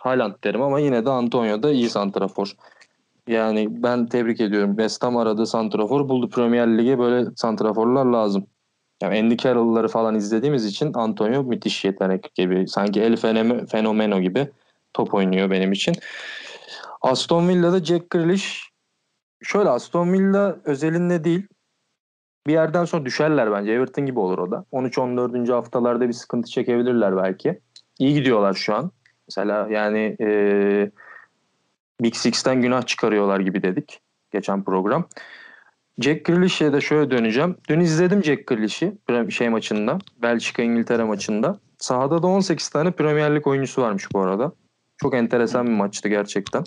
Haaland 0.00 0.34
derim 0.44 0.62
ama 0.62 0.80
yine 0.80 1.06
de 1.06 1.10
Antonio 1.10 1.62
da 1.62 1.70
iyi 1.70 1.90
santrafor. 1.90 2.56
Yani 3.28 3.82
ben 3.82 4.06
tebrik 4.06 4.40
ediyorum. 4.40 4.70
West 4.70 5.02
Ham 5.02 5.16
aradığı 5.16 5.46
santrafor 5.46 6.08
buldu. 6.08 6.28
Premier 6.28 6.78
Lig'e 6.78 6.98
böyle 6.98 7.30
santraforlar 7.36 8.04
lazım. 8.04 8.46
Yani 9.02 9.18
Andy 9.18 9.36
Carroll'ları 9.36 9.88
falan 9.88 10.14
izlediğimiz 10.14 10.64
için 10.64 10.92
Antonio 10.94 11.42
müthiş 11.42 11.84
yetenek 11.84 12.34
gibi. 12.34 12.68
Sanki 12.68 13.00
el 13.00 13.16
fenomeno 13.66 14.20
gibi 14.20 14.48
top 14.94 15.14
oynuyor 15.14 15.50
benim 15.50 15.72
için. 15.72 15.94
Aston 17.02 17.48
Villa'da 17.48 17.84
Jack 17.84 18.10
Grealish 18.10 18.70
şöyle 19.42 19.68
Aston 19.68 20.12
Villa 20.12 20.56
özelinde 20.64 21.24
değil 21.24 21.46
bir 22.46 22.52
yerden 22.52 22.84
sonra 22.84 23.04
düşerler 23.04 23.52
bence. 23.52 23.72
Everton 23.72 24.06
gibi 24.06 24.18
olur 24.18 24.38
o 24.38 24.50
da. 24.50 24.64
13-14. 24.72 25.52
haftalarda 25.52 26.08
bir 26.08 26.12
sıkıntı 26.12 26.50
çekebilirler 26.50 27.16
belki. 27.16 27.60
İyi 27.98 28.14
gidiyorlar 28.14 28.54
şu 28.54 28.74
an. 28.74 28.90
Mesela 29.36 29.68
yani 29.70 30.16
e, 30.20 30.90
Big 32.02 32.14
Six'ten 32.14 32.62
günah 32.62 32.82
çıkarıyorlar 32.82 33.40
gibi 33.40 33.62
dedik 33.62 34.00
geçen 34.30 34.64
program. 34.64 35.08
Jack 35.98 36.24
Grealish'e 36.24 36.72
de 36.72 36.80
şöyle 36.80 37.10
döneceğim. 37.10 37.56
Dün 37.68 37.80
izledim 37.80 38.24
Jack 38.24 38.46
Grealish'i 38.46 38.98
şey 39.30 39.48
maçında. 39.48 39.98
Belçika 40.22 40.62
İngiltere 40.62 41.04
maçında. 41.04 41.58
Sahada 41.78 42.22
da 42.22 42.26
18 42.26 42.68
tane 42.68 42.90
Premier 42.90 43.34
Lig 43.36 43.46
oyuncusu 43.46 43.82
varmış 43.82 44.08
bu 44.12 44.20
arada. 44.20 44.52
Çok 44.96 45.14
enteresan 45.14 45.66
bir 45.66 45.72
maçtı 45.72 46.08
gerçekten. 46.08 46.64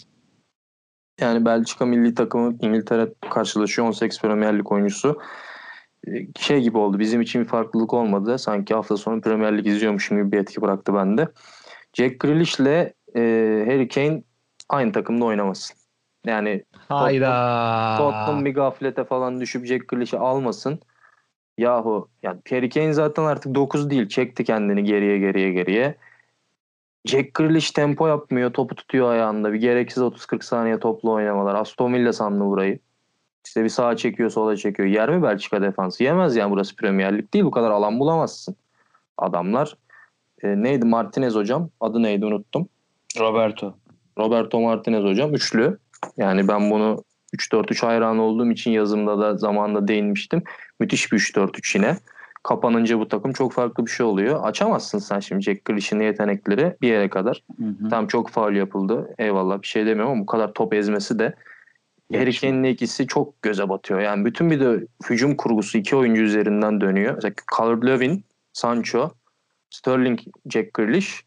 Yani 1.20 1.46
Belçika 1.46 1.86
milli 1.86 2.16
takımı 2.16 2.58
İngiltere 2.62 3.14
karşılaşıyor 3.30 3.88
18 3.88 4.22
Premier 4.22 4.60
Lig 4.60 4.72
oyuncusu. 4.72 5.20
Şey 6.40 6.62
gibi 6.62 6.78
oldu. 6.78 7.00
Bizim 7.00 7.22
için 7.22 7.42
bir 7.42 7.48
farklılık 7.48 7.94
olmadı. 7.94 8.40
Sanki 8.40 8.74
hafta 8.74 8.98
sonu 8.98 9.22
Premier 9.22 9.58
Lig 9.58 9.68
izliyormuşum 9.68 10.18
gibi 10.18 10.32
bir 10.32 10.38
etki 10.38 10.62
bıraktı 10.62 10.94
bende. 10.94 11.28
Jack 11.96 12.20
Grealish 12.20 12.60
ile 12.60 12.94
e, 13.16 13.22
Harry 13.68 13.88
Kane 13.88 14.24
aynı 14.70 14.92
takımda 14.92 15.26
oynamasın. 15.26 15.78
Yani 16.26 16.64
Hayda. 16.90 17.96
Tottenham 17.98 18.46
bir 18.46 18.54
gaflete 18.54 19.04
falan 19.04 19.42
düşüp 19.42 19.66
Jack 19.66 19.88
Grealish'i 19.88 20.18
almasın. 20.18 20.80
Yahu 21.58 22.10
yani 22.24 22.40
Harry 22.50 22.70
Kane 22.70 22.94
zaten 22.94 23.24
artık 23.24 23.56
9 23.56 23.90
değil. 23.90 24.08
Çekti 24.08 24.44
kendini 24.44 24.84
geriye 24.84 25.18
geriye 25.18 25.52
geriye. 25.52 25.96
Jack 27.06 27.34
Grealish 27.34 27.72
tempo 27.72 28.08
yapmıyor. 28.08 28.54
Topu 28.54 28.76
tutuyor 28.76 29.12
ayağında. 29.12 29.54
Bir 29.54 29.60
gereksiz 29.60 30.04
30-40 30.04 30.44
saniye 30.44 30.80
toplu 30.80 31.12
oynamalar. 31.12 31.56
Aston 31.56 31.94
Villa 31.94 32.14
sandı 32.14 32.46
burayı. 32.46 32.80
İşte 33.46 33.64
bir 33.64 33.70
sağa 33.70 33.96
çekiyor 33.96 34.30
sola 34.30 34.58
çekiyor. 34.58 34.88
Yer 34.88 35.10
mi 35.10 35.24
Belçika 35.24 35.62
defansı? 35.62 36.04
Yemez 36.04 36.36
yani 36.36 36.52
burası 36.52 36.76
Premier 36.76 37.18
Lig 37.18 37.34
değil. 37.34 37.46
Bu 37.46 37.52
kadar 37.52 37.72
alan 37.72 38.00
bulamazsın. 38.00 38.56
Adamlar 39.18 39.78
e, 40.44 40.48
neydi 40.64 40.86
Martinez 40.86 41.36
hocam? 41.36 41.70
Adı 41.80 42.04
neydi 42.04 42.26
unuttum. 42.26 42.68
Roberto. 43.20 43.76
Roberto 44.18 44.62
Martinez 44.62 45.04
hocam. 45.04 45.34
Üçlü. 45.34 45.78
Yani 46.18 46.48
ben 46.48 46.72
bunu 46.72 47.04
3-4-3 47.36 47.86
hayran 47.86 48.20
olduğum 48.20 48.52
için 48.52 48.72
yazımda 48.72 49.20
da 49.20 49.38
zamanında 49.38 49.88
değinmiştim. 49.88 50.44
Müthiş 50.80 51.12
bir 51.12 51.18
3-4-3 51.18 51.78
yine. 51.78 51.98
Kapanınca 52.44 53.00
bu 53.00 53.08
takım 53.08 53.34
çok 53.34 53.54
farklı 53.54 53.86
bir 53.86 53.92
şey 53.92 54.06
oluyor. 54.06 54.44
Açamazsın 54.44 55.00
sen 55.00 55.20
şimdi 55.20 55.42
Jack 55.42 55.66
Grealish'in 55.66 56.00
yetenekleri 56.00 56.76
bir 56.82 56.88
yere 56.88 57.10
kadar. 57.10 57.44
Hı 57.58 57.66
hı. 57.66 57.90
Tam 57.90 58.08
çok 58.08 58.30
faul 58.30 58.54
yapıldı. 58.54 59.14
Eyvallah 59.18 59.62
bir 59.62 59.68
şey 59.68 59.86
demiyorum 59.86 60.12
ama 60.12 60.22
bu 60.22 60.26
kadar 60.26 60.54
top 60.54 60.74
ezmesi 60.74 61.20
de 61.20 61.36
Harry 62.14 62.40
Kane'in 62.40 62.64
ikisi 62.64 63.08
çok 63.08 63.42
göze 63.42 63.70
batıyor. 63.70 64.00
Yani 64.00 64.26
bütün 64.26 64.50
bir 64.50 64.60
de 64.60 64.88
hücum 65.10 65.36
kurgusu 65.36 65.78
iki 65.78 65.96
oyuncu 65.96 66.22
üzerinden 66.22 66.82
dönüyor. 66.82 67.16
Mesela 67.16 67.34
Calvert-Lewin, 67.58 68.22
Sancho, 68.54 69.12
Sterling, 69.76 70.20
Jack 70.50 70.74
Grealish 70.74 71.22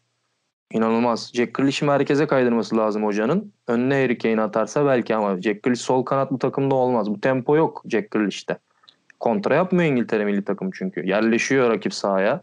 İnanılmaz. 0.73 1.31
Jack 1.33 1.53
Grealish'i 1.53 1.85
merkeze 1.85 2.27
kaydırması 2.27 2.77
lazım 2.77 3.05
hocanın. 3.05 3.53
Önüne 3.67 4.01
Harry 4.01 4.17
Kane 4.17 4.41
atarsa 4.41 4.85
belki 4.85 5.15
ama 5.15 5.41
Jack 5.41 5.63
Grealish 5.63 5.81
sol 5.81 6.05
kanat 6.05 6.31
bu 6.31 6.39
takımda 6.39 6.75
olmaz. 6.75 7.09
Bu 7.09 7.21
tempo 7.21 7.55
yok 7.55 7.83
Jack 7.89 8.11
Grealish'te. 8.11 8.57
Kontra 9.19 9.55
yapmıyor 9.55 9.91
İngiltere 9.91 10.25
milli 10.25 10.43
takım 10.43 10.71
çünkü. 10.73 11.07
Yerleşiyor 11.07 11.69
rakip 11.69 11.93
sahaya. 11.93 12.41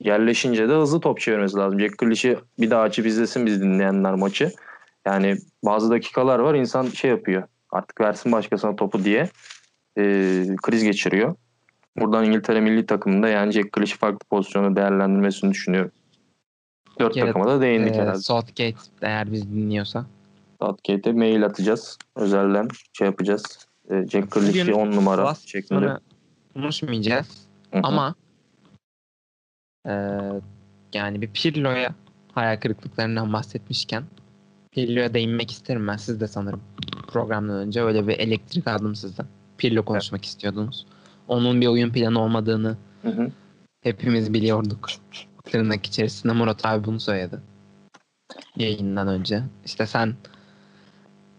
Yerleşince 0.00 0.68
de 0.68 0.72
hızlı 0.72 1.00
top 1.00 1.20
çevirmesi 1.20 1.56
lazım. 1.56 1.80
Jack 1.80 1.98
Grealish'i 1.98 2.38
bir 2.58 2.70
daha 2.70 2.82
açıp 2.82 3.06
izlesin 3.06 3.46
biz 3.46 3.62
dinleyenler 3.62 4.14
maçı. 4.14 4.50
Yani 5.06 5.36
bazı 5.64 5.90
dakikalar 5.90 6.38
var 6.38 6.54
insan 6.54 6.86
şey 6.86 7.10
yapıyor. 7.10 7.42
Artık 7.70 8.00
versin 8.00 8.32
başkasına 8.32 8.76
topu 8.76 9.04
diye 9.04 9.28
e, 9.98 10.02
kriz 10.62 10.84
geçiriyor. 10.84 11.34
Buradan 11.96 12.24
İngiltere 12.24 12.60
milli 12.60 12.86
takımında 12.86 13.28
yani 13.28 13.52
Jack 13.52 13.72
Grealish'i 13.72 13.98
farklı 13.98 14.28
pozisyonda 14.30 14.76
değerlendirmesini 14.76 15.50
düşünüyorum. 15.50 15.90
Dört 17.00 17.14
Kere, 17.14 17.26
takıma 17.26 17.46
da 17.46 17.60
değindik 17.60 17.96
e, 17.96 17.98
herhalde. 18.00 18.18
Southgate 18.18 18.74
eğer 19.02 19.32
biz 19.32 19.52
dinliyorsa. 19.52 20.06
Southgate'e 20.62 21.12
mail 21.12 21.44
atacağız. 21.44 21.98
Özelden 22.16 22.68
şey 22.92 23.06
yapacağız. 23.06 23.68
E, 23.90 24.06
Jack 24.06 24.30
Grealish'i 24.30 24.74
10 24.74 24.90
numara 24.90 25.34
şeklinde. 25.34 25.98
Konuşmayacağız. 26.54 27.46
Hı-hı. 27.72 27.80
Ama 27.84 28.14
e, 29.86 29.92
yani 30.94 31.22
bir 31.22 31.30
Pirlo'ya 31.32 31.94
hayal 32.34 32.60
kırıklıklarından 32.60 33.32
bahsetmişken 33.32 34.04
Pirlo'ya 34.70 35.14
değinmek 35.14 35.50
isterim 35.50 35.88
ben. 35.88 35.96
Siz 35.96 36.20
de 36.20 36.28
sanırım 36.28 36.60
programdan 37.06 37.56
önce 37.56 37.82
öyle 37.82 38.08
bir 38.08 38.18
elektrik 38.18 38.68
aldım 38.68 38.94
sizden. 38.94 39.26
Pirlo 39.58 39.84
konuşmak 39.84 40.18
evet. 40.18 40.26
istiyordunuz. 40.26 40.86
Onun 41.28 41.60
bir 41.60 41.66
oyun 41.66 41.90
planı 41.90 42.20
olmadığını 42.20 42.76
Hı-hı. 43.02 43.30
hepimiz 43.82 44.34
biliyorduk 44.34 44.88
tırnak 45.44 45.86
içerisinde 45.86 46.32
Murat 46.32 46.66
abi 46.66 46.84
bunu 46.84 47.00
söyledi. 47.00 47.36
Yayından 48.56 49.08
önce. 49.08 49.42
İşte 49.64 49.86
sen 49.86 50.14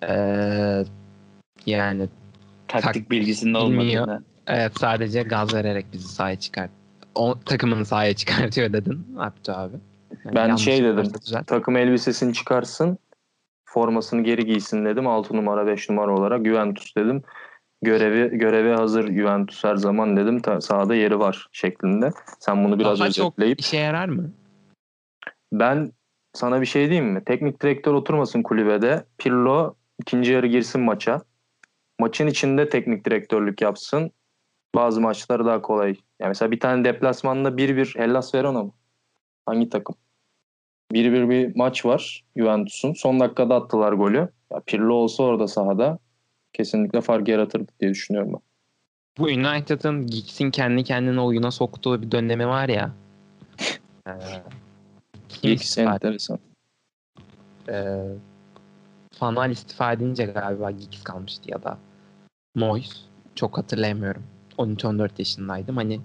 ee, 0.08 0.84
yani 1.66 2.10
taktik 2.68 3.04
tak, 3.04 3.12
bilgisinde 3.12 3.58
olmadığını. 3.58 4.24
Evet 4.48 4.72
sadece 4.80 5.24
gaz 5.24 5.54
vererek 5.54 5.86
bizi 5.94 6.08
sahaya 6.08 6.40
çıkart. 6.40 6.72
O 7.16 7.40
takımını 7.46 7.86
sahaya 7.86 8.16
çıkartıyor 8.16 8.74
dedin 8.74 9.06
Abdü 9.18 9.52
abi. 9.52 9.76
Yani 10.26 10.36
ben 10.36 10.56
şey 10.56 10.84
dedim. 10.84 11.12
Takım 11.48 11.78
elbisesini 11.78 12.34
çıkarsın. 12.34 12.98
Formasını 13.66 14.24
geri 14.24 14.46
giysin 14.46 14.86
dedim. 14.86 15.08
6 15.08 15.38
numara 15.38 15.68
5 15.68 15.90
numara 15.90 16.16
olarak 16.16 16.46
Juventus 16.46 16.96
dedim 16.96 17.24
görevi 17.84 18.38
göreve 18.38 18.76
hazır 18.76 19.14
Juventus 19.14 19.64
her 19.64 19.76
zaman 19.76 20.18
dedim. 20.18 20.42
Ta, 20.42 20.62
sahada 20.62 20.96
yeri 20.96 21.20
var 21.20 21.48
şeklinde. 21.52 22.12
Sen 22.40 22.64
bunu 22.66 22.80
biraz 22.80 23.00
Daha 23.00 23.08
özetleyip. 23.08 23.58
Çok 23.58 23.66
işe 23.66 23.78
yarar 23.78 24.10
mı? 24.10 24.32
Ben 25.54 25.92
sana 26.34 26.62
bir 26.62 26.66
şey 26.66 26.90
diyeyim 26.90 27.12
mi? 27.12 27.24
Teknik 27.26 27.62
direktör 27.62 27.94
oturmasın 27.94 28.44
kulübede. 28.44 29.06
Pirlo 29.18 29.76
ikinci 30.02 30.32
yarı 30.32 30.48
girsin 30.48 30.82
maça. 30.82 31.22
Maçın 32.00 32.28
içinde 32.28 32.70
teknik 32.70 33.06
direktörlük 33.06 33.62
yapsın. 33.62 34.12
Bazı 34.76 35.02
maçlar 35.02 35.46
daha 35.46 35.62
kolay. 35.62 35.96
Yani 36.20 36.28
mesela 36.28 36.52
bir 36.52 36.60
tane 36.60 36.84
deplasmanda 36.84 37.50
1-1 37.50 38.00
Hellas 38.00 38.36
Verona 38.36 38.64
mı? 38.64 38.72
Hangi 39.46 39.70
takım? 39.70 39.96
1-1 40.94 41.30
bir 41.30 41.56
maç 41.56 41.86
var 41.86 42.24
Juventus'un. 42.38 42.94
Son 42.94 43.20
dakikada 43.20 43.56
attılar 43.56 43.94
golü. 43.94 44.30
Ya 44.54 44.60
Pirlo 44.66 44.94
olsa 44.94 45.24
orada 45.24 45.48
sahada 45.48 46.00
kesinlikle 46.54 47.02
fark 47.02 47.28
yaratır 47.28 47.62
diye 47.80 47.92
düşünüyorum 47.92 48.34
ben. 48.34 48.42
Bu 49.18 49.24
United'ın 49.24 50.08
Giggs'in 50.08 50.52
kendi 50.52 50.84
kendine 50.84 51.22
oyuna 51.22 51.52
soktuğu 51.52 52.02
bir 52.02 52.12
dönemi 52.12 52.48
var 52.48 52.70
ya. 52.70 52.92
ee, 54.08 54.12
Giggs 55.42 55.78
enteresan. 55.78 56.40
Ee, 57.70 58.08
Fanal 59.14 59.52
istifa 59.52 59.94
edince 59.94 60.26
galiba 60.26 60.72
Giggs 60.72 61.04
kalmıştı 61.04 61.52
ya 61.52 61.64
da 61.64 61.78
Moyes. 62.56 63.06
Çok 63.36 63.58
hatırlayamıyorum. 63.58 64.24
13-14 64.58 65.10
yaşındaydım. 65.18 65.78
Hani 65.78 66.02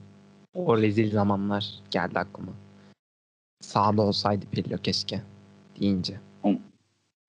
o 0.54 0.78
rezil 0.78 1.12
zamanlar 1.12 1.74
geldi 1.90 2.18
aklıma. 2.18 2.52
Sağda 3.60 4.02
olsaydı 4.02 4.46
Pirlo 4.52 4.76
keşke 4.78 5.22
deyince. 5.80 6.20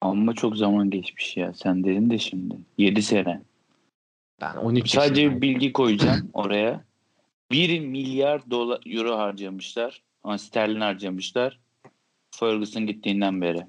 Ama 0.02 0.34
çok 0.34 0.58
zaman 0.58 0.90
geçmiş 0.90 1.38
ya. 1.38 1.54
Sen 1.54 1.84
dedin 1.84 2.10
de 2.10 2.18
şimdi. 2.18 2.56
7 2.78 3.02
sene. 3.02 3.42
Ben 4.42 4.56
13 4.56 4.90
Sadece 4.90 5.36
bir 5.36 5.42
bilgi 5.42 5.74
koyacağım 5.74 6.30
oraya. 6.34 6.84
1 7.52 7.80
milyar 7.80 8.50
dolar 8.52 8.80
euro 8.86 9.18
harcamışlar. 9.18 10.02
Ama 10.24 10.38
sterlin 10.38 10.82
harcamışlar. 10.82 11.60
Ferguson 12.36 12.88
gittiğinden 12.88 13.42
beri. 13.42 13.66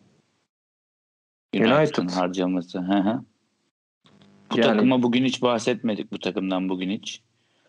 United'ın 1.55 1.76
United. 2.03 2.11
harcaması. 2.11 2.78
Hı 2.78 2.93
hı. 2.99 3.20
Bu 4.53 4.59
Yani- 4.59 4.66
takıma 4.72 5.03
bugün 5.03 5.24
hiç 5.24 5.43
bahsetmedik 5.43 6.12
bu 6.12 6.18
takımdan 6.18 6.68
bugün 6.68 6.91
hiç. 6.91 7.20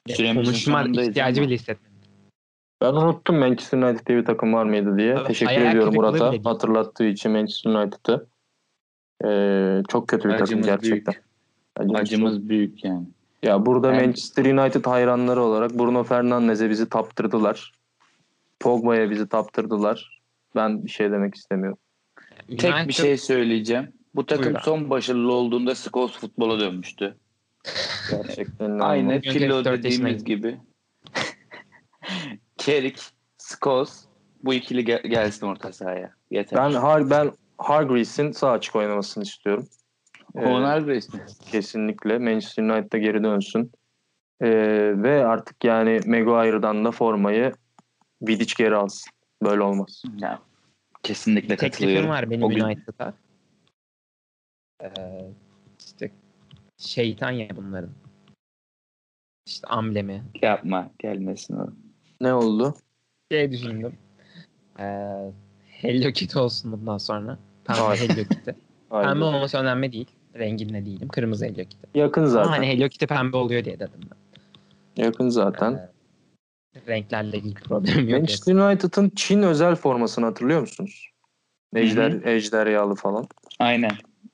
Süremizin 0.09 0.51
Konuşma 0.51 0.83
sonundayız 0.83 1.09
ihtiyacı 1.09 1.41
ama- 1.41 1.47
bile 1.47 1.55
hissetmedim. 1.55 1.91
Ben 2.81 2.93
unuttum 2.93 3.37
Manchester 3.39 3.77
United 3.77 4.07
diye 4.07 4.17
bir 4.17 4.25
takım 4.25 4.53
var 4.53 4.65
mıydı 4.65 4.97
diye. 4.97 5.17
Abi, 5.17 5.27
Teşekkür 5.27 5.45
hayal 5.55 5.61
ediyorum 5.69 5.89
kırıklığı 5.93 6.07
Murat'a 6.07 6.25
bile 6.25 6.31
değil. 6.31 6.43
hatırlattığı 6.43 7.05
için 7.05 7.31
Manchester 7.31 7.71
United'ı. 7.71 8.27
Ee, 9.25 9.83
çok 9.89 10.07
kötü 10.07 10.23
bir 10.29 10.33
takım 10.33 10.43
Acımız 10.43 10.65
gerçekten. 10.65 11.13
büyük. 11.13 11.23
Acımız 11.75 11.93
çok- 11.99 12.01
Acımız 12.01 12.49
büyük 12.49 12.83
yani. 12.83 13.05
Ya 13.43 13.65
burada 13.65 13.91
Ben- 13.91 14.05
Manchester 14.05 14.45
United 14.45 14.85
hayranları 14.85 15.41
olarak 15.41 15.79
Bruno 15.79 16.03
Fernandes'e 16.03 16.69
bizi 16.69 16.89
taptırdılar. 16.89 17.73
Pogba'ya 18.59 19.09
bizi 19.09 19.29
taptırdılar. 19.29 20.21
Ben 20.55 20.85
bir 20.85 20.89
şey 20.89 21.11
demek 21.11 21.35
istemiyorum. 21.35 21.77
Tek 22.47 22.63
United- 22.73 22.87
bir 22.87 22.93
şey 22.93 23.17
söyleyeceğim. 23.17 23.91
Bu 24.15 24.25
takım 24.25 24.45
Buyur 24.45 24.59
son 24.59 24.89
başarılı 24.89 25.33
olduğunda 25.33 25.75
Scholes 25.75 26.11
futbola 26.11 26.59
dönmüştü. 26.59 27.17
Gerçekten 28.11 28.69
Aynı 28.79 29.21
44 29.21 29.83
dediğimiz 29.83 30.23
gibi. 30.23 30.57
Kerik, 32.57 32.99
Scholes 33.37 34.05
bu 34.43 34.53
ikili 34.53 34.85
gel- 34.85 35.03
gelsin 35.03 35.45
orta 35.47 35.73
sahaya. 35.73 36.13
Yeter. 36.31 36.59
Ben 36.59 36.71
Har 36.73 37.09
ben 37.09 37.31
Hargreaves'in 37.63 38.31
sağ 38.31 38.51
açık 38.51 38.75
oynamasını 38.75 39.23
istiyorum. 39.23 39.67
Ee, 40.35 40.39
Onlar 40.39 40.85
resmi. 40.85 41.21
kesinlikle 41.51 42.17
Manchester 42.19 42.63
United'a 42.63 42.97
geri 42.97 43.23
dönsün. 43.23 43.71
Ee, 44.41 44.49
ve 45.03 45.25
artık 45.25 45.63
yani 45.63 45.99
Maguire'dan 46.05 46.85
da 46.85 46.91
formayı 46.91 47.53
Vidic 48.21 48.53
geri 48.57 48.75
alsın. 48.75 49.11
Böyle 49.43 49.61
olmaz. 49.61 50.03
Ya, 50.17 50.41
kesinlikle 51.03 51.47
Teklifim 51.55 51.71
katılıyorum. 51.71 52.09
var 52.09 52.29
benim 52.29 52.43
O 52.43 52.49
gün- 52.49 52.59
United'a. 52.63 53.13
Ee, 54.83 54.89
işte 55.79 56.11
şeytan 56.77 57.31
ya 57.31 57.55
bunların. 57.55 57.89
İşte 59.45 59.67
amblemi. 59.67 60.23
Yapma 60.41 60.91
gelmesin 60.99 61.55
o. 61.57 61.67
Ne 62.21 62.33
oldu? 62.33 62.75
Şey 63.31 63.51
düşündüm. 63.51 63.97
Ee, 64.79 65.31
Hello 65.67 66.11
Kitty 66.11 66.39
olsun 66.39 66.71
bundan 66.71 66.97
sonra. 66.97 67.39
Pembe 67.65 67.81
Hayır. 67.81 67.99
Hello 68.01 68.23
Kitty. 68.23 68.49
Pembe 68.89 69.23
olması 69.25 69.57
önemli 69.57 69.91
değil. 69.91 70.07
Renginde 70.35 70.85
değilim. 70.85 71.07
Kırmızı 71.07 71.45
Hello 71.45 71.55
Kitty. 71.63 71.99
Yakın 71.99 72.21
Ama 72.21 72.29
zaten. 72.29 72.49
hani 72.49 72.67
Hello 72.67 72.89
Kitty 72.89 73.05
pembe 73.05 73.37
oluyor 73.37 73.65
diye 73.65 73.79
dedim 73.79 73.99
ben. 74.11 75.03
Yakın 75.03 75.29
zaten. 75.29 75.73
Ee, 75.73 75.91
renklerle 76.87 77.37
ilgili 77.37 77.53
problem 77.53 78.09
yok. 78.09 78.19
Manchester 78.19 78.55
United'ın 78.55 79.11
Çin 79.15 79.43
özel 79.43 79.75
formasını 79.75 80.25
hatırlıyor 80.25 80.61
musunuz? 80.61 81.09
Ejder, 81.75 82.11
Hı 82.11 82.29
ejderhalı 82.29 82.95
falan. 82.95 83.27
Aynen. 83.59 83.91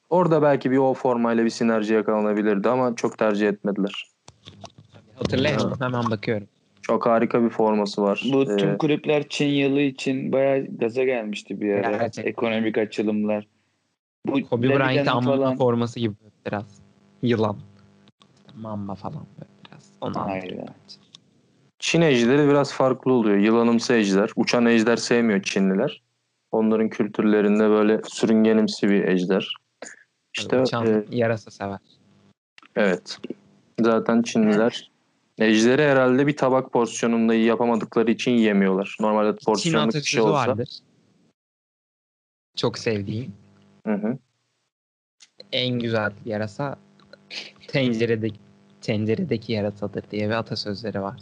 Orada 0.10 0.42
belki 0.42 0.72
bir 0.72 0.78
o 0.78 0.94
formayla 0.94 1.46
bir 1.46 1.50
sinerji 1.50 1.94
yakalanabilirdi 1.94 2.70
ama 2.70 2.96
çok 2.96 3.18
tercih 3.18 3.48
etmediler. 3.48 4.12
Hatırlayamadım. 5.16 5.82
Hemen 5.82 6.12
bakıyorum. 6.12 6.48
Çok 6.88 7.06
harika 7.06 7.44
bir 7.44 7.50
forması 7.50 8.02
var. 8.02 8.24
Bu 8.34 8.44
Ee, 8.44 8.58
tüm 8.58 8.78
kulüpler 8.78 9.30
Çin 9.30 9.48
yılı 9.48 9.82
için 9.82 10.32
bayağı 10.32 10.66
gaza 10.80 11.04
gelmişti 11.04 11.62
bir 11.62 11.74
ara. 11.74 11.92
Gerçekten. 11.92 12.32
Ekonomik 12.32 12.78
açılımlar. 12.78 13.48
Bu 14.26 14.50
Kobe 14.50 14.70
Bryant 14.70 15.26
falan. 15.26 15.58
forması 15.58 16.00
gibi 16.00 16.16
biraz. 16.48 16.66
Yılan. 17.22 17.58
Mamba 18.56 18.96
falan 18.96 19.26
böyle 19.40 19.50
biraz. 19.68 19.92
Onu 20.02 20.14
bence. 20.30 20.66
Çin 21.80 22.02
ejderi 22.02 22.48
biraz 22.48 22.74
farklı 22.74 23.14
oluyor. 23.14 23.38
Yılanımsı 23.38 23.94
ejder. 23.94 24.30
Uçan 24.36 24.66
ejder 24.66 24.98
sevmiyor 24.98 25.42
Çinliler. 25.44 26.02
Onların 26.52 26.90
kültürlerinde 26.90 27.70
böyle 27.70 28.02
sürüngenimsi 28.04 28.90
bir 28.90 29.08
ejder. 29.08 29.54
İşte 30.38 30.62
Uçan 30.62 30.88
e, 30.88 31.06
yarasa 31.12 31.52
sever. 31.52 31.80
evet. 32.76 33.18
Zaten 33.80 34.22
Çinliler 34.22 34.92
ejderi 35.38 35.82
herhalde 35.82 36.28
bir 36.28 36.38
tabak 36.38 36.74
porsiyonunda 36.74 37.34
yapamadıkları 37.34 38.12
için 38.12 38.32
yiyemiyorlar. 38.32 38.98
Normalde 39.00 39.38
porsiyonluk 39.46 39.94
bir 39.94 40.02
şey 40.02 40.22
olsa. 40.22 40.34
vardır. 40.34 40.70
Çok 42.56 42.78
sevdiğim. 42.78 43.34
Hı 43.88 43.94
hı. 43.94 44.18
En 45.52 45.80
güzel 45.80 46.12
yarasa 46.26 46.76
tenceredeki 47.68 48.40
tenceredeki 48.82 49.54
yarasadır 49.54 50.04
diye 50.12 50.30
bir 50.30 50.34
atasözleri 50.34 51.02
var. 51.02 51.22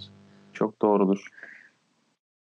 Çok 0.54 0.82
doğrudur. 0.82 1.28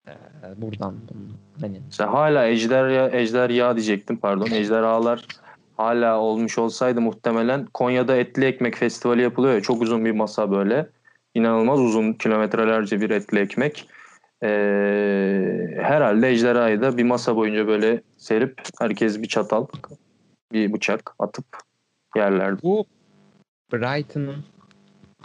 Ee, 0.08 0.12
buradan 0.56 0.94
bunun 1.10 1.36
hani 1.60 1.80
Mesela 1.86 2.12
hala 2.12 2.46
ejder 2.46 2.88
ya, 2.88 3.08
ejder 3.08 3.50
yağ 3.50 3.76
diyecektim 3.76 4.16
pardon. 4.16 4.46
Ejderhalar 4.52 5.26
hala 5.76 6.20
olmuş 6.20 6.58
olsaydı 6.58 7.00
muhtemelen 7.00 7.66
Konya'da 7.66 8.16
etli 8.16 8.44
ekmek 8.44 8.76
festivali 8.76 9.22
yapılıyor 9.22 9.54
ya 9.54 9.60
çok 9.60 9.82
uzun 9.82 10.04
bir 10.04 10.10
masa 10.10 10.50
böyle. 10.50 10.88
İnanılmaz 11.34 11.80
uzun 11.80 12.12
kilometrelerce 12.12 13.00
bir 13.00 13.10
etli 13.10 13.38
ekmek. 13.38 13.88
Ee, 14.42 14.48
herhalde 15.80 16.28
ejderhayı 16.28 16.80
da 16.80 16.96
bir 16.98 17.04
masa 17.04 17.36
boyunca 17.36 17.66
böyle 17.66 18.02
serip 18.16 18.60
herkes 18.78 19.22
bir 19.22 19.28
çatal 19.28 19.66
bir 20.52 20.72
bıçak 20.72 21.14
atıp 21.18 21.44
yerlerdi. 22.16 22.62
bu 22.62 22.86
Brighton'ın 23.72 24.44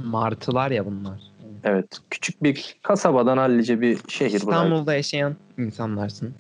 martılar 0.04 0.72
ya 0.72 0.86
bunlar. 0.86 1.20
Evet. 1.64 2.00
Küçük 2.10 2.44
bir 2.44 2.78
kasabadan 2.82 3.38
hallice 3.38 3.82
bir 3.82 3.98
şehir 4.08 4.32
Brighton. 4.32 4.52
İstanbul'da 4.52 4.94
yaşayan 4.94 5.36
insanlarsın. 5.58 6.34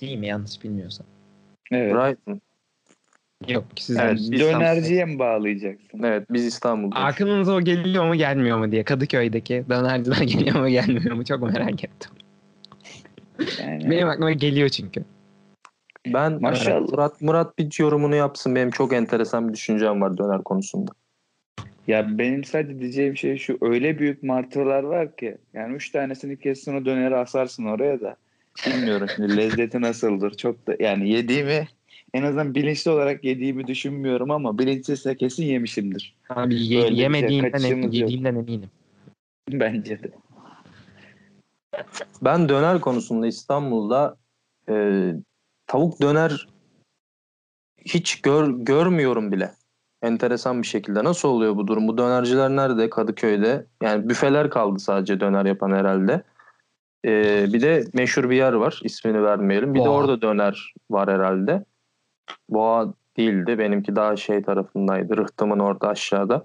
Değil 0.00 0.18
mi? 0.18 0.26
Yanlış 0.26 0.64
bilmiyorsam. 0.64 1.06
Evet. 1.70 1.94
Brighton. 1.94 2.40
Yok 3.48 3.64
siz 3.76 3.96
Evet, 3.96 4.18
biz- 4.20 4.40
Dönerciye 4.40 5.04
mi 5.04 5.18
bağlayacaksın? 5.18 6.02
Evet 6.02 6.26
biz 6.30 6.46
İstanbul'dayız. 6.46 7.06
Aklınıza 7.06 7.52
o 7.52 7.60
geliyor 7.60 8.04
mu 8.04 8.14
gelmiyor 8.14 8.58
mu 8.58 8.72
diye 8.72 8.84
Kadıköy'deki 8.84 9.64
dönerciden 9.68 10.26
geliyor 10.38 10.60
mu 10.60 10.68
gelmiyor 10.68 11.14
mu 11.14 11.24
çok 11.24 11.42
merak 11.42 11.84
ettim. 11.84 12.10
Yani. 13.60 13.90
Benim 13.90 14.08
aklıma 14.08 14.32
geliyor 14.32 14.68
çünkü. 14.68 15.04
Ben 16.06 16.40
Maşallah. 16.40 16.88
Murat 16.88 17.20
Murat 17.20 17.58
bir 17.58 17.76
yorumunu 17.78 18.14
yapsın. 18.14 18.54
Benim 18.54 18.70
çok 18.70 18.92
enteresan 18.92 19.48
bir 19.48 19.52
düşüncem 19.52 20.00
var 20.00 20.18
döner 20.18 20.42
konusunda. 20.42 20.92
Ya 21.86 22.18
benim 22.18 22.44
sadece 22.44 22.80
diyeceğim 22.80 23.16
şey 23.16 23.38
şu 23.38 23.58
öyle 23.60 23.98
büyük 23.98 24.22
martılar 24.22 24.82
var 24.82 25.16
ki 25.16 25.38
yani 25.54 25.74
üç 25.74 25.90
tanesini 25.90 26.38
kessin 26.38 26.76
o 26.76 26.84
döneri 26.84 27.16
asarsın 27.16 27.64
oraya 27.64 28.00
da. 28.00 28.16
Bilmiyorum 28.66 29.08
şimdi 29.16 29.36
lezzeti 29.36 29.80
nasıldır 29.80 30.34
çok 30.34 30.66
da 30.66 30.76
yani 30.80 31.08
yediğimi 31.08 31.68
en 32.14 32.22
azından 32.22 32.54
bilinçli 32.54 32.90
olarak 32.90 33.24
yediğimi 33.24 33.66
düşünmüyorum 33.66 34.30
ama 34.30 34.58
bilinçsizse 34.58 35.16
kesin 35.16 35.44
yemişimdir. 35.44 36.16
Abi 36.30 36.54
ye- 36.54 36.82
Böyle 36.82 36.88
şey, 36.94 37.02
yemediğimden, 37.02 37.50
kaçışımız 37.50 37.84
yok. 37.84 37.94
yediğimden 37.94 38.34
eminim. 38.34 38.70
Bence 39.52 40.02
de. 40.02 40.10
Ben 42.22 42.48
döner 42.48 42.80
konusunda 42.80 43.26
İstanbul'da 43.26 44.16
e, 44.68 45.04
tavuk 45.66 46.02
döner 46.02 46.48
hiç 47.84 48.20
gör, 48.20 48.48
görmüyorum 48.48 49.32
bile. 49.32 49.52
Enteresan 50.02 50.62
bir 50.62 50.66
şekilde. 50.66 51.04
Nasıl 51.04 51.28
oluyor 51.28 51.56
bu 51.56 51.66
durum? 51.66 51.88
Bu 51.88 51.98
dönerciler 51.98 52.50
nerede? 52.50 52.90
Kadıköy'de. 52.90 53.66
Yani 53.82 54.08
büfeler 54.08 54.50
kaldı 54.50 54.78
sadece 54.78 55.20
döner 55.20 55.44
yapan 55.44 55.70
herhalde. 55.70 56.22
E, 57.06 57.44
bir 57.52 57.60
de 57.60 57.84
meşhur 57.92 58.30
bir 58.30 58.36
yer 58.36 58.52
var. 58.52 58.80
İsmini 58.84 59.22
vermeyelim. 59.22 59.74
Bir 59.74 59.80
de 59.80 59.88
Boğa. 59.88 59.96
orada 59.98 60.22
döner 60.22 60.74
var 60.90 61.10
herhalde. 61.10 61.64
Boğa 62.48 62.94
değildi. 63.16 63.58
Benimki 63.58 63.96
daha 63.96 64.16
şey 64.16 64.42
tarafındaydı. 64.42 65.16
Rıhtımın 65.16 65.58
orada 65.58 65.88
aşağıda. 65.88 66.44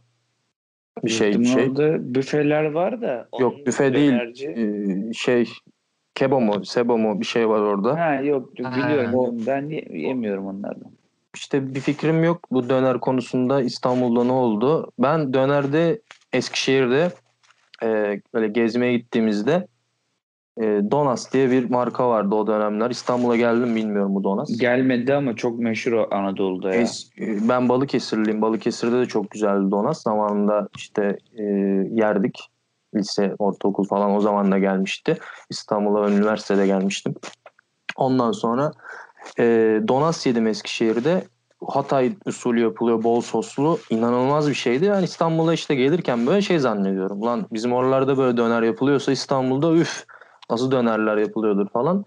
Bir 1.03 1.09
şey 1.09 1.27
bir 1.27 1.33
Rıhtımın 1.39 1.55
şey. 1.57 1.69
Orada 1.69 2.15
büfeler 2.15 2.63
var 2.71 3.01
da. 3.01 3.27
Yok, 3.39 3.65
büfe 3.65 3.93
değil. 3.93 4.11
dönerci- 4.11 5.09
Ee, 5.09 5.13
şey 5.13 5.49
kebo 6.15 6.41
mu 6.41 6.65
sebo 6.65 6.97
mu 6.97 7.19
bir 7.19 7.25
şey 7.25 7.49
var 7.49 7.59
orada. 7.59 7.99
Ha 7.99 8.15
yok 8.15 8.59
yok, 8.59 8.71
Ha. 8.71 8.77
biliyorum. 8.77 9.37
Ben 9.47 9.69
ye- 9.69 9.87
yemiyorum 9.89 10.45
onlardan. 10.47 10.91
İşte 11.35 11.75
bir 11.75 11.79
fikrim 11.79 12.23
yok 12.23 12.39
bu 12.51 12.69
döner 12.69 12.99
konusunda 12.99 13.61
İstanbul'da 13.61 14.23
ne 14.23 14.31
oldu. 14.31 14.91
Ben 14.99 15.33
dönerde 15.33 16.01
Eskişehir'de 16.33 17.11
e, 17.83 18.21
böyle 18.33 18.47
gezmeye 18.47 18.97
gittiğimizde 18.97 19.67
e, 20.61 20.91
Donas 20.91 21.33
diye 21.33 21.51
bir 21.51 21.69
marka 21.69 22.09
vardı 22.09 22.35
o 22.35 22.47
dönemler. 22.47 22.89
İstanbul'a 22.89 23.35
geldim 23.35 23.75
bilmiyorum 23.75 24.15
bu 24.15 24.23
Donas. 24.23 24.57
Gelmedi 24.57 25.13
ama 25.13 25.35
çok 25.35 25.59
meşhur 25.59 25.91
o 25.91 26.07
Anadolu'da 26.11 26.75
ya. 26.75 26.81
Es- 26.81 27.21
e, 27.45 27.49
ben 27.49 27.69
Balıkesirliyim. 27.69 28.41
Balıkesir'de 28.41 28.99
de 28.99 29.05
çok 29.05 29.31
güzeldi 29.31 29.71
Donas. 29.71 30.01
Zamanında 30.01 30.67
işte 30.77 31.17
e, 31.37 31.43
yerdik. 31.91 32.49
Lise, 32.95 33.35
ortaokul 33.39 33.83
falan 33.83 34.15
o 34.15 34.21
zaman 34.21 34.51
da 34.51 34.59
gelmişti. 34.59 35.17
İstanbul'a 35.49 36.09
üniversitede 36.09 36.67
gelmiştim. 36.67 37.15
Ondan 37.95 38.31
sonra 38.31 38.71
e, 39.39 39.43
Donas 39.87 40.25
yedim 40.25 40.47
Eskişehir'de. 40.47 41.23
Hatay 41.67 42.11
usulü 42.25 42.61
yapılıyor 42.61 43.03
bol 43.03 43.21
soslu. 43.21 43.79
inanılmaz 43.89 44.49
bir 44.49 44.53
şeydi. 44.53 44.85
Yani 44.85 45.03
İstanbul'a 45.03 45.53
işte 45.53 45.75
gelirken 45.75 46.27
böyle 46.27 46.41
şey 46.41 46.59
zannediyorum. 46.59 47.21
Lan 47.21 47.45
bizim 47.53 47.73
oralarda 47.73 48.17
böyle 48.17 48.37
döner 48.37 48.61
yapılıyorsa 48.61 49.11
İstanbul'da 49.11 49.73
üf 49.73 50.05
nasıl 50.49 50.71
dönerler 50.71 51.17
yapılıyordur 51.17 51.69
falan. 51.69 52.05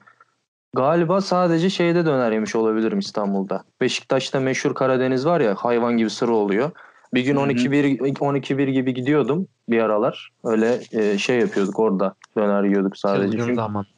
Galiba 0.75 1.21
sadece 1.21 1.71
şeyde 1.71 2.07
döner 2.07 2.33
yemiş 2.33 2.57
olabilirim 2.57 2.99
İstanbul'da. 2.99 3.65
Beşiktaş'ta 3.81 4.41
meşhur 4.41 4.75
Karadeniz 4.75 5.27
var 5.27 5.41
ya 5.41 5.55
hayvan 5.55 5.97
gibi 5.97 6.11
sıra 6.11 6.33
oluyor. 6.33 6.71
Bir 7.15 7.25
gün 7.25 7.37
Hı 7.37 7.41
hı. 7.41 7.45
12-1 7.45 7.99
12-1 7.99 8.71
gibi 8.71 8.95
gidiyordum 8.95 9.49
bir 9.69 9.79
aralar. 9.79 10.31
Öyle 10.45 10.81
e, 10.93 11.19
şey 11.19 11.39
yapıyorduk 11.39 11.79
orada. 11.79 12.15
Döner 12.37 12.65
yiyorduk 12.65 12.97
sadece. 12.97 13.31
Çılgın 13.31 13.39
Çünkü, 13.39 13.55
zamanların. 13.55 13.91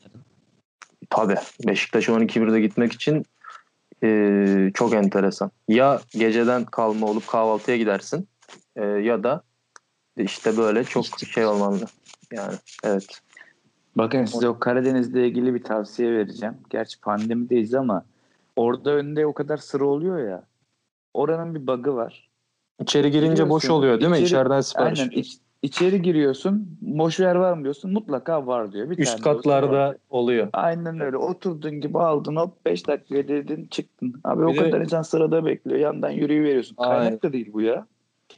tabii 1.11 1.37
Beşiktaş'a 1.67 2.13
12-1'de 2.13 2.61
gitmek 2.61 2.93
için 2.93 3.27
e, 4.05 4.71
çok 4.75 4.95
enteresan. 4.95 5.51
Ya 5.69 6.01
geceden 6.11 6.65
kalma 6.65 7.07
olup 7.07 7.29
kahvaltıya 7.29 7.77
gidersin 7.77 8.29
e, 8.77 8.85
ya 8.85 9.23
da 9.23 9.43
işte 10.17 10.57
böyle 10.57 10.85
çok 10.85 11.05
şey 11.35 11.47
olmalı. 11.47 11.87
Yani 12.33 12.55
evet. 12.85 13.21
Bakın 13.97 14.25
size 14.25 14.49
o 14.49 14.59
Karadeniz'le 14.59 15.15
ilgili 15.15 15.55
bir 15.55 15.63
tavsiye 15.63 16.13
vereceğim. 16.13 16.55
Gerçi 16.71 17.01
pandemideyiz 17.01 17.75
ama 17.75 18.05
orada 18.57 18.91
önde 18.91 19.27
o 19.27 19.33
kadar 19.33 19.57
sıra 19.57 19.85
oluyor 19.85 20.29
ya. 20.29 20.45
Oranın 21.15 21.55
bir 21.55 21.67
bug'ı 21.67 21.95
var. 21.95 22.29
İçeri 22.83 23.11
girince 23.11 23.49
boş 23.49 23.71
oluyor 23.71 24.01
değil 24.01 24.11
mi? 24.11 24.17
içeri- 24.17 24.27
İçeriden 24.27 24.61
sipariş. 24.61 25.01
Aynen 25.01 25.11
iç- 25.13 25.39
içeri 25.63 26.03
giriyorsun. 26.03 26.79
Boş 26.81 27.21
yer 27.21 27.35
var 27.35 27.53
mı 27.53 27.63
diyorsun. 27.63 27.93
Mutlaka 27.93 28.47
var 28.47 28.73
diyor. 28.73 28.91
Bir 28.91 28.99
Üst 28.99 29.23
tane 29.23 29.35
var. 29.35 29.43
katlarda 29.43 29.97
oluyor. 30.11 30.49
Aynen 30.53 31.01
öyle. 31.01 31.17
Oturdun 31.17 31.81
gibi 31.81 31.99
aldın 31.99 32.37
hop 32.37 32.67
5 32.67 32.87
dakika 32.89 33.29
dedin 33.29 33.67
çıktın. 33.71 34.15
Abi 34.25 34.45
o 34.45 34.49
Bir 34.49 34.59
de- 34.59 34.71
kadar 34.71 34.81
insan 34.81 35.03
sırada 35.03 35.45
bekliyor. 35.47 35.79
Yandan 35.79 36.11
yürüyüveriyorsun. 36.11 36.75
Aynen. 36.79 37.03
Kaynak 37.03 37.23
da 37.23 37.33
değil 37.33 37.51
bu 37.53 37.61
ya. 37.61 37.87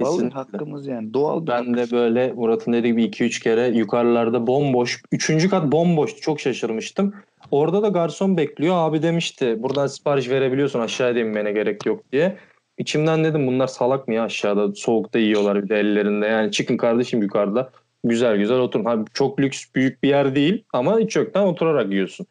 Vallahi 0.01 0.15
Kesinlikle. 0.15 0.39
hakkımız 0.39 0.87
yani. 0.87 1.15
Doğal 1.15 1.43
bir 1.43 1.47
Ben 1.47 1.77
de 1.77 1.91
böyle 1.93 2.33
Murat'ın 2.33 2.73
dediği 2.73 2.93
gibi 2.93 3.05
2-3 3.05 3.43
kere 3.43 3.69
yukarılarda 3.69 4.47
bomboş. 4.47 5.03
Üçüncü 5.13 5.51
kat 5.51 5.73
bomboş. 5.73 6.17
Çok 6.17 6.41
şaşırmıştım. 6.41 7.15
Orada 7.51 7.83
da 7.83 7.89
garson 7.89 8.37
bekliyor. 8.37 8.75
Abi 8.77 9.03
demişti 9.03 9.63
buradan 9.63 9.87
sipariş 9.87 10.31
verebiliyorsun 10.31 10.81
aşağıya 10.81 11.21
inmene 11.21 11.53
gerek 11.53 11.87
yok 11.87 12.13
diye. 12.13 12.37
İçimden 12.79 13.25
dedim 13.25 13.47
bunlar 13.47 13.67
salak 13.67 14.09
mı 14.09 14.15
ya 14.15 14.23
aşağıda 14.23 14.75
soğukta 14.75 15.19
yiyorlar 15.19 15.63
bir 15.63 15.69
de 15.69 15.77
ellerinde. 15.77 16.27
Yani 16.27 16.53
çıkın 16.53 16.77
kardeşim 16.77 17.23
yukarıda 17.23 17.71
güzel 18.05 18.37
güzel 18.37 18.59
oturun. 18.59 18.85
Abi 18.85 19.05
çok 19.15 19.41
lüks 19.41 19.65
büyük 19.75 20.03
bir 20.03 20.09
yer 20.09 20.35
değil 20.35 20.65
ama 20.73 20.99
hiç 20.99 21.17
yoktan 21.17 21.47
oturarak 21.47 21.93
yiyorsun. 21.93 22.27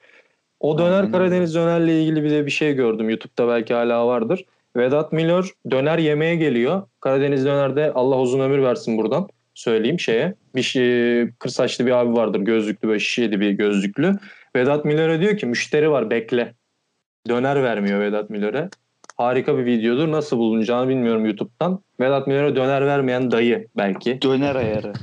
O 0.60 0.78
döner 0.78 1.00
Aynen. 1.00 1.12
Karadeniz 1.12 1.56
dönerle 1.56 2.02
ilgili 2.02 2.24
bir 2.24 2.30
de 2.30 2.46
bir 2.46 2.52
şey 2.52 2.74
gördüm. 2.74 3.10
YouTube'da 3.10 3.48
belki 3.48 3.74
hala 3.74 4.08
vardır. 4.08 4.46
Vedat 4.78 5.14
Milor 5.14 5.50
döner 5.72 5.98
yemeye 5.98 6.36
geliyor. 6.36 6.82
Karadeniz 7.00 7.46
dönerde 7.46 7.92
Allah 7.96 8.20
uzun 8.20 8.40
ömür 8.40 8.62
versin 8.64 8.98
buradan 8.98 9.28
söyleyeyim 9.54 10.00
şeye. 10.00 10.34
Bir 10.56 10.62
şey, 10.62 11.30
kır 11.32 11.50
saçlı 11.50 11.86
bir 11.86 11.92
abi 11.92 12.14
vardır 12.14 12.40
gözlüklü 12.40 12.88
böyle 12.88 13.00
şişeli 13.00 13.40
bir 13.40 13.52
gözlüklü. 13.52 14.16
Vedat 14.56 14.86
Milor'a 14.86 15.20
diyor 15.22 15.38
ki 15.38 15.46
müşteri 15.46 15.92
var 15.92 16.10
bekle. 16.10 16.54
Döner 17.30 17.64
vermiyor 17.64 18.00
Vedat 18.00 18.30
Milor'a. 18.30 18.70
Harika 19.18 19.58
bir 19.58 19.66
videodur. 19.66 20.12
Nasıl 20.12 20.38
bulunacağını 20.38 20.90
bilmiyorum 20.90 21.26
YouTube'dan. 21.26 21.80
Vedat 22.00 22.28
Milor'a 22.28 22.56
döner 22.56 22.86
vermeyen 22.86 23.32
dayı 23.32 23.68
belki. 23.78 24.22
döner 24.22 24.56
ayarı. 24.56 24.94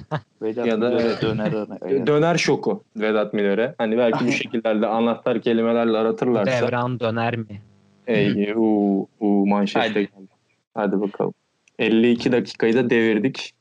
Vedat 0.43 0.67
Ya 0.67 0.81
da- 0.81 0.89
Milor'a 0.91 1.21
döner 1.23 1.53
ayarı. 1.81 2.07
Döner 2.07 2.37
şoku 2.37 2.85
Vedat 2.97 3.35
Milor'a. 3.35 3.75
Hani 3.79 3.99
belki 3.99 4.27
bu 4.27 4.33
şekillerde 4.43 4.87
anahtar 4.87 5.41
kelimelerle 5.41 5.99
aratırlarsa. 5.99 6.67
Devran 6.67 7.01
döner 7.01 7.37
mi? 7.37 7.61
Ey, 8.11 8.53
uu, 8.57 9.09
uu, 9.21 9.47
manşette 9.47 9.89
Hadi. 9.89 10.09
Hadi 10.75 11.01
bakalım. 11.01 11.35
52 11.79 12.33
dakikayı 12.33 12.75
da 12.75 12.91
devirdik. 12.91 13.53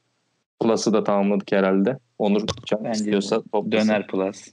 Plus'ı 0.62 0.94
da 0.94 1.04
tamamladık 1.04 1.52
herhalde. 1.52 1.98
Onur 2.20 2.42
can 2.66 2.84
Bence 2.84 3.00
istiyorsa 3.00 3.42
toplasın. 3.52 3.88
Döner 3.90 4.08
plus. 4.08 4.48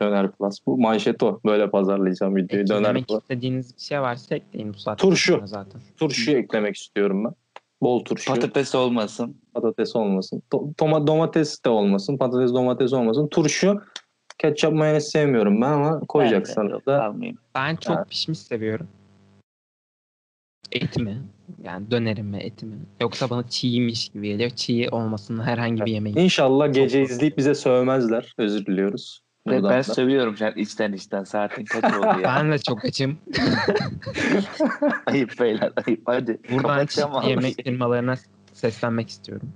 Döner 0.00 0.30
Plus. 0.32 0.58
Bu 0.66 0.78
manşet 0.78 1.22
o. 1.22 1.40
Böyle 1.44 1.70
pazarlayacağım 1.70 2.36
videoyu. 2.36 2.66
Döner 2.66 2.80
Eklemek 2.80 3.08
Plus. 3.08 3.22
istediğiniz 3.22 3.76
bir 3.76 3.80
şey 3.80 4.00
varsa 4.00 4.34
ekleyin 4.34 4.74
bu 4.74 4.78
saatten 4.78 5.08
Turşu. 5.08 5.40
zaten. 5.44 5.80
Turşu 5.96 6.30
eklemek 6.30 6.76
istiyorum 6.76 7.24
ben. 7.24 7.32
Bol 7.82 8.04
turşu. 8.04 8.34
Patates 8.34 8.74
olmasın. 8.74 9.36
Patates 9.54 9.96
olmasın. 9.96 10.42
Toma- 10.52 11.06
domates 11.06 11.64
de 11.64 11.68
olmasın. 11.68 12.18
Patates 12.18 12.52
domates 12.52 12.92
olmasın. 12.92 13.28
Turşu 13.28 13.80
ketçap 14.38 14.72
mayonez 14.72 15.08
sevmiyorum 15.10 15.60
ben 15.60 15.66
ama 15.70 16.00
koyacaksan 16.00 16.70
Ben 16.70 16.80
de 16.80 16.86
da 16.86 17.04
Almayayım. 17.04 17.38
Ben 17.54 17.76
çok 17.76 17.96
Evet. 17.96 18.08
pişmiş 18.08 18.38
seviyorum. 18.38 18.88
Et 20.72 20.96
mi? 20.96 21.22
Yani 21.64 21.90
dönerim 21.90 22.26
mi 22.26 22.38
eti 22.38 22.66
mi? 22.66 22.76
Yoksa 23.00 23.30
bana 23.30 23.48
çiğmiş 23.48 24.08
gibi 24.08 24.28
geliyor. 24.28 24.50
Çiğ 24.50 24.88
olmasın 24.90 25.40
herhangi 25.40 25.84
bir 25.86 25.92
yemeğin. 25.92 26.16
İnşallah 26.16 26.72
gece 26.72 27.02
izleyip 27.02 27.38
bize 27.38 27.54
sövmezler. 27.54 28.34
Özür 28.38 28.66
diliyoruz. 28.66 29.22
Ve 29.46 29.50
Buradan 29.50 29.70
ben 29.70 29.78
da. 29.78 29.82
seviyorum 29.82 30.36
an 30.40 30.52
içten 30.56 30.92
içten. 30.92 31.24
Saatin 31.24 31.64
kaç 31.64 31.94
oldu 31.94 32.06
ya? 32.06 32.22
Ben 32.22 32.52
de 32.52 32.58
çok 32.58 32.84
açım. 32.84 33.18
ayıp 35.06 35.40
beyler 35.40 35.72
ayıp. 35.86 36.02
Hadi. 36.06 36.38
Buradan 36.52 37.28
yemek 37.28 37.64
firmalarına 37.64 38.14
seslenmek 38.52 39.08
istiyorum. 39.08 39.52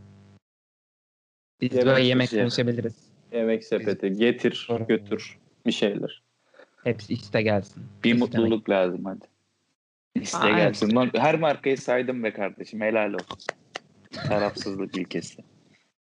Biz 1.61 1.73
Yemek 1.73 1.87
böyle 1.87 2.07
yemek 2.07 2.31
konuşabiliriz. 2.31 2.95
Yemek 3.33 3.65
sepeti 3.65 4.13
getir 4.13 4.69
götür 4.89 5.39
bir 5.67 5.73
şeyler. 5.73 6.23
Hepsi 6.85 7.13
iste 7.15 7.43
gelsin. 7.43 7.83
Bir 8.05 8.15
İstemek. 8.15 8.35
mutluluk 8.35 8.71
lazım 8.71 9.05
hadi. 9.05 9.34
İste 10.21 10.39
Aynen. 10.39 10.59
gelsin. 10.59 10.91
Mar- 10.91 11.19
Her 11.19 11.39
markayı 11.39 11.79
saydım 11.79 12.23
be 12.23 12.33
kardeşim. 12.33 12.81
Helal 12.81 13.13
olsun. 13.15 13.39
Tarafsızlık 14.29 14.97
ilkesi. 14.97 15.43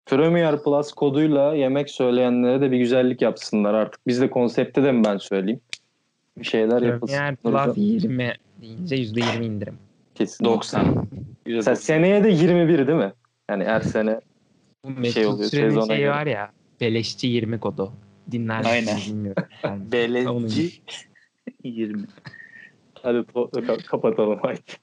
Premier 0.05 0.63
Plus 0.63 0.91
koduyla 0.93 1.55
yemek 1.55 1.89
söyleyenlere 1.89 2.61
de 2.61 2.71
bir 2.71 2.77
güzellik 2.77 3.21
yapsınlar 3.21 3.73
artık. 3.73 4.07
Biz 4.07 4.21
de 4.21 4.29
konsepte 4.29 4.83
de 4.83 4.91
mi 4.91 5.03
ben 5.05 5.17
söyleyeyim? 5.17 5.59
Bir 6.37 6.45
şeyler 6.45 6.81
yapılsın. 6.81 7.15
Premier 7.15 7.35
Plus 7.35 7.77
20 7.77 8.33
deyince 8.61 8.95
%20 8.95 9.45
indirim. 9.45 9.77
Kesin. 10.15 10.45
90. 10.45 11.07
Mesela 11.45 11.75
seneye 11.75 12.23
de 12.23 12.29
21 12.29 12.87
değil 12.87 12.97
mi? 12.99 13.13
Yani 13.49 13.63
her 13.63 13.81
sene 13.81 14.19
Bu 14.83 14.87
şey 14.89 14.97
Mesut 15.01 15.25
oluyor, 15.25 15.49
Süren'in 15.49 15.69
sezona 15.69 15.85
şeyi 15.87 15.99
göre. 15.99 16.09
var 16.11 16.25
ya. 16.27 16.51
Beleşçi 16.81 17.27
20 17.27 17.59
kodu. 17.59 17.93
Dinler 18.31 18.65
Aynen. 18.65 18.97
Belediye 19.91 20.69
20. 21.63 22.01
hadi 23.07 23.17
to- 23.17 23.49
ka- 23.51 23.85
kapatalım 23.85 24.39
haydi. 24.41 24.61
Evet 24.67 24.77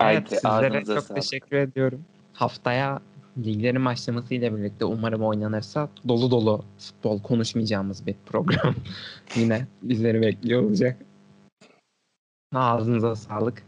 Haydi 0.00 0.28
sizlere 0.34 0.48
ağzınıza 0.68 0.94
çok 0.94 1.04
sağlık. 1.04 1.22
teşekkür 1.22 1.56
ediyorum. 1.56 2.04
Haftaya 2.32 3.02
liglerin 3.38 3.84
başlamasıyla 3.84 4.56
birlikte 4.56 4.84
umarım 4.84 5.22
oynanırsa 5.24 5.88
dolu 6.08 6.30
dolu 6.30 6.64
futbol 6.78 7.22
konuşmayacağımız 7.22 8.06
bir 8.06 8.14
program 8.26 8.74
yine 9.36 9.66
bizleri 9.82 10.20
bekliyor 10.22 10.62
olacak. 10.62 10.98
Ağzınıza 12.54 13.16
sağlık. 13.16 13.62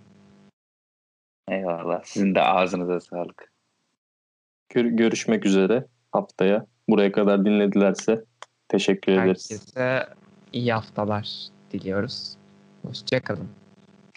Eyvallah. 1.48 2.02
Sizin 2.04 2.34
de 2.34 2.42
ağzınıza 2.42 3.00
sağlık. 3.00 3.52
Gör- 4.68 4.84
görüşmek 4.84 5.46
üzere 5.46 5.86
haftaya. 6.12 6.66
Buraya 6.88 7.12
kadar 7.12 7.44
dinledilerse 7.44 8.24
teşekkür 8.68 9.12
ederiz. 9.12 9.50
Herkese 9.50 10.08
iyi 10.52 10.72
haftalar 10.72 11.48
diliyoruz. 11.72 12.36
Hoşçakalın. 12.82 13.48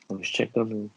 Let 0.10 0.20
me 0.20 0.26
check 0.26 0.54
them. 0.54 0.92